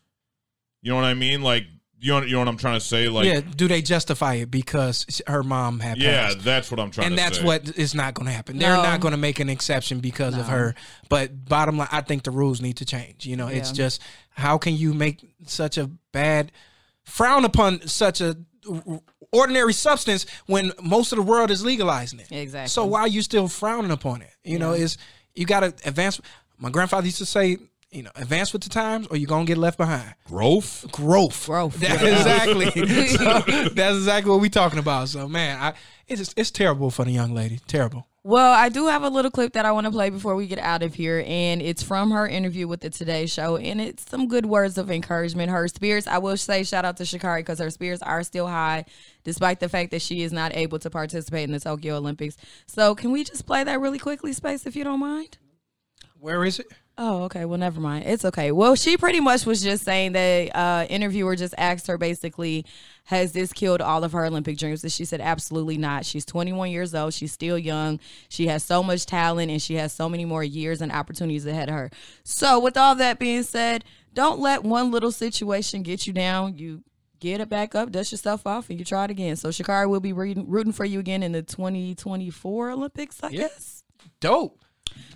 You 0.83 0.91
know 0.91 0.97
what 0.97 1.05
I 1.05 1.15
mean? 1.15 1.43
Like 1.43 1.65
you 1.99 2.13
know, 2.13 2.23
you 2.23 2.33
know 2.33 2.41
what 2.41 2.49
I'm 2.49 2.59
trying 2.59 2.79
to 2.79 2.85
say? 2.85 3.09
Like 3.09 3.27
yeah, 3.27 3.41
do 3.41 3.69
they 3.69 3.81
justify 3.81 4.35
it 4.35 4.51
because 4.51 5.21
her 5.27 5.43
mom 5.43 5.81
had 5.81 5.99
yeah, 5.99 6.27
passed? 6.27 6.45
that's 6.45 6.71
what 6.71 6.79
I'm 6.79 6.91
trying 6.91 7.07
and 7.09 7.17
to 7.17 7.23
that's 7.23 7.39
say. 7.39 7.45
what 7.45 7.77
is 7.77 7.95
not 7.95 8.15
going 8.15 8.27
to 8.27 8.33
happen. 8.33 8.59
They're 8.59 8.77
not 8.77 9.01
going 9.01 9.13
to 9.13 9.19
make 9.19 9.41
an 9.41 9.49
exception 9.49 10.01
because 10.01 10.37
of 10.37 10.47
her. 10.47 10.75
But 11.09 11.47
bottom 11.47 11.79
line, 11.79 11.89
I 11.91 12.03
think 12.03 12.25
the 12.25 12.31
rules 12.31 12.61
need 12.61 12.77
to 12.79 12.85
change. 12.85 13.27
You 13.27 13.37
know, 13.37 13.49
it's 13.49 13.73
just 13.73 14.03
how 14.31 14.59
can 14.59 14.77
you 14.77 14.93
make 14.93 15.27
such 15.47 15.79
a 15.79 15.91
bad 16.13 16.53
frown 17.03 17.45
upon 17.45 17.87
such 17.87 18.21
a 18.21 18.37
ordinary 19.37 19.73
substance 19.73 20.27
when 20.47 20.73
most 20.83 21.13
of 21.13 21.17
the 21.17 21.23
world 21.23 21.51
is 21.51 21.65
legalizing 21.65 22.21
it. 22.21 22.31
Exactly. 22.31 22.69
So 22.69 22.85
why 22.85 23.01
are 23.01 23.09
you 23.09 23.23
still 23.23 23.49
frowning 23.49 23.91
upon 23.91 24.23
it? 24.23 24.31
You 24.45 24.59
know, 24.59 24.73
is 24.73 24.99
you 25.35 25.47
got 25.47 25.61
to 25.61 25.75
advance. 25.85 26.21
My 26.59 26.71
grandfather 26.71 27.07
used 27.07 27.19
to 27.19 27.27
say, 27.27 27.59
you 27.91 28.03
know, 28.03 28.11
advance 28.17 28.53
with 28.53 28.63
the 28.63 28.69
times, 28.69 29.07
or 29.09 29.17
you're 29.17 29.29
gonna 29.29 29.45
get 29.45 29.59
left 29.59 29.79
behind. 29.79 30.15
Growth. 30.27 30.87
Growth. 30.91 31.47
Growth. 31.47 31.79
That's 31.79 32.03
exactly. 32.03 32.71
so 33.09 33.41
that's 33.71 33.97
exactly 33.97 34.31
what 34.31 34.41
we're 34.41 34.51
talking 34.51 34.79
about. 34.79 35.09
So 35.09 35.29
man, 35.29 35.59
I 35.61 35.75
it's 36.09 36.35
it's 36.37 36.51
terrible 36.51 36.91
for 36.91 37.05
the 37.05 37.13
young 37.13 37.35
lady. 37.35 37.61
Terrible. 37.67 38.07
Well, 38.27 38.53
I 38.53 38.71
do 38.71 38.89
have 38.89 39.05
a 39.05 39.09
little 39.09 39.31
clip 39.31 39.53
that 39.53 39.65
I 39.65 39.71
want 39.71 39.85
to 39.85 39.93
play 39.93 40.11
before 40.11 40.35
we 40.35 40.49
get 40.49 40.59
out 40.59 40.83
of 40.83 40.95
here, 40.95 41.23
and 41.25 41.63
it's 41.63 41.81
from 41.81 42.11
her 42.11 42.27
interview 42.27 42.67
with 42.67 42.81
the 42.81 42.91
Today 42.91 43.27
Show, 43.27 43.57
and 43.57 43.81
it's 43.81 44.11
some 44.11 44.27
good 44.27 44.47
words 44.47 44.79
of 44.79 44.91
encouragement. 44.91 45.53
Her 45.53 45.69
spirits, 45.69 46.09
I 46.09 46.19
will 46.19 46.37
say, 46.37 46.65
shout 46.65 46.85
out 46.85 46.97
to 46.97 47.05
Sha'Carri 47.05 47.39
because 47.39 47.61
her 47.61 47.71
spirits 47.71 48.03
are 48.03 48.25
still 48.25 48.49
high, 48.49 48.85
despite 49.23 49.61
the 49.61 49.69
fact 49.69 49.93
that 49.93 50.03
she 50.03 50.25
is 50.25 50.33
not 50.33 50.57
able 50.57 50.81
to 50.81 50.91
participate 50.91 51.45
in 51.45 51.53
the 51.53 51.61
Tokyo 51.61 51.99
Olympics. 51.99 52.37
So, 52.67 52.97
can 52.97 53.13
we 53.13 53.23
just 53.23 53.47
play 53.47 53.63
that 53.63 53.79
really 53.79 54.01
quickly, 54.01 54.33
Space, 54.33 54.67
if 54.67 54.75
you 54.75 54.83
don't 54.83 54.99
mind? 54.99 55.39
Where 56.19 56.45
is 56.45 56.59
it? 56.59 56.67
Oh, 56.99 57.25
okay. 57.25 57.45
Well, 57.45 57.59
never 57.59 57.79
mind. 57.79 58.07
It's 58.07 58.25
okay. 58.25 58.53
Well, 58.53 58.75
she 58.75 58.97
pretty 58.97 59.21
much 59.21 59.45
was 59.45 59.63
just 59.63 59.85
saying 59.85 60.13
that 60.13 60.57
uh, 60.57 60.87
interviewer 60.89 61.37
just 61.37 61.55
asked 61.59 61.89
her 61.89 61.99
basically, 61.99 62.65
has 63.05 63.33
this 63.33 63.53
killed 63.53 63.83
all 63.83 64.03
of 64.03 64.13
her 64.13 64.25
Olympic 64.25 64.57
dreams? 64.57 64.83
And 64.83 64.91
she 64.91 65.05
said, 65.05 65.21
absolutely 65.21 65.77
not. 65.77 66.07
She's 66.07 66.25
21 66.25 66.71
years 66.71 66.95
old. 66.95 67.13
She's 67.13 67.33
still 67.33 67.59
young. 67.59 68.01
She 68.31 68.47
has 68.47 68.65
so 68.65 68.83
much 68.83 69.05
talent 69.05 69.51
and 69.51 69.61
she 69.61 69.75
has 69.75 69.93
so 69.93 70.09
many 70.09 70.25
more 70.25 70.43
years 70.43 70.81
and 70.81 70.91
opportunities 70.91 71.45
ahead 71.45 71.69
of 71.69 71.75
her. 71.75 71.91
So, 72.25 72.59
with 72.59 72.79
all 72.79 72.95
that 72.95 73.19
being 73.19 73.43
said, 73.43 73.85
don't 74.15 74.41
let 74.41 74.65
one 74.65 74.91
little 74.91 75.13
situation 75.13 75.83
get 75.83 76.07
you 76.07 76.15
down. 76.15 76.57
You 76.57 76.83
get 77.21 77.43
it 77.43 77.51
back 77.51 77.75
up, 77.75 77.93
dust 77.93 78.13
yourself 78.13 78.47
off, 78.47 78.71
and 78.71 78.79
you 78.79 78.87
try 78.87 79.05
it 79.05 79.11
again. 79.11 79.37
So, 79.37 79.51
Sha'Carri 79.51 79.87
will 79.89 80.01
be 80.01 80.15
rooting, 80.15 80.49
rooting 80.49 80.73
for 80.73 80.87
you 80.87 80.99
again 80.99 81.23
in 81.23 81.33
the 81.33 81.43
2024 81.43 82.71
Olympics, 82.71 83.23
I 83.23 83.31
guess. 83.33 83.85
Dope. 84.21 84.65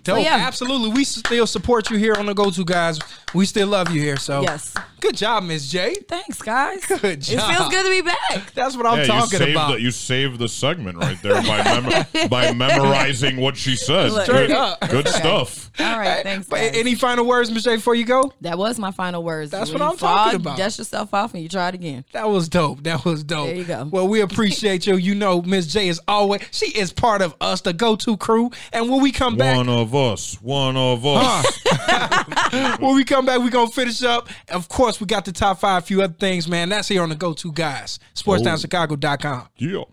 Dope. 0.03 0.25
yeah. 0.25 0.37
Absolutely. 0.47 0.91
We 0.91 1.05
still 1.05 1.47
support 1.47 1.91
you 1.91 1.99
here 1.99 2.15
on 2.15 2.25
the 2.27 2.33
Go 2.35 2.51
To 2.51 2.65
Guys. 2.65 2.99
We 3.35 3.45
still 3.45 3.69
love 3.69 3.91
you 3.91 4.01
here. 4.01 4.17
So 4.17 4.41
Yes. 4.41 4.75
good 4.99 5.15
job, 5.15 5.45
Miss 5.45 5.69
J. 5.69 5.95
Thanks, 6.09 6.41
guys. 6.43 6.85
Good 6.87 7.21
job. 7.21 7.51
It 7.51 7.57
feels 7.57 7.69
good 7.69 7.85
to 7.85 7.91
be 7.91 8.01
back. 8.01 8.53
That's 8.55 8.77
what 8.77 8.87
I'm 8.87 8.99
yeah, 9.01 9.05
talking 9.07 9.39
saved 9.39 9.51
about. 9.51 9.73
The, 9.73 9.81
you 9.83 9.91
saved 9.91 10.39
the 10.39 10.49
segment 10.49 10.97
right 10.99 11.21
there 11.23 11.35
by 11.43 11.63
mem- 11.81 12.29
by 12.31 12.53
memorizing 12.53 13.37
what 13.37 13.57
she 13.59 13.77
said. 13.77 14.11
Look. 14.13 14.27
Good, 14.27 14.35
Straight 14.47 14.51
up. 14.53 14.81
good 14.89 15.07
stuff. 15.07 15.71
All 15.79 15.99
right, 15.99 16.23
thanks. 16.25 16.49
But 16.49 16.57
guys. 16.57 16.71
any 16.75 16.95
final 16.95 17.25
words, 17.27 17.51
Miss 17.51 17.63
J, 17.65 17.77
before 17.77 17.95
you 17.95 18.05
go? 18.05 18.33
That 18.41 18.59
was 18.59 18.79
my 18.79 18.91
final 18.91 19.23
words. 19.23 19.51
That's 19.53 19.71
When 19.71 19.81
what 19.81 19.93
I'm 19.93 19.97
talking 19.99 20.41
fall, 20.41 20.53
about. 20.53 20.59
Dust 20.59 20.79
yourself 20.79 21.15
off 21.15 21.35
and 21.35 21.43
you 21.43 21.49
try 21.49 21.69
it 21.69 21.75
again. 21.75 22.05
That 22.13 22.29
was 22.29 22.49
dope. 22.49 22.83
That 22.83 23.05
was 23.05 23.23
dope. 23.23 23.47
There 23.49 23.57
you 23.57 23.65
go. 23.65 23.89
Well, 23.91 24.09
we 24.09 24.23
appreciate 24.23 24.87
you. 24.87 24.97
You 24.97 25.15
know, 25.15 25.41
Miss 25.43 25.67
J 25.69 25.89
is 25.89 26.01
always 26.09 26.41
she 26.51 26.67
is 26.67 26.93
part 26.93 27.23
of 27.23 27.35
us, 27.41 27.61
the 27.61 27.73
go 27.73 27.95
to 27.97 28.17
crew. 28.17 28.51
And 28.73 28.91
when 28.91 29.01
we 29.03 29.13
come 29.13 29.37
back, 29.37 29.57
One 29.57 29.69
of 29.71 29.95
us. 29.95 30.35
One 30.43 30.77
of 30.77 31.07
us. 31.07 31.65
when 32.81 32.95
we 32.95 33.05
come 33.05 33.25
back, 33.27 33.39
we're 33.39 33.51
gonna 33.51 33.71
finish 33.71 34.03
up. 34.03 34.29
Of 34.49 34.69
course, 34.69 35.01
we 35.01 35.07
got 35.07 35.25
the 35.25 35.33
top 35.33 35.61
five, 35.61 35.83
a 35.83 35.87
few 35.87 36.03
other 36.03 36.13
things, 36.13 36.47
man. 36.49 36.69
That's 36.69 36.89
here 36.89 37.03
on 37.03 37.09
the 37.09 37.15
go 37.15 37.33
to 37.33 37.53
guys. 37.53 37.99
SportsTownChicago.com. 38.15 39.43
Oh. 39.43 39.49
Yeah. 39.57 39.85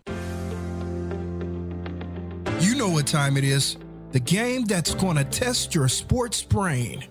You 2.60 2.74
know 2.74 2.88
what 2.88 3.06
time 3.06 3.36
it 3.36 3.44
is. 3.44 3.76
The 4.12 4.20
game 4.20 4.64
that's 4.64 4.94
gonna 4.94 5.24
test 5.24 5.74
your 5.74 5.88
sports 5.88 6.42
brain. 6.42 7.06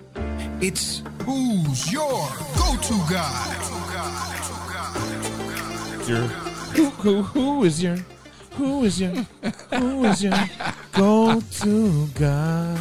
It's 0.62 1.04
who's 1.24 1.92
your 1.92 2.28
go-to 2.58 3.00
guy. 3.10 3.54
Your, 6.08 6.22
who, 6.74 6.90
who, 6.90 7.22
who 7.22 7.64
is 7.64 7.84
your 7.84 7.98
who 8.58 8.84
is 8.86 9.00
your 9.00 9.12
who 9.74 10.06
is 10.06 10.24
your 10.24 10.34
go 10.94 11.40
to 11.62 12.08
guy? 12.16 12.76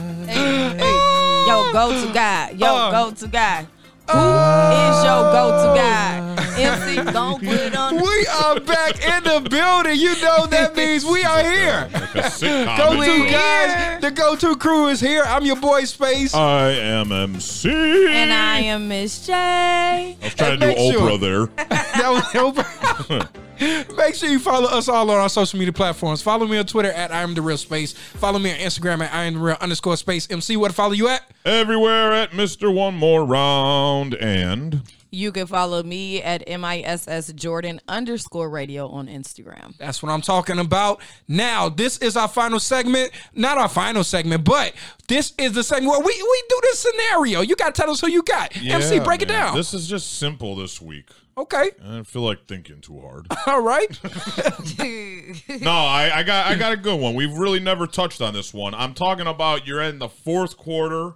Yo, 1.47 1.72
go 1.72 2.07
to 2.07 2.12
guy. 2.12 2.51
Yo, 2.57 2.66
Uh. 2.66 2.91
go 2.91 3.11
to 3.12 3.27
guy. 3.29 3.66
Who 4.09 4.18
is 4.18 5.05
your 5.05 5.22
go 5.33 5.45
to 5.62 5.68
guy? 5.81 6.22
MC, 6.59 7.12
don't 7.12 7.39
put 7.43 7.59
it 7.61 7.77
on. 7.77 7.97
We 7.97 8.27
are 8.43 8.61
back 8.61 9.05
in 9.05 9.24
the 9.24 9.41
building. 9.51 9.99
You 9.99 10.14
know 10.22 10.47
that 10.47 10.74
means 10.77 11.05
we 11.05 11.22
are 11.24 11.43
here. 11.43 11.89
Like. 11.93 12.41
Go 12.79 12.93
to 12.93 12.99
We're 12.99 13.31
guys. 13.31 13.72
here. 13.74 13.99
The 14.01 14.11
go 14.12 14.37
to 14.37 14.57
crew 14.57 14.87
is 14.89 15.01
here. 15.01 15.24
I'm 15.27 15.45
your 15.45 15.57
boy 15.57 15.85
Space. 15.85 16.35
I 16.35 16.70
am 16.70 17.11
MC. 17.12 17.68
And 18.09 18.33
I 18.33 18.61
am 18.61 18.89
Miss 18.89 19.27
J. 19.27 19.33
I 19.35 20.16
was 20.22 20.35
trying 20.35 20.51
to 20.53 20.57
do 20.59 20.66
Make 20.66 20.79
sure. 20.93 21.11
Oprah 21.11 21.20
there. 21.20 21.47
that 21.68 22.11
was 22.11 22.22
Oprah. 22.33 23.29
Make 23.97 24.15
sure 24.15 24.29
you 24.29 24.39
follow 24.39 24.69
us 24.69 24.89
all 24.89 25.11
on 25.11 25.19
our 25.19 25.29
social 25.29 25.59
media 25.59 25.73
platforms. 25.73 26.23
Follow 26.23 26.47
me 26.47 26.59
on 26.59 26.67
Twitter 26.67 26.93
at 26.93 27.13
I 27.13 27.23
am 27.23 27.35
the 27.35 27.43
real 27.43 27.57
space. 27.57 27.93
Follow 27.93 28.39
me 28.39 28.53
on 28.53 28.59
Instagram 28.59 29.03
at 29.03 29.13
I 29.15 29.25
am 29.25 29.35
the 29.35 29.41
real 29.41 29.57
underscore 29.61 29.97
space. 29.97 30.29
MC, 30.31 30.57
what 30.57 30.69
to 30.69 30.75
follow 30.75 30.93
you 30.93 31.09
at? 31.09 31.23
Everywhere 31.45 32.13
at 32.13 32.33
Mr. 32.33 32.73
One 32.75 32.95
More 32.95 33.25
Round. 33.25 34.15
And 34.15 34.83
You 35.11 35.33
can 35.33 35.47
follow 35.47 35.83
me 35.83 36.23
at 36.23 36.47
MISS 36.47 37.33
Jordan 37.35 37.81
underscore 37.89 38.51
radio 38.51 38.89
on 38.89 39.07
Instagram. 39.07 39.77
That's 39.79 40.03
what 40.03 40.13
I'm 40.13 40.21
talking 40.21 40.59
about. 40.59 41.01
Now, 41.29 41.69
this 41.71 41.97
is 41.99 42.17
our 42.17 42.29
final 42.29 42.61
segment. 42.61 43.13
Not 43.35 43.57
our 43.57 43.69
final 43.69 44.05
segment, 44.05 44.45
but 44.45 44.75
this 45.09 45.33
is 45.39 45.53
the 45.53 45.63
segment 45.65 45.91
where 45.93 46.01
we, 46.01 46.13
we 46.13 46.43
do 46.49 46.61
this 46.63 46.81
scenario. 46.81 47.41
You 47.41 47.57
got 47.57 47.75
to 47.75 47.81
tell 47.81 47.91
us 47.91 48.01
who 48.01 48.11
you 48.11 48.23
got. 48.23 48.55
MC, 48.57 48.97
Yeah, 48.97 49.05
break 49.05 49.23
it 49.23 49.29
down. 49.29 49.57
This 49.57 49.73
is 49.73 49.87
just 49.89 50.19
simple 50.19 50.57
this 50.57 50.83
week. 50.83 51.09
Okay. 51.39 51.70
I 51.82 51.87
don't 51.87 52.05
feel 52.07 52.22
like 52.22 52.47
thinking 52.47 52.80
too 52.80 52.99
hard. 53.01 53.26
All 53.47 53.61
right. 53.62 53.91
no, 55.61 55.70
I, 55.70 56.11
I 56.14 56.22
got 56.22 56.47
I 56.47 56.55
got 56.57 56.72
a 56.72 56.76
good 56.76 56.99
one. 56.99 57.14
We've 57.14 57.37
really 57.37 57.61
never 57.61 57.87
touched 57.87 58.20
on 58.22 58.32
this 58.34 58.55
one. 58.55 58.74
I'm 58.74 58.95
talking 58.95 59.26
about 59.26 59.66
you're 59.66 59.82
in 59.82 59.99
the 59.99 60.09
fourth 60.09 60.57
quarter. 60.57 61.14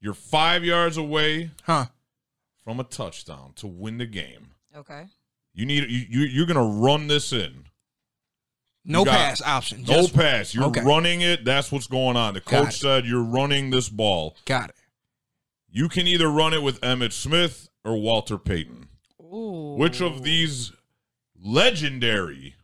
You're 0.00 0.14
five 0.14 0.64
yards 0.64 0.96
away 0.96 1.50
Huh. 1.64 1.86
from 2.64 2.78
a 2.80 2.84
touchdown 2.84 3.52
to 3.56 3.66
win 3.66 3.98
the 3.98 4.06
game. 4.06 4.50
Okay. 4.76 5.06
You 5.54 5.66
need 5.66 5.90
you, 5.90 6.06
you 6.08 6.20
you're 6.26 6.46
gonna 6.46 6.64
run 6.64 7.08
this 7.08 7.32
in. 7.32 7.64
No 8.84 9.00
You 9.00 9.04
got- 9.06 9.16
pass 9.16 9.42
option. 9.42 9.82
No 9.82 10.02
Just- 10.02 10.14
pass. 10.14 10.54
You're 10.54 10.64
okay. 10.66 10.82
running 10.82 11.20
it. 11.20 11.44
That's 11.44 11.70
what's 11.72 11.86
going 11.88 12.16
on. 12.16 12.34
The 12.34 12.40
Got 12.40 12.64
coach 12.64 12.74
it. 12.74 12.78
said 12.78 13.06
you're 13.06 13.22
running 13.22 13.70
this 13.70 13.88
ball. 13.88 14.36
Got 14.44 14.70
it. 14.70 14.76
You 15.70 15.88
can 15.88 16.06
either 16.06 16.28
run 16.28 16.52
it 16.54 16.62
with 16.62 16.80
Emmitt 16.80 17.12
Smith 17.12 17.68
or 17.84 17.96
Walter 18.00 18.38
Payton. 18.38 18.88
Ooh. 19.32 19.74
Which 19.76 20.00
of 20.00 20.22
these 20.22 20.72
legendary 21.42 22.54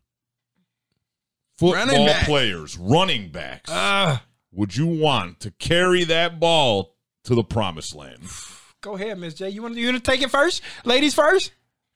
Running 1.60 1.88
football 1.88 2.06
back. 2.06 2.26
players, 2.26 2.78
running 2.78 3.30
backs, 3.30 3.70
Uh, 3.70 4.18
would 4.52 4.76
you 4.76 4.86
want 4.86 5.40
to 5.40 5.50
carry 5.52 6.04
that 6.04 6.38
ball 6.38 6.94
to 7.24 7.34
the 7.34 7.42
promised 7.42 7.94
land? 7.94 8.22
go 8.80 8.94
ahead, 8.94 9.18
Miss 9.18 9.34
J. 9.34 9.48
You 9.50 9.62
want, 9.62 9.74
you 9.76 9.86
want 9.86 10.02
to 10.02 10.10
take 10.10 10.22
it 10.22 10.30
first? 10.30 10.62
Ladies 10.84 11.14
first? 11.14 11.52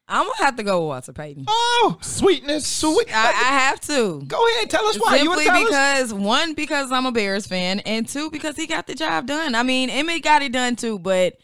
I'm 0.09 0.25
gonna 0.25 0.45
have 0.45 0.57
to 0.57 0.65
go 0.65 0.81
with 0.81 0.89
Walter 0.89 1.13
Payton. 1.13 1.45
Oh, 1.49 1.97
sweetness. 2.03 2.67
Sweet. 2.67 3.07
I, 3.15 3.29
I 3.29 3.61
have 3.61 3.81
to. 3.83 4.21
Go 4.27 4.49
ahead. 4.49 4.69
Tell 4.69 4.85
us 4.87 4.97
why. 4.97 5.19
Simply 5.19 5.45
to 5.45 5.51
tell 5.51 5.63
us? 5.63 5.69
because 5.69 6.15
one, 6.15 6.55
because 6.55 6.91
I'm 6.91 7.07
a 7.07 7.13
Bears 7.13 7.47
fan, 7.47 7.81
and 7.81 8.07
two, 8.07 8.29
because 8.31 8.57
he 8.57 8.67
got 8.67 8.89
the 8.89 8.95
job 8.97 9.27
done. 9.29 9.55
I 9.55 9.63
mean, 9.63 9.89
Emmitt 9.91 10.23
got 10.23 10.43
it 10.43 10.53
done 10.53 10.75
too, 10.75 10.99
but 10.99 11.39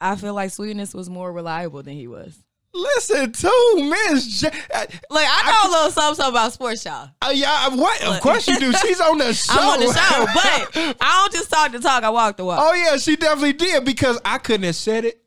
I 0.00 0.16
feel 0.16 0.34
like 0.34 0.50
Sweetness 0.50 0.92
was 0.94 1.08
more 1.08 1.32
reliable 1.32 1.82
than 1.84 1.94
he 1.94 2.08
was. 2.08 2.36
Listen 2.74 3.32
to 3.32 3.90
Miss 4.10 4.40
J. 4.40 4.48
Uh, 4.48 4.86
Like 5.10 5.26
I 5.28 5.50
know 5.62 5.68
a 5.68 5.70
little 5.70 5.90
something, 5.90 6.14
something 6.16 6.32
about 6.34 6.52
sports, 6.54 6.84
y'all. 6.86 7.10
uh, 7.20 7.30
yeah, 7.34 7.68
what? 7.74 8.02
Of 8.02 8.20
course 8.20 8.48
you 8.48 8.58
do. 8.58 8.72
She's 8.72 9.00
on 9.00 9.18
the 9.18 9.34
show. 9.34 9.52
I'm 9.58 9.68
on 9.68 9.80
the 9.80 9.92
show, 9.92 10.24
but 10.34 10.96
I 11.00 11.20
don't 11.22 11.32
just 11.34 11.50
talk 11.50 11.70
the 11.72 11.80
talk. 11.80 12.02
I 12.02 12.08
walk 12.10 12.38
the 12.38 12.44
walk. 12.46 12.58
oh 12.62 12.72
yeah, 12.74 12.96
she 12.96 13.16
definitely 13.16 13.52
did 13.52 13.84
because 13.84 14.18
I 14.24 14.38
couldn't 14.38 14.64
have 14.64 14.76
said 14.76 15.04
it 15.04 15.21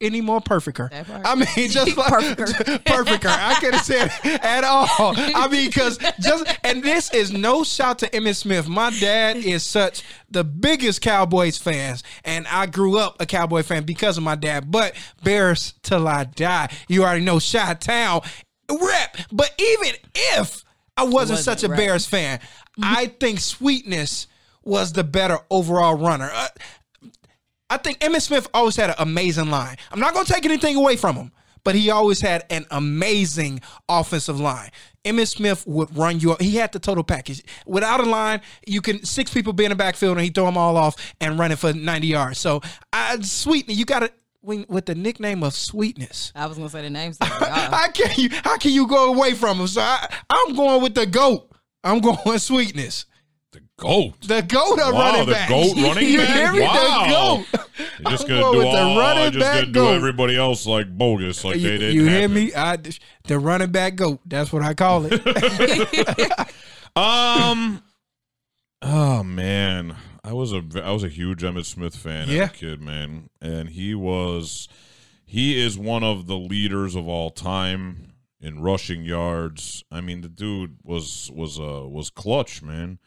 any 0.00 0.20
more 0.20 0.40
part. 0.40 0.58
I 0.68 1.34
mean, 1.34 1.68
just 1.68 1.96
like 1.96 2.12
Perfecer. 2.12 2.78
perfecer. 2.84 3.26
I 3.26 3.54
could 3.60 3.74
have 3.74 3.84
said 3.84 4.10
it 4.24 4.42
at 4.42 4.64
all. 4.64 5.14
I 5.16 5.48
mean, 5.48 5.68
because 5.68 5.98
just 6.20 6.46
and 6.64 6.82
this 6.82 7.12
is 7.12 7.32
no 7.32 7.64
shout 7.64 8.00
to 8.00 8.10
Emmitt 8.10 8.36
Smith. 8.36 8.68
My 8.68 8.90
dad 8.98 9.36
is 9.36 9.62
such 9.62 10.02
the 10.30 10.44
biggest 10.44 11.00
Cowboys 11.00 11.58
fans, 11.58 12.02
and 12.24 12.46
I 12.48 12.66
grew 12.66 12.98
up 12.98 13.16
a 13.20 13.26
Cowboy 13.26 13.62
fan 13.62 13.84
because 13.84 14.16
of 14.16 14.24
my 14.24 14.34
dad. 14.34 14.70
But 14.70 14.94
Bears 15.22 15.74
till 15.82 16.06
I 16.08 16.24
die. 16.24 16.70
You 16.88 17.04
already 17.04 17.24
know, 17.24 17.38
Shot 17.38 17.80
Town 17.80 18.22
rep. 18.70 19.16
But 19.32 19.54
even 19.58 19.94
if 20.14 20.64
I 20.96 21.04
wasn't, 21.04 21.38
Wasn't, 21.38 21.38
such 21.40 21.64
a 21.64 21.68
right. 21.68 21.76
Bears 21.76 22.06
fan, 22.06 22.40
I 22.82 23.06
think 23.06 23.40
Sweetness 23.40 24.26
was 24.64 24.92
the 24.92 25.04
better 25.04 25.38
overall 25.50 25.94
runner. 25.94 26.30
Uh, 26.32 26.48
I 27.70 27.76
think 27.76 27.98
Emmitt 28.00 28.22
Smith 28.22 28.48
always 28.54 28.76
had 28.76 28.90
an 28.90 28.96
amazing 28.98 29.50
line. 29.50 29.76
I'm 29.92 30.00
not 30.00 30.14
going 30.14 30.24
to 30.26 30.32
take 30.32 30.44
anything 30.44 30.76
away 30.76 30.96
from 30.96 31.16
him, 31.16 31.32
but 31.64 31.74
he 31.74 31.90
always 31.90 32.20
had 32.20 32.44
an 32.50 32.66
amazing 32.70 33.60
offensive 33.88 34.40
line. 34.40 34.70
Emmitt 35.04 35.28
Smith 35.28 35.66
would 35.66 35.94
run 35.96 36.18
you. 36.20 36.32
up. 36.32 36.40
He 36.40 36.56
had 36.56 36.72
the 36.72 36.78
total 36.78 37.04
package. 37.04 37.42
Without 37.66 38.00
a 38.00 38.04
line, 38.04 38.40
you 38.66 38.80
can 38.80 39.04
six 39.04 39.32
people 39.32 39.52
be 39.52 39.64
in 39.64 39.70
the 39.70 39.76
backfield 39.76 40.16
and 40.16 40.24
he 40.24 40.30
throw 40.30 40.46
them 40.46 40.56
all 40.56 40.76
off 40.76 41.14
and 41.20 41.38
run 41.38 41.52
it 41.52 41.58
for 41.58 41.72
90 41.72 42.06
yards. 42.06 42.38
So, 42.38 42.60
I, 42.92 43.20
sweet, 43.20 43.68
you 43.68 43.84
got 43.84 44.00
to. 44.00 44.12
with 44.42 44.86
the 44.86 44.94
nickname 44.94 45.42
of 45.42 45.52
Sweetness. 45.52 46.32
I 46.34 46.46
was 46.46 46.56
gonna 46.56 46.70
say 46.70 46.82
the 46.82 46.90
name. 46.90 47.12
So 47.12 47.18
I 47.22 47.28
was 47.28 47.40
like. 47.40 47.50
How 47.50 47.90
can 47.90 48.10
you 48.16 48.30
how 48.44 48.56
can 48.56 48.72
you 48.72 48.86
go 48.86 49.12
away 49.12 49.34
from 49.34 49.60
him? 49.60 49.66
So 49.66 49.80
I, 49.82 50.08
I'm 50.30 50.54
going 50.54 50.82
with 50.82 50.94
the 50.94 51.06
goat. 51.06 51.50
I'm 51.84 52.00
going 52.00 52.18
with 52.24 52.40
Sweetness. 52.40 53.04
Goat. 53.78 54.20
The 54.22 54.42
goat 54.42 54.78
of 54.80 54.92
Wow, 54.92 55.00
running 55.00 55.26
the 55.26 55.32
back. 55.32 55.48
goat 55.48 55.76
running 55.76 56.08
you 56.08 56.18
back? 56.18 56.28
hear 56.36 56.52
me? 56.52 56.60
Wow. 56.62 57.44
The 57.46 57.56
goat. 57.56 57.64
You're 58.00 58.10
just 58.10 58.28
gonna 58.28 58.52
do 58.52 58.60
the 58.60 58.66
all, 58.66 58.98
running 58.98 59.32
just 59.32 59.38
back 59.44 59.54
gonna 59.60 59.66
do 59.66 59.72
goat. 59.72 59.94
everybody 59.94 60.36
else 60.36 60.66
like 60.66 60.96
bogus, 60.98 61.44
like 61.44 61.56
you 61.56 61.62
they 61.70 61.78
did. 61.78 61.94
you 61.94 62.06
hear 62.08 62.28
me? 62.28 62.52
I, 62.54 62.76
the 63.24 63.38
running 63.38 63.70
back 63.70 63.94
goat. 63.96 64.20
That's 64.26 64.52
what 64.52 64.62
I 64.62 64.74
call 64.74 65.06
it. 65.08 66.48
Um. 66.96 67.82
Oh 68.82 69.22
man, 69.22 69.94
I 70.24 70.32
was 70.32 70.52
a 70.52 70.62
I 70.82 70.90
was 70.90 71.04
a 71.04 71.08
huge 71.08 71.42
Emmitt 71.42 71.64
Smith 71.66 71.94
fan 71.94 72.28
Yeah. 72.28 72.44
as 72.44 72.50
a 72.50 72.52
kid, 72.54 72.80
man, 72.80 73.30
and 73.40 73.68
he 73.68 73.94
was 73.94 74.68
he 75.24 75.62
is 75.64 75.78
one 75.78 76.02
of 76.02 76.26
the 76.26 76.36
leaders 76.36 76.96
of 76.96 77.06
all 77.06 77.30
time 77.30 78.14
in 78.40 78.60
rushing 78.62 79.04
yards. 79.04 79.84
I 79.92 80.00
mean, 80.00 80.22
the 80.22 80.28
dude 80.28 80.78
was 80.82 81.30
was 81.32 81.60
uh 81.60 81.86
was 81.88 82.10
clutch, 82.10 82.62
man. 82.62 82.98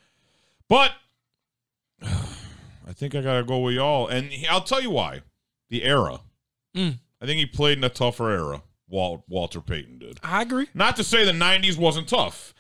But 0.72 0.94
I 2.02 2.94
think 2.94 3.14
I 3.14 3.20
gotta 3.20 3.44
go 3.44 3.60
with 3.60 3.76
y'all, 3.76 4.08
and 4.08 4.32
he- 4.32 4.48
I'll 4.48 4.64
tell 4.64 4.82
you 4.82 4.90
why. 4.90 5.20
The 5.70 5.84
era. 5.84 6.22
Mm. 6.74 7.00
I 7.20 7.26
think 7.26 7.40
he 7.40 7.46
played 7.46 7.78
in 7.78 7.84
a 7.84 7.90
tougher 7.90 8.30
era. 8.32 8.64
Walt, 8.88 9.26
Walter 9.28 9.60
Payton 9.60 10.00
did. 10.00 10.22
I 10.24 10.42
agree. 10.42 10.68
Not 10.74 10.96
to 10.96 11.04
say 11.04 11.26
the 11.26 11.34
'90s 11.34 11.78
wasn't 11.78 12.08
tough. 12.08 12.54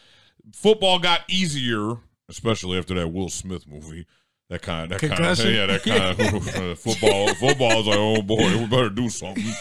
Football 0.53 0.99
got 0.99 1.21
easier, 1.29 1.99
especially 2.27 2.77
after 2.77 2.93
that 2.95 3.13
Will 3.13 3.29
Smith 3.29 3.65
movie. 3.65 4.05
That 4.51 4.61
kind 4.63 4.91
of, 4.91 4.99
that 4.99 5.09
kind 5.09 5.25
of, 5.25 5.45
yeah, 5.45 5.65
that 5.65 5.81
kind 5.81 6.61
of 6.65 6.77
football. 6.77 7.33
Football 7.35 7.79
is 7.79 7.87
like, 7.87 7.97
oh 7.97 8.21
boy, 8.21 8.57
we 8.57 8.65
better 8.65 8.89
do 8.89 9.09
something. 9.09 9.45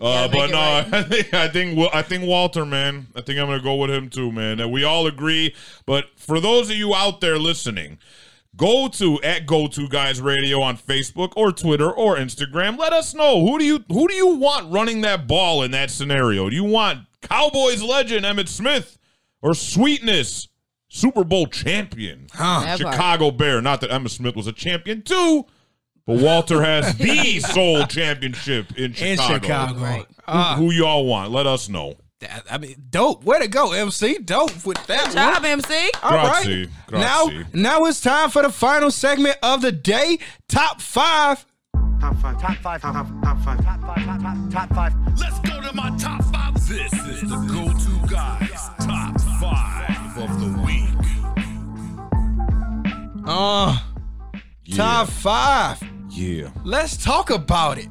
Uh, 0.00 0.28
make 0.30 0.32
but 0.32 0.50
no, 0.50 0.58
right. 0.58 0.92
I 0.92 1.02
think, 1.02 1.32
I 1.34 1.48
think, 1.48 1.94
I 1.94 2.02
think 2.02 2.24
Walter, 2.24 2.66
man. 2.66 3.06
I 3.14 3.22
think 3.22 3.38
I'm 3.38 3.46
gonna 3.46 3.62
go 3.62 3.76
with 3.76 3.90
him 3.90 4.10
too, 4.10 4.30
man. 4.32 4.60
And 4.60 4.70
we 4.70 4.84
all 4.84 5.06
agree. 5.06 5.54
But 5.86 6.06
for 6.16 6.40
those 6.40 6.68
of 6.68 6.76
you 6.76 6.94
out 6.94 7.22
there 7.22 7.38
listening, 7.38 7.98
go 8.56 8.88
to 8.88 9.22
at 9.22 9.46
Go 9.46 9.66
To 9.66 9.88
Guys 9.88 10.20
Radio 10.20 10.60
on 10.60 10.76
Facebook 10.76 11.32
or 11.36 11.52
Twitter 11.52 11.90
or 11.90 12.16
Instagram. 12.16 12.76
Let 12.76 12.92
us 12.92 13.14
know 13.14 13.46
who 13.46 13.58
do 13.58 13.64
you 13.64 13.84
who 13.88 14.08
do 14.08 14.14
you 14.14 14.34
want 14.34 14.70
running 14.70 15.00
that 15.02 15.26
ball 15.26 15.62
in 15.62 15.70
that 15.70 15.90
scenario? 15.90 16.50
Do 16.50 16.56
you 16.56 16.64
want 16.64 17.06
Cowboys 17.22 17.82
legend 17.82 18.26
Emmitt 18.26 18.48
Smith 18.48 18.98
or 19.40 19.54
Sweetness 19.54 20.48
Super 20.94 21.24
Bowl 21.24 21.46
champion 21.48 22.26
That 22.38 22.38
part. 22.38 22.78
Chicago 22.78 23.30
Bear? 23.30 23.60
Not 23.60 23.80
that 23.80 23.90
Emmitt 23.90 24.10
Smith 24.10 24.36
was 24.36 24.46
a 24.46 24.52
champion 24.52 25.02
too, 25.02 25.44
but 26.06 26.18
Walter 26.18 26.62
has 26.62 26.94
the 26.98 27.40
sole 27.40 27.84
championship 27.86 28.76
in 28.78 28.92
In 28.94 29.16
Chicago. 29.16 29.34
Chicago. 29.42 29.80
Right. 29.80 30.06
Who, 30.06 30.14
Ah, 30.26 30.54
who 30.56 30.70
y'all 30.70 31.04
want? 31.04 31.32
Let 31.32 31.46
us 31.46 31.68
know. 31.68 31.94
that- 32.20 32.44
I 32.50 32.58
mean, 32.58 32.76
dope. 32.90 33.24
Way 33.24 33.40
to 33.40 33.48
go, 33.48 33.72
MC. 33.72 34.18
Dope 34.18 34.64
with 34.64 34.86
that. 34.86 35.08
Good 35.08 35.42
one. 35.42 35.44
MC. 35.44 35.90
All 36.02 36.12
right. 36.12 36.44
Grazie, 36.44 36.68
Now, 36.92 37.26
grazie. 37.26 37.44
now 37.52 37.84
it's 37.86 38.00
time 38.00 38.30
for 38.30 38.42
the 38.42 38.50
final 38.50 38.90
segment 38.90 39.36
of 39.42 39.62
the 39.62 39.72
day. 39.72 40.18
Top 40.48 40.80
five. 40.80 41.44
Top 42.00 42.16
five, 42.18 42.40
top 42.40 42.56
five, 42.58 42.80
top, 42.82 42.94
top, 42.94 43.22
top 43.22 43.38
five, 43.44 43.64
top 43.64 43.80
five, 43.80 44.04
top, 44.06 44.20
top, 44.22 44.50
top 44.52 44.74
five. 44.74 44.94
Let's 45.18 45.38
go 45.40 45.60
to 45.60 45.72
my 45.74 45.94
top 45.98 46.22
five. 46.32 46.54
This 46.68 46.92
is 46.92 47.20
the 47.22 47.36
go-to 47.50 48.12
guys 48.12 48.68
top 48.80 49.18
five 49.40 50.18
of 50.18 50.40
the 50.40 50.53
week. 53.24 53.34
Uh, 53.34 53.78
top 54.76 55.08
five. 55.08 55.82
Yeah. 56.10 56.50
Let's 56.64 56.96
talk 56.96 57.30
about 57.30 57.78
it. 57.78 57.88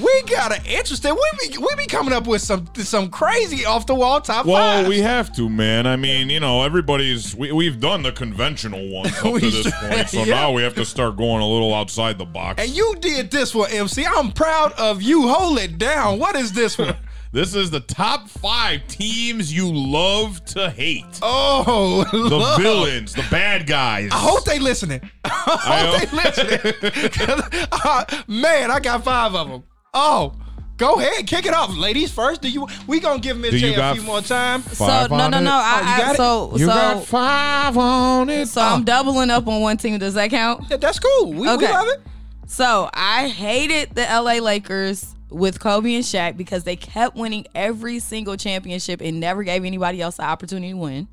We 0.00 0.22
got 0.24 0.54
an 0.56 0.64
interesting. 0.66 1.14
We 1.14 1.48
be 1.48 1.58
we 1.58 1.74
be 1.76 1.86
coming 1.86 2.12
up 2.12 2.26
with 2.26 2.42
some 2.42 2.68
some 2.74 3.08
crazy 3.10 3.64
off 3.64 3.86
the 3.86 3.94
wall 3.94 4.20
top 4.20 4.44
Well, 4.46 4.82
five. 4.82 4.86
we 4.88 5.00
have 5.00 5.34
to, 5.36 5.48
man. 5.48 5.86
I 5.86 5.96
mean, 5.96 6.28
you 6.30 6.38
know, 6.38 6.62
everybody's 6.62 7.34
we 7.34 7.50
we've 7.50 7.80
done 7.80 8.02
the 8.02 8.12
conventional 8.12 8.88
ones 8.90 9.08
up 9.24 9.34
to 9.34 9.40
this 9.40 9.72
point, 9.80 10.08
so 10.10 10.18
yeah. 10.22 10.34
now 10.34 10.52
we 10.52 10.62
have 10.62 10.74
to 10.74 10.84
start 10.84 11.16
going 11.16 11.40
a 11.42 11.46
little 11.48 11.74
outside 11.74 12.18
the 12.18 12.26
box. 12.26 12.62
and 12.62 12.70
you 12.70 12.94
did 13.00 13.30
this 13.30 13.54
one, 13.54 13.70
MC. 13.72 14.04
I'm 14.06 14.32
proud 14.32 14.72
of 14.74 15.02
you. 15.02 15.28
Hold 15.28 15.58
it 15.58 15.78
down. 15.78 16.18
What 16.18 16.36
is 16.36 16.52
this 16.52 16.76
one? 16.78 16.96
this 17.32 17.54
is 17.54 17.70
the 17.70 17.80
top 17.80 18.28
five 18.28 18.86
teams 18.88 19.52
you 19.52 19.72
love 19.72 20.44
to 20.46 20.68
hate. 20.70 21.04
Oh, 21.22 22.04
The 22.10 22.18
love. 22.18 22.60
villains, 22.60 23.12
the 23.14 23.24
bad 23.30 23.66
guys. 23.66 24.10
I 24.12 24.16
hope 24.16 24.44
they 24.44 24.58
listening. 24.58 25.00
I 25.24 25.86
hope 25.86 26.10
they 26.10 26.16
listening. 26.16 27.10
'Cause, 27.10 27.66
uh, 27.84 28.04
man, 28.26 28.70
I 28.70 28.80
got 28.80 29.04
five 29.04 29.34
of 29.34 29.48
them. 29.48 29.62
Oh, 29.94 30.34
go 30.76 30.94
ahead, 31.00 31.26
kick 31.26 31.46
it 31.46 31.54
off, 31.54 31.76
ladies. 31.76 32.10
First, 32.10 32.42
do 32.42 32.48
you? 32.50 32.66
We 32.86 32.98
gonna 33.00 33.20
give 33.20 33.36
Miss 33.38 33.50
Do 33.50 33.56
you 33.58 33.68
J 33.68 33.74
a 33.74 33.76
got 33.76 33.96
few 33.96 34.04
more 34.04 34.20
time. 34.22 34.62
So 34.62 34.86
Five 34.86 35.10
no, 35.10 35.16
on 35.18 35.30
no, 35.30 35.38
it? 35.38 35.42
no. 35.42 35.50
Oh, 35.52 35.80
you 35.80 35.86
I, 35.86 35.98
got 35.98 36.08
I 36.08 36.12
it? 36.12 36.16
so 36.16 36.50
You 36.52 36.58
so 36.66 36.66
got 36.66 37.04
five 37.06 37.76
on 37.76 38.28
it. 38.30 38.46
so 38.48 38.60
I'm 38.60 38.82
doubling 38.84 39.30
up 39.30 39.46
on 39.46 39.60
one 39.60 39.76
team. 39.76 39.98
Does 39.98 40.14
that 40.14 40.30
count? 40.30 40.64
Yeah, 40.70 40.76
that's 40.78 40.98
cool. 40.98 41.26
We, 41.32 41.40
we 41.40 41.46
love 41.46 41.86
it. 41.88 42.00
So 42.46 42.90
I 42.92 43.28
hated 43.28 43.94
the 43.94 44.02
LA 44.02 44.40
Lakers 44.42 45.14
with 45.30 45.60
Kobe 45.60 45.94
and 45.94 46.04
Shaq 46.04 46.36
because 46.36 46.64
they 46.64 46.76
kept 46.76 47.16
winning 47.16 47.46
every 47.54 47.98
single 47.98 48.36
championship 48.36 49.00
and 49.00 49.20
never 49.20 49.42
gave 49.42 49.64
anybody 49.64 50.00
else 50.00 50.16
the 50.16 50.24
opportunity 50.24 50.72
to 50.72 50.76
win. 50.76 51.08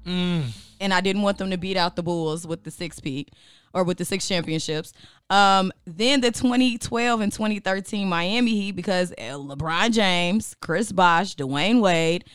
And 0.80 0.93
I 0.93 1.01
didn't 1.01 1.22
want 1.24 1.38
them 1.38 1.49
to 1.51 1.57
beat 1.57 1.78
out 1.78 1.95
the 1.95 2.03
Bulls 2.03 2.45
with 2.45 2.63
the 2.63 2.72
six 2.72 2.99
peak 2.99 3.32
or 3.74 3.84
with 3.84 3.97
the 3.97 4.05
six 4.05 4.28
championships. 4.28 4.93
Um, 5.30 5.72
then 5.86 6.22
the 6.22 6.32
2012 6.32 7.22
and 7.22 7.32
2013 7.32 8.07
Miami 8.07 8.51
Heat 8.51 8.72
because 8.72 9.11
uh, 9.13 9.38
LeBron 9.38 9.91
James, 9.91 10.55
Chris 10.61 10.91
Bosh, 10.91 11.36
Dwyane 11.36 11.82
Wade, 11.82 12.26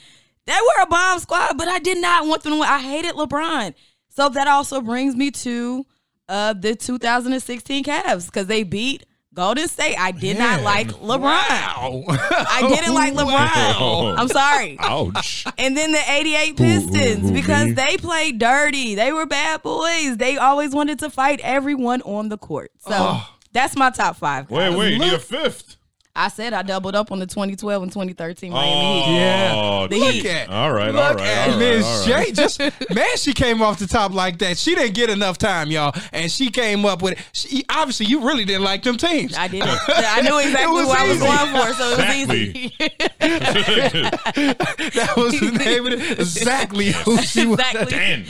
they 0.46 0.52
were 0.52 0.82
a 0.82 0.86
bomb 0.86 1.18
squad, 1.20 1.56
but 1.56 1.68
I 1.68 1.78
did 1.78 1.98
not 1.98 2.26
want 2.26 2.42
them 2.42 2.52
to 2.52 2.58
win. 2.60 2.68
I 2.68 2.80
hated 2.80 3.14
LeBron. 3.14 3.74
So 4.08 4.28
that 4.28 4.48
also 4.48 4.80
brings 4.80 5.16
me 5.16 5.30
to 5.30 5.86
uh, 6.28 6.52
the 6.52 6.74
2016 6.74 7.84
Cavs 7.84 8.26
because 8.26 8.46
they 8.46 8.62
beat 8.62 9.06
Golden 9.34 9.66
State. 9.68 9.96
I 9.98 10.10
did 10.12 10.38
not 10.38 10.62
like 10.62 10.88
LeBron. 10.88 11.20
Wow. 11.20 12.04
I 12.08 12.66
didn't 12.68 12.94
like 12.94 13.14
LeBron. 13.20 13.26
Wow. 13.26 14.14
I'm 14.18 14.28
sorry. 14.28 14.76
Ouch. 14.80 15.46
And 15.58 15.76
then 15.76 15.92
the 15.92 16.02
88 16.06 16.56
Pistons 16.56 17.30
ooh, 17.30 17.32
because 17.32 17.66
me. 17.68 17.72
they 17.72 17.96
played 17.96 18.38
dirty. 18.38 18.94
They 18.94 19.12
were 19.12 19.24
bad 19.26 19.62
boys. 19.62 20.18
They 20.18 20.36
always 20.36 20.74
wanted 20.74 20.98
to 21.00 21.08
fight 21.10 21.40
everyone 21.42 22.02
on 22.02 22.28
the 22.28 22.36
court. 22.38 22.72
So 22.80 22.90
Oh. 22.94 23.28
that's 23.52 23.74
my 23.76 23.90
top 23.90 24.16
five. 24.16 24.50
Wait, 24.50 24.68
guys. 24.68 24.76
wait, 24.78 24.92
you 24.92 24.98
need 24.98 25.12
a 25.14 25.18
fifth. 25.18 25.76
I 26.14 26.28
said 26.28 26.52
I 26.52 26.60
doubled 26.60 26.94
up 26.94 27.10
on 27.10 27.20
the 27.20 27.26
2012 27.26 27.82
and 27.84 27.90
2013 27.90 28.52
Miami 28.52 28.70
Oh, 28.70 29.02
Heat. 29.06 29.14
Yeah. 29.16 29.86
The 29.88 29.96
Look 29.96 30.12
Heat. 30.14 30.26
at 30.26 30.48
All 30.50 30.70
right, 30.70 30.92
Look 30.94 31.02
all 31.02 31.14
right, 31.14 31.26
at 31.26 31.44
all 31.48 31.50
right, 31.52 31.58
Miss 31.58 31.86
all 31.86 32.14
right. 32.14 32.26
J. 32.26 32.32
Just 32.32 32.58
man, 32.94 33.16
she 33.16 33.32
came 33.32 33.62
off 33.62 33.78
the 33.78 33.86
top 33.86 34.12
like 34.12 34.38
that. 34.40 34.58
She 34.58 34.74
didn't 34.74 34.92
get 34.94 35.08
enough 35.08 35.38
time, 35.38 35.70
y'all, 35.70 35.98
and 36.12 36.30
she 36.30 36.50
came 36.50 36.84
up 36.84 37.00
with 37.00 37.14
it. 37.14 37.18
She, 37.32 37.64
obviously, 37.70 38.06
you 38.06 38.20
really 38.26 38.44
didn't 38.44 38.62
like 38.62 38.82
them 38.82 38.98
teams. 38.98 39.34
I 39.38 39.48
didn't. 39.48 39.70
I 39.88 40.20
knew 40.20 40.38
exactly 40.40 40.74
was 40.76 40.86
what 40.86 40.98
I 40.98 41.08
was 41.08 41.16
easy. 41.16 41.26
going 41.26 41.50
for, 41.66 41.72
so 41.72 41.84
it 41.86 41.96
was 41.96 41.98
Exactly. 42.02 42.38
easy. 42.50 42.74
that 44.90 45.12
was 45.16 45.40
the 45.40 45.50
name 45.64 45.86
of 45.86 45.92
it. 45.94 46.18
Exactly 46.20 46.92
who 46.92 47.16
she 47.22 47.46
was. 47.46 47.58
exactly. 47.58 47.86
Ten. 47.86 48.26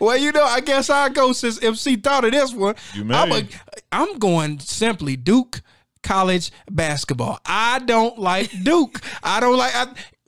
Well, 0.00 0.16
you 0.16 0.32
know, 0.32 0.42
I 0.44 0.60
guess 0.60 0.90
I 0.90 1.08
go 1.10 1.32
since 1.32 1.62
MC 1.62 1.94
thought 1.96 2.24
of 2.24 2.32
this 2.32 2.52
one. 2.52 2.74
You 2.92 3.04
may. 3.04 3.14
I'm, 3.14 3.30
a, 3.32 3.44
I'm 3.92 4.18
going 4.18 4.58
simply 4.58 5.16
Duke 5.16 5.62
college 6.04 6.52
basketball. 6.70 7.40
I 7.44 7.80
don't 7.80 8.18
like 8.18 8.50
Duke. 8.62 9.00
I 9.22 9.40
don't 9.40 9.56
like. 9.56 9.74
I, 9.74 9.86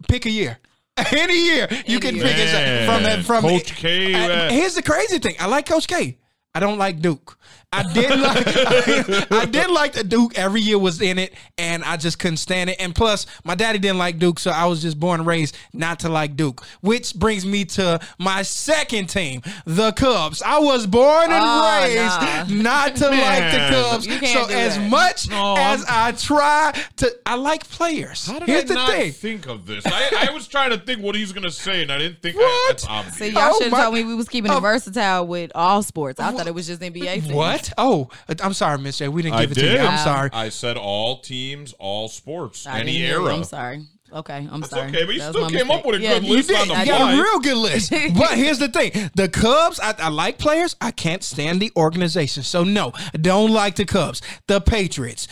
pick 0.09 0.27
a 0.27 0.31
year. 0.31 0.59
Any 1.13 1.45
year 1.47 1.69
you 1.87 1.99
Any 1.99 2.01
can 2.01 2.17
year. 2.17 2.25
pick 2.25 2.37
it 2.39 2.87
from 2.87 3.03
that 3.05 3.25
from 3.25 3.43
Coach 3.43 3.75
K, 3.77 4.15
I- 4.15 4.51
here's 4.51 4.75
the 4.75 4.83
crazy 4.83 5.19
thing. 5.19 5.37
I 5.39 5.47
like 5.47 5.67
Coach 5.67 5.87
K. 5.87 6.19
I 6.55 6.59
don't 6.61 6.79
like 6.79 7.01
Duke. 7.01 7.39
I 7.73 7.83
didn't 7.93 8.23
like 8.23 8.47
I, 8.47 9.27
I 9.43 9.45
didn't 9.45 9.75
like 9.75 9.93
the 9.93 10.05
Duke 10.05 10.39
every 10.39 10.61
year 10.61 10.79
was 10.79 11.03
in 11.03 11.19
it 11.19 11.35
and 11.59 11.83
I 11.85 11.97
just 11.97 12.19
couldn't 12.19 12.37
stand 12.39 12.71
it. 12.71 12.77
And 12.81 12.95
plus 12.95 13.27
my 13.45 13.55
daddy 13.55 13.79
didn't 13.79 13.99
like 13.99 14.19
Duke, 14.19 14.39
so 14.39 14.51
I 14.51 14.65
was 14.67 14.81
just 14.81 14.99
born 14.99 15.21
and 15.21 15.27
raised 15.27 15.57
not 15.73 16.01
to 16.01 16.09
like 16.09 16.37
Duke. 16.37 16.65
Which 16.81 17.15
brings 17.15 17.45
me 17.45 17.65
to 17.67 18.01
my 18.19 18.43
second 18.43 19.09
team, 19.09 19.43
the 19.67 19.93
Cubs. 19.93 20.41
I 20.43 20.59
was 20.59 20.87
born 20.87 21.25
and 21.31 21.35
Oh, 21.45 21.83
raised 21.83 22.57
nah. 22.57 22.63
not 22.63 22.97
to 22.97 23.09
like 23.11 23.53
the 23.53 23.69
Cubs. 23.71 24.05
So 24.33 24.47
as 24.49 24.79
that. 24.79 24.91
much 24.91 25.29
No, 25.29 25.57
as 25.59 25.85
I'm- 25.85 26.07
I 26.07 26.13
try 26.13 26.73
to 26.97 27.17
I 27.27 27.35
like 27.35 27.69
players. 27.69 28.27
How 28.27 28.39
did 28.39 28.49
Here's 28.49 28.65
I 28.65 28.67
the 28.69 28.75
not 28.75 28.91
thing. 28.91 29.13
think 29.13 29.47
of 29.49 29.67
this? 29.67 29.85
I, 29.87 30.29
I 30.29 30.33
was 30.33 30.47
trying 30.47 30.71
to 30.71 30.79
think 30.79 31.03
what 31.03 31.15
he's 31.17 31.33
gonna 31.33 31.51
say, 31.51 31.83
and 31.83 31.91
I 31.93 31.99
didn't 31.99 32.23
think 32.23 32.37
I, 32.37 32.39
What? 32.39 32.69
that's 32.69 32.87
obvious. 32.87 33.17
See, 33.17 33.29
y'all 33.31 33.51
Oh, 33.53 33.59
should 33.59 33.65
have 33.65 33.73
my- 33.73 33.83
told 33.83 33.95
me 33.95 34.05
we 34.05 34.15
was 34.15 34.29
keeping 34.29 34.51
Oh. 34.53 34.59
it 34.59 34.61
versatile 34.61 35.27
with 35.27 35.51
all 35.55 35.83
sports. 35.83 36.21
I 36.21 36.31
thought 36.33 36.47
it 36.47 36.55
was 36.55 36.67
just 36.69 36.81
NBA. 36.81 37.21
Things. 37.23 37.33
What? 37.57 37.73
Oh, 37.79 38.09
uh, 38.29 38.35
I'm 38.43 38.53
sorry, 38.53 38.79
Miss 38.79 38.99
J. 38.99 39.09
We 39.09 39.23
didn't 39.23 39.37
I 39.37 39.41
give 39.43 39.53
it 39.53 39.61
to 39.61 39.73
you. 39.73 39.79
I'm 39.79 39.85
Wow. 39.97 40.05
sorry. 40.05 40.31
I 40.33 40.49
said 40.51 40.77
all 40.77 41.21
teams, 41.21 41.75
all 41.79 42.09
sports, 42.09 42.67
I 42.67 42.81
any 42.81 42.93
didn't 42.93 43.07
hear 43.09 43.21
era. 43.23 43.35
I'm 43.37 43.45
sorry. 43.45 43.87
Okay, 44.13 44.47
I'm 44.53 44.61
That's 44.61 44.71
sorry. 44.71 44.89
okay, 44.89 45.05
but 45.05 45.15
you 45.15 45.19
That 45.21 45.35
was 45.35 45.37
still 45.37 45.51
my 45.51 45.51
came 45.51 45.69
up 45.69 45.85
mistake. 45.85 45.85
with 45.87 45.95
a 46.01 46.03
Yeah, 46.05 46.15
good 46.21 46.25
you 46.29 46.33
list 46.37 46.49
did. 46.49 46.61
on 46.61 46.69
the 46.69 46.75
I 46.75 46.81
You 46.83 46.87
got 46.87 46.99
fly. 47.01 47.13
a 47.15 47.17
real 47.23 47.39
good 47.41 47.57
list. 47.57 47.91
but 48.17 48.31
here's 48.39 48.61
the 48.61 48.69
thing: 48.69 49.11
the 49.17 49.29
Cubs. 49.29 49.81
I, 49.81 49.95
I 49.99 50.09
like 50.11 50.39
players. 50.39 50.77
I 50.81 50.93
can't 50.93 51.25
stand 51.25 51.61
the 51.61 51.73
organization. 51.77 52.45
So 52.45 52.63
no, 52.63 52.93
don't 53.21 53.51
like 53.51 53.75
the 53.75 53.85
Cubs. 53.85 54.23
The 54.47 54.61
Patriots. 54.61 55.27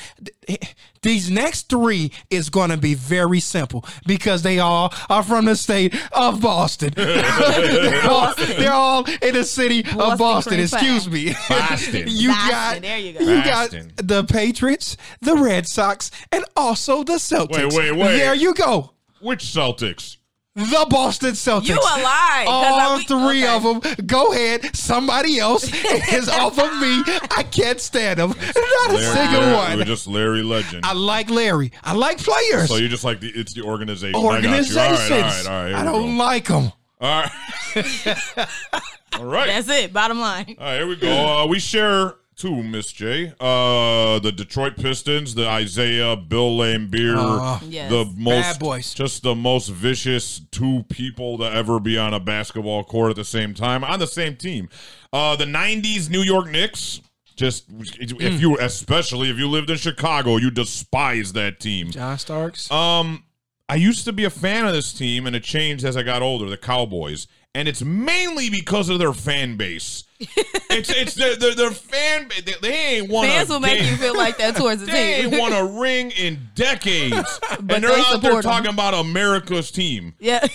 Th- 0.47 0.75
these 1.03 1.31
next 1.31 1.69
three 1.69 2.13
is 2.31 2.49
going 2.51 2.71
to 2.71 2.77
be 2.77 2.95
very 2.95 3.41
simple 3.41 3.85
because 4.07 4.43
they 4.43 4.59
all 4.59 4.93
are 5.11 5.23
from 5.23 5.45
the 5.45 5.57
state 5.57 5.95
of 6.13 6.41
Boston. 6.41 6.93
they're, 6.97 8.05
all, 8.11 8.35
they're 8.39 8.73
all 8.73 9.05
in 9.23 9.35
the 9.35 9.45
city 9.45 9.81
of 9.81 10.19
Boston 10.19 10.45
Boston. 10.45 10.61
Excuse 10.61 11.11
me. 11.11 11.35
Boston. 11.49 12.05
you 12.09 12.29
Boston, 12.29 12.51
got 12.51 12.83
there 12.83 12.99
you 12.99 13.13
go. 13.13 13.21
you 13.21 13.45
got 13.45 13.71
the 13.97 14.25
Patriots, 14.25 14.97
the 15.21 15.37
Red 15.37 15.67
Sox, 15.67 16.11
and 16.33 16.45
also 16.57 17.05
the 17.05 17.15
Celtics. 17.15 17.73
Wait, 17.73 17.73
wait, 17.73 17.93
wait. 17.97 18.17
There 18.17 18.35
you 18.35 18.55
go. 18.55 18.93
Which 19.21 19.45
Celtics? 19.45 20.17
The 20.57 20.87
Boston 20.89 21.33
Celtics. 21.33 21.67
You 21.69 21.75
a 21.75 21.83
lie, 22.01 22.45
'cause 22.47 22.49
All 22.49 22.65
I- 22.81 22.97
we- 22.97 23.05
three 23.05 23.45
okay. 23.45 23.57
of 23.57 23.63
them. 23.83 24.07
Go 24.07 24.33
ahead. 24.33 24.77
Somebody 24.77 25.41
else 25.41 25.65
is 25.65 26.29
off 26.29 26.57
of 26.61 26.73
me. 26.81 27.03
I 27.37 27.43
can't 27.51 27.81
stand 27.81 28.21
them. 28.21 28.31
Not 28.31 28.91
a 28.91 28.93
Larry, 28.95 29.17
single 29.17 29.41
Larry- 29.41 29.55
one. 29.57 29.79
We're 29.79 29.85
just 29.85 30.07
Larry 30.07 30.45
Legend. 30.45 30.87
I 30.87 30.93
like 30.93 31.29
Larry. 31.29 31.73
I 31.83 31.95
like 31.95 32.19
players. 32.19 32.69
so 32.69 32.77
you 32.77 32.89
just 32.89 33.03
like 33.03 33.19
the 33.21 33.33
it's 33.35 33.53
the 33.53 33.63
organization. 33.63 34.15
Organizations. 34.15 34.77
I 34.77 34.89
got 34.91 35.09
you. 35.11 35.15
All 35.17 35.21
right, 35.23 35.25
all 35.25 35.33
right, 35.33 35.47
all 35.47 35.65
right. 35.65 35.75
I 35.75 35.83
don't 35.85 36.17
go. 36.17 36.23
like 36.25 36.47
them. 36.47 36.73
All 37.01 37.23
right. 37.23 38.49
all 39.19 39.25
right. 39.25 39.47
That's 39.49 39.69
it. 39.69 39.93
Bottom 39.93 40.21
line. 40.21 40.55
All 40.61 40.67
right, 40.67 40.77
here 40.77 40.87
we 40.87 40.95
go. 40.95 41.11
Uh, 41.43 41.47
we 41.49 41.59
share 41.59 42.15
two, 42.37 42.63
Miss 42.63 42.91
J. 42.93 43.33
Uh, 43.41 44.19
the 44.19 44.33
Detroit 44.35 44.77
Pistons, 44.77 45.35
the 45.35 45.47
Isaiah, 45.47 46.17
Bill 46.17 46.57
Laimbeer, 46.59 47.15
Oh. 47.17 47.61
Yes. 47.69 47.91
the 47.91 48.05
most 48.17 48.43
Bad 48.53 48.59
boys. 48.59 48.95
just 48.95 49.23
the 49.23 49.35
most 49.35 49.69
vicious 49.69 50.41
two 50.51 50.85
people 50.89 51.39
to 51.39 51.45
ever 51.45 51.79
be 51.81 51.97
on 51.99 52.13
a 52.15 52.21
basketball 52.21 52.85
court 52.85 53.11
at 53.11 53.17
the 53.17 53.25
same 53.25 53.55
time 53.55 53.85
on 53.85 53.99
the 53.99 54.07
same 54.07 54.37
team. 54.37 54.69
Uh, 55.13 55.37
the 55.37 55.45
'90s 55.47 56.11
New 56.11 56.23
York 56.23 56.49
Knicks. 56.51 57.01
Just 57.37 57.65
if 57.91 58.41
you, 58.41 58.57
especially 58.61 59.29
if 59.29 59.39
you 59.39 59.49
lived 59.49 59.69
in 59.69 59.77
Chicago, 59.77 60.37
you 60.37 60.53
despise 60.53 61.33
that 61.33 61.59
team. 61.59 61.91
John 61.91 62.17
Starks. 62.17 62.71
Um, 62.71 63.25
I 63.69 63.75
used 63.75 64.05
to 64.05 64.13
be 64.13 64.23
a 64.25 64.31
fan 64.31 64.67
of 64.67 64.73
this 64.73 64.93
team, 64.93 65.27
and 65.27 65.35
it 65.35 65.43
changed 65.43 65.85
as 65.85 65.97
I 65.97 66.05
got 66.05 66.23
older. 66.23 66.49
The 66.49 66.57
Cowboys, 66.57 67.27
and 67.55 67.69
it's 67.69 67.83
mainly 67.83 68.51
because 68.51 68.89
of 68.89 68.99
their 68.99 69.13
fan 69.13 69.57
base. 69.57 70.05
it's 70.21 70.91
it's 70.91 71.15
their 71.15 71.37
their, 71.37 71.55
their 71.55 71.71
fan. 71.71 72.29
base. 72.29 72.43
They, 72.45 72.55
they 72.63 72.73
ain't 72.75 73.11
won 73.11 73.27
Fans 73.27 73.49
will 73.49 73.61
make 73.61 73.81
you 73.83 73.97
feel 73.97 74.17
like 74.17 74.39
that 74.39 74.57
towards 74.57 74.81
the 74.81 74.87
They 74.93 75.15
ain't 75.23 75.31
team. 75.33 75.41
won 75.41 75.53
a 75.53 75.65
ring 75.65 76.13
in 76.13 76.39
decades, 76.55 77.39
But 77.41 77.59
and 77.59 77.69
they're 77.69 77.81
they 77.91 78.01
out 78.01 78.21
there 78.23 78.31
support 78.31 78.45
'em. 78.45 78.51
talking 78.51 78.71
about 78.71 78.95
America's 78.95 79.71
team. 79.71 80.15
yeah. 80.21 80.47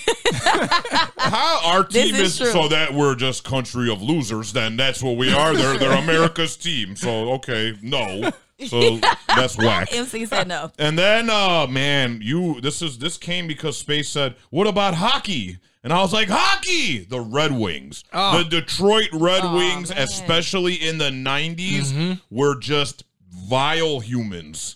How 1.18 1.62
our 1.66 1.84
This 1.84 2.06
team 2.06 2.16
is 2.16 2.22
is, 2.34 2.38
true. 2.38 2.52
so 2.52 2.68
that 2.70 2.93
we're 2.93 3.16
just 3.16 3.43
country 3.43 3.91
of 3.91 4.02
losers. 4.02 4.54
Then 4.54 4.78
that's 4.78 5.04
what 5.04 5.18
we 5.18 5.32
are. 5.34 5.54
They're 5.54 5.78
they're 5.78 5.91
America's 5.97 6.56
team. 6.58 6.95
So 6.95 7.34
okay, 7.34 7.74
no. 7.82 8.32
So 8.68 9.00
that's 9.28 9.58
whack. 9.58 9.93
MC 9.93 10.26
said 10.26 10.47
no. 10.47 10.72
And 10.78 10.97
then, 11.00 11.30
uh, 11.30 11.66
man, 11.68 12.20
you 12.22 12.60
this 12.62 12.82
is 12.82 12.97
this 13.00 13.18
came 13.18 13.47
because 13.47 13.78
Space 13.78 14.10
said, 14.10 14.36
"What 14.50 14.68
about 14.68 14.95
hockey?" 14.95 15.60
And 15.84 15.93
I 15.93 16.01
was 16.01 16.11
like, 16.11 16.27
"Hockey!" 16.30 17.05
The 17.05 17.21
Red 17.21 17.51
Wings, 17.53 18.03
the 18.11 18.45
Detroit 18.49 19.09
Red 19.13 19.43
Wings, 19.53 19.89
man. 19.89 19.99
especially 19.99 20.75
in 20.75 20.97
the 20.97 21.09
'90s, 21.09 22.19
were 22.30 22.59
just 22.59 23.03
vile 23.30 23.99
humans. 24.01 24.75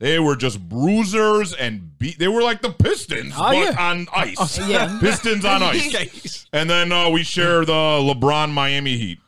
They 0.00 0.20
were 0.20 0.36
just 0.36 0.60
bruisers 0.68 1.52
and 1.54 1.98
beat. 1.98 2.20
They 2.20 2.28
were 2.28 2.42
like 2.42 2.62
the 2.62 2.70
Pistons, 2.70 3.34
Oh, 3.36 3.48
but 3.50 3.56
yeah. 3.56 3.74
on 3.90 4.06
ice. 4.14 4.58
Yeah. 4.68 4.96
Pistons 5.00 5.44
on 5.44 5.60
ice. 5.64 6.46
And 6.52 6.70
then 6.70 6.92
uh, 6.92 7.10
we 7.10 7.24
share 7.24 7.64
the 7.64 7.72
LeBron 7.72 8.52
Miami 8.52 8.96
Heat. 8.96 9.18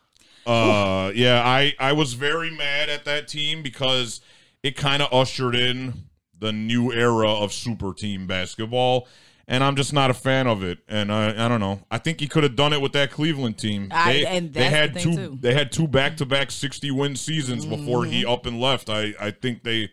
Uh, 0.47 1.11
yeah, 1.13 1.43
I 1.45 1.73
I 1.77 1.91
was 1.91 2.13
very 2.13 2.49
mad 2.55 2.87
at 2.89 3.03
that 3.03 3.27
team 3.27 3.61
because 3.61 4.21
it 4.63 4.77
kind 4.77 5.03
of 5.03 5.11
ushered 5.13 5.55
in 5.55 6.05
the 6.39 6.53
new 6.53 6.91
era 6.93 7.29
of 7.29 7.51
super 7.51 7.93
team 7.93 8.25
basketball, 8.25 9.07
and 9.51 9.63
I'm 9.63 9.75
just 9.75 9.93
not 9.93 10.09
a 10.09 10.13
fan 10.15 10.47
of 10.47 10.63
it. 10.63 10.79
And 10.87 11.11
I 11.11 11.45
I 11.45 11.47
don't 11.47 11.59
know. 11.59 11.81
I 11.91 11.97
think 11.99 12.19
he 12.19 12.27
could 12.27 12.41
have 12.43 12.55
done 12.55 12.73
it 12.73 12.81
with 12.81 12.93
that 12.93 13.11
Cleveland 13.11 13.57
team. 13.59 13.89
I- 13.91 14.13
they 14.13 14.25
and 14.25 14.53
they 14.53 14.63
had 14.69 14.93
the 14.95 14.99
two 15.01 15.15
too. 15.15 15.37
they 15.39 15.53
had 15.53 15.71
two 15.71 15.87
back 15.87 16.17
to 16.17 16.25
back 16.25 16.49
60 16.51 16.89
win 16.91 17.15
seasons 17.15 17.65
before 17.65 18.05
he 18.05 18.21
Mm-hmm. 18.23 18.31
up 18.31 18.45
and 18.47 18.59
left. 18.59 18.89
I 18.89 19.13
I 19.19 19.29
think 19.31 19.63
they 19.63 19.89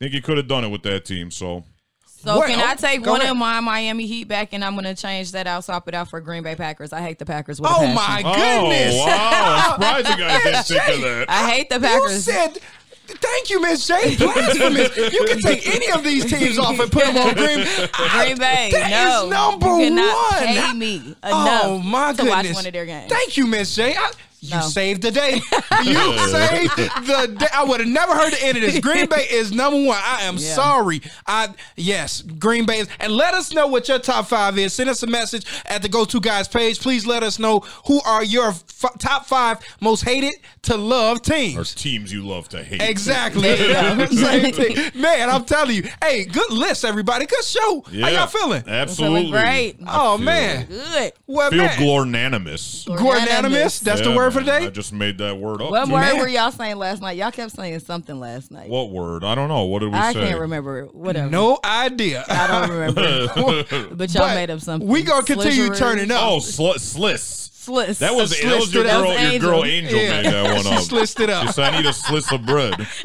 think 0.00 0.12
he 0.12 0.20
could 0.20 0.36
have 0.38 0.48
done 0.48 0.64
it 0.64 0.68
with 0.68 0.82
that 0.82 1.04
team. 1.04 1.30
So 1.30 1.64
So 2.06 2.38
What? 2.38 2.48
can 2.48 2.58
I 2.58 2.74
take 2.74 3.04
one 3.04 3.20
ahead. 3.20 3.32
of 3.32 3.36
my 3.36 3.60
Miami 3.60 4.06
Heat 4.06 4.24
back 4.28 4.54
and 4.54 4.64
I'm 4.64 4.74
gonna 4.74 4.94
change 4.94 5.32
that 5.32 5.46
out, 5.46 5.64
swap 5.64 5.86
it 5.88 5.94
out 5.94 6.08
for 6.08 6.20
Green 6.22 6.42
Bay 6.42 6.54
Packers. 6.56 6.92
I 6.92 7.02
hate 7.02 7.18
the 7.18 7.26
Packers 7.26 7.60
with 7.60 7.70
Oh 7.70 7.74
passion. 7.80 7.94
my 7.94 8.22
goodness. 8.34 8.94
Oh 8.96 9.06
wow! 9.06 9.76
I'm 9.78 10.02
surprised 10.04 10.08
you 10.08 10.16
guys 10.24 10.42
didn't 10.42 10.64
think 10.86 10.96
of 10.96 11.02
that. 11.02 11.26
I 11.30 11.50
hate 11.50 11.68
the 11.68 11.74
You 11.76 11.80
Packers. 11.82 12.24
said, 12.24 12.58
thank 13.06 13.50
you, 13.50 13.60
Miss 13.60 13.86
J. 13.86 14.16
Blasphemous. 14.16 14.96
you 14.96 15.24
can 15.26 15.38
take 15.40 15.66
any 15.66 15.90
of 15.90 16.02
these 16.04 16.24
teams 16.24 16.58
off 16.58 16.78
and 16.78 16.90
put 16.90 17.04
them 17.04 17.16
on 17.16 17.34
Green. 17.34 17.58
Bay. 17.64 17.88
Green 17.92 18.38
Bay, 18.38 18.68
That 18.72 18.90
no, 18.90 19.24
is 19.24 19.30
number 19.30 19.66
you 19.78 19.88
cannot 19.90 20.32
one. 20.32 20.42
Pay 20.44 20.72
me 20.74 20.96
enough 20.96 21.60
Oh 21.64 21.78
my 21.78 22.12
to 22.12 22.22
goodness! 22.22 22.46
watch 22.48 22.54
one 22.54 22.66
of 22.66 22.72
their 22.72 22.86
games. 22.86 23.10
Thank 23.10 23.36
you, 23.36 23.46
Miss 23.46 23.74
J. 23.74 23.94
I, 23.96 24.10
you 24.44 24.54
No. 24.56 24.60
saved 24.62 25.02
the 25.02 25.10
day. 25.10 25.40
You 25.84 25.94
saved 26.28 26.76
the 26.76 27.36
day. 27.38 27.46
I 27.52 27.64
would 27.64 27.80
have 27.80 27.88
never 27.88 28.14
heard 28.14 28.32
the 28.32 28.42
end 28.44 28.56
of 28.56 28.62
this. 28.62 28.78
Green 28.78 29.06
Bay 29.06 29.26
is 29.30 29.52
number 29.52 29.84
one. 29.84 29.98
I 30.02 30.22
am 30.22 30.36
Yeah. 30.36 30.54
sorry. 30.54 31.02
I 31.26 31.48
yes, 31.76 32.22
Green 32.22 32.64
Bay 32.64 32.78
is. 32.80 32.88
And 33.00 33.12
let 33.12 33.34
us 33.34 33.52
know 33.52 33.66
what 33.66 33.88
your 33.88 33.98
top 33.98 34.26
five 34.28 34.56
is. 34.58 34.72
Send 34.72 34.88
us 34.88 35.02
a 35.02 35.06
message 35.06 35.44
at 35.66 35.82
the 35.82 35.88
Go 35.88 36.04
To 36.06 36.20
Guys 36.20 36.48
page. 36.48 36.80
Please 36.80 37.06
let 37.06 37.22
us 37.22 37.38
know 37.38 37.60
who 37.86 38.00
are 38.02 38.22
your 38.24 38.48
f- 38.50 38.84
top 38.98 39.26
five 39.26 39.58
most 39.80 40.02
hated 40.04 40.34
to 40.62 40.76
love 40.76 41.18
Or 41.18 41.20
teams. 41.20 41.74
teams 41.74 42.12
you 42.12 42.22
love 42.26 42.48
to 42.50 42.62
hate. 42.62 42.80
Exactly. 42.82 43.42
There 43.42 43.96
you 43.98 44.06
go. 44.06 44.06
Same 44.14 44.52
thing. 44.54 45.00
Man, 45.00 45.28
I'm 45.28 45.44
telling 45.44 45.74
you. 45.76 45.88
Hey, 46.02 46.24
good 46.24 46.50
list, 46.50 46.84
everybody. 46.84 47.26
Good 47.26 47.44
show. 47.44 47.84
How 48.00 48.08
y'all 48.08 48.26
feeling? 48.28 48.62
Absolutely. 48.66 49.24
Feeling 49.26 49.32
great. 49.32 49.76
Oh 49.86 50.16
feel- 50.16 50.24
man. 50.24 50.66
Good. 50.66 51.12
Well, 51.26 51.50
Feel 51.50 51.64
man. 51.64 51.78
glornanimous. 51.78 52.86
Gornanimous. 52.86 53.80
That's 53.80 54.00
the 54.00 54.14
word 54.14 54.32
for 54.34 54.40
man. 54.44 54.62
I 54.64 54.68
just 54.70 54.92
made 54.92 55.18
that 55.18 55.38
word 55.38 55.62
up. 55.62 55.70
What 55.70 55.86
too. 55.86 55.92
word 55.92 56.18
were 56.18 56.28
y'all 56.28 56.50
saying 56.50 56.76
last 56.76 57.00
night? 57.00 57.16
Y'all 57.16 57.30
kept 57.30 57.52
saying 57.52 57.78
something 57.80 58.18
last 58.18 58.50
night. 58.50 58.68
What 58.68 58.90
word? 58.90 59.24
I 59.24 59.34
don't 59.34 59.48
know. 59.48 59.64
What 59.64 59.78
did 59.80 59.92
we 59.92 59.98
I 59.98 60.12
say? 60.12 60.20
can't 60.20 60.40
remember. 60.40 60.84
Whatever. 60.86 61.30
No 61.30 61.58
idea. 61.64 62.24
I 62.28 62.46
don't 62.46 62.70
remember. 62.70 63.64
but 63.94 64.12
y'all 64.12 64.24
But 64.24 64.34
made 64.34 64.50
up 64.50 64.60
something. 64.60 64.88
We 64.88 65.02
gonna 65.02 65.24
continue 65.24 65.68
Slizzery. 65.70 65.78
turning 65.78 66.10
up. 66.10 66.20
Oh, 66.22 66.38
sl- 66.40 66.78
sliss. 66.78 67.50
Sliss. 67.66 67.98
That 67.98 68.14
was 68.14 68.38
A 68.38 68.46
that 68.46 68.58
was 68.60 68.74
your 68.74 68.84
girl. 68.84 69.02
to- 69.04 69.08
Your 69.08 69.18
Angel. 69.18 69.50
girl 69.50 69.64
Angel 69.64 69.98
Yeah. 70.00 70.22
made 70.22 70.32
that 70.32 70.54
one 70.54 70.62
She 70.64 70.68
up. 70.74 70.80
slissed 70.82 71.20
it 71.20 71.30
up. 71.30 71.46
She 71.46 71.52
said, 71.52 71.72
"I 71.72 71.76
need 71.76 71.86
a 71.86 71.92
slice 71.92 72.30
of 72.32 72.44
bread." 72.46 72.74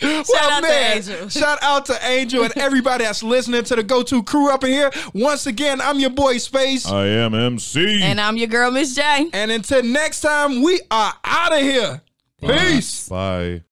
Shout 0.00 0.26
Well, 0.30 0.50
out 0.50 0.60
to 0.62 0.68
man, 0.68 0.96
Angel. 0.96 1.28
Shout 1.28 1.58
out 1.62 1.86
to 1.86 1.98
Angel 2.06 2.42
and 2.44 2.56
everybody 2.56 3.04
that's 3.04 3.22
listening 3.22 3.64
to 3.64 3.76
the 3.76 3.82
Go 3.82 4.02
To 4.02 4.22
crew 4.22 4.50
up 4.50 4.64
in 4.64 4.70
here. 4.70 4.90
Once 5.12 5.46
again, 5.46 5.78
I'm 5.80 6.00
your 6.00 6.08
boy 6.10 6.38
Space. 6.38 6.86
I 6.86 7.06
am 7.06 7.34
MC. 7.34 8.02
And 8.02 8.18
I'm 8.20 8.36
your 8.38 8.46
girl, 8.48 8.70
Miss 8.70 8.94
J. 8.94 9.28
and 9.32 9.50
until 9.50 9.82
next 9.82 10.20
time, 10.22 10.62
we 10.62 10.80
are 10.90 11.12
out 11.24 11.52
of 11.52 11.60
here. 11.60 12.00
Peace. 12.40 13.08
Bye. 13.10 13.62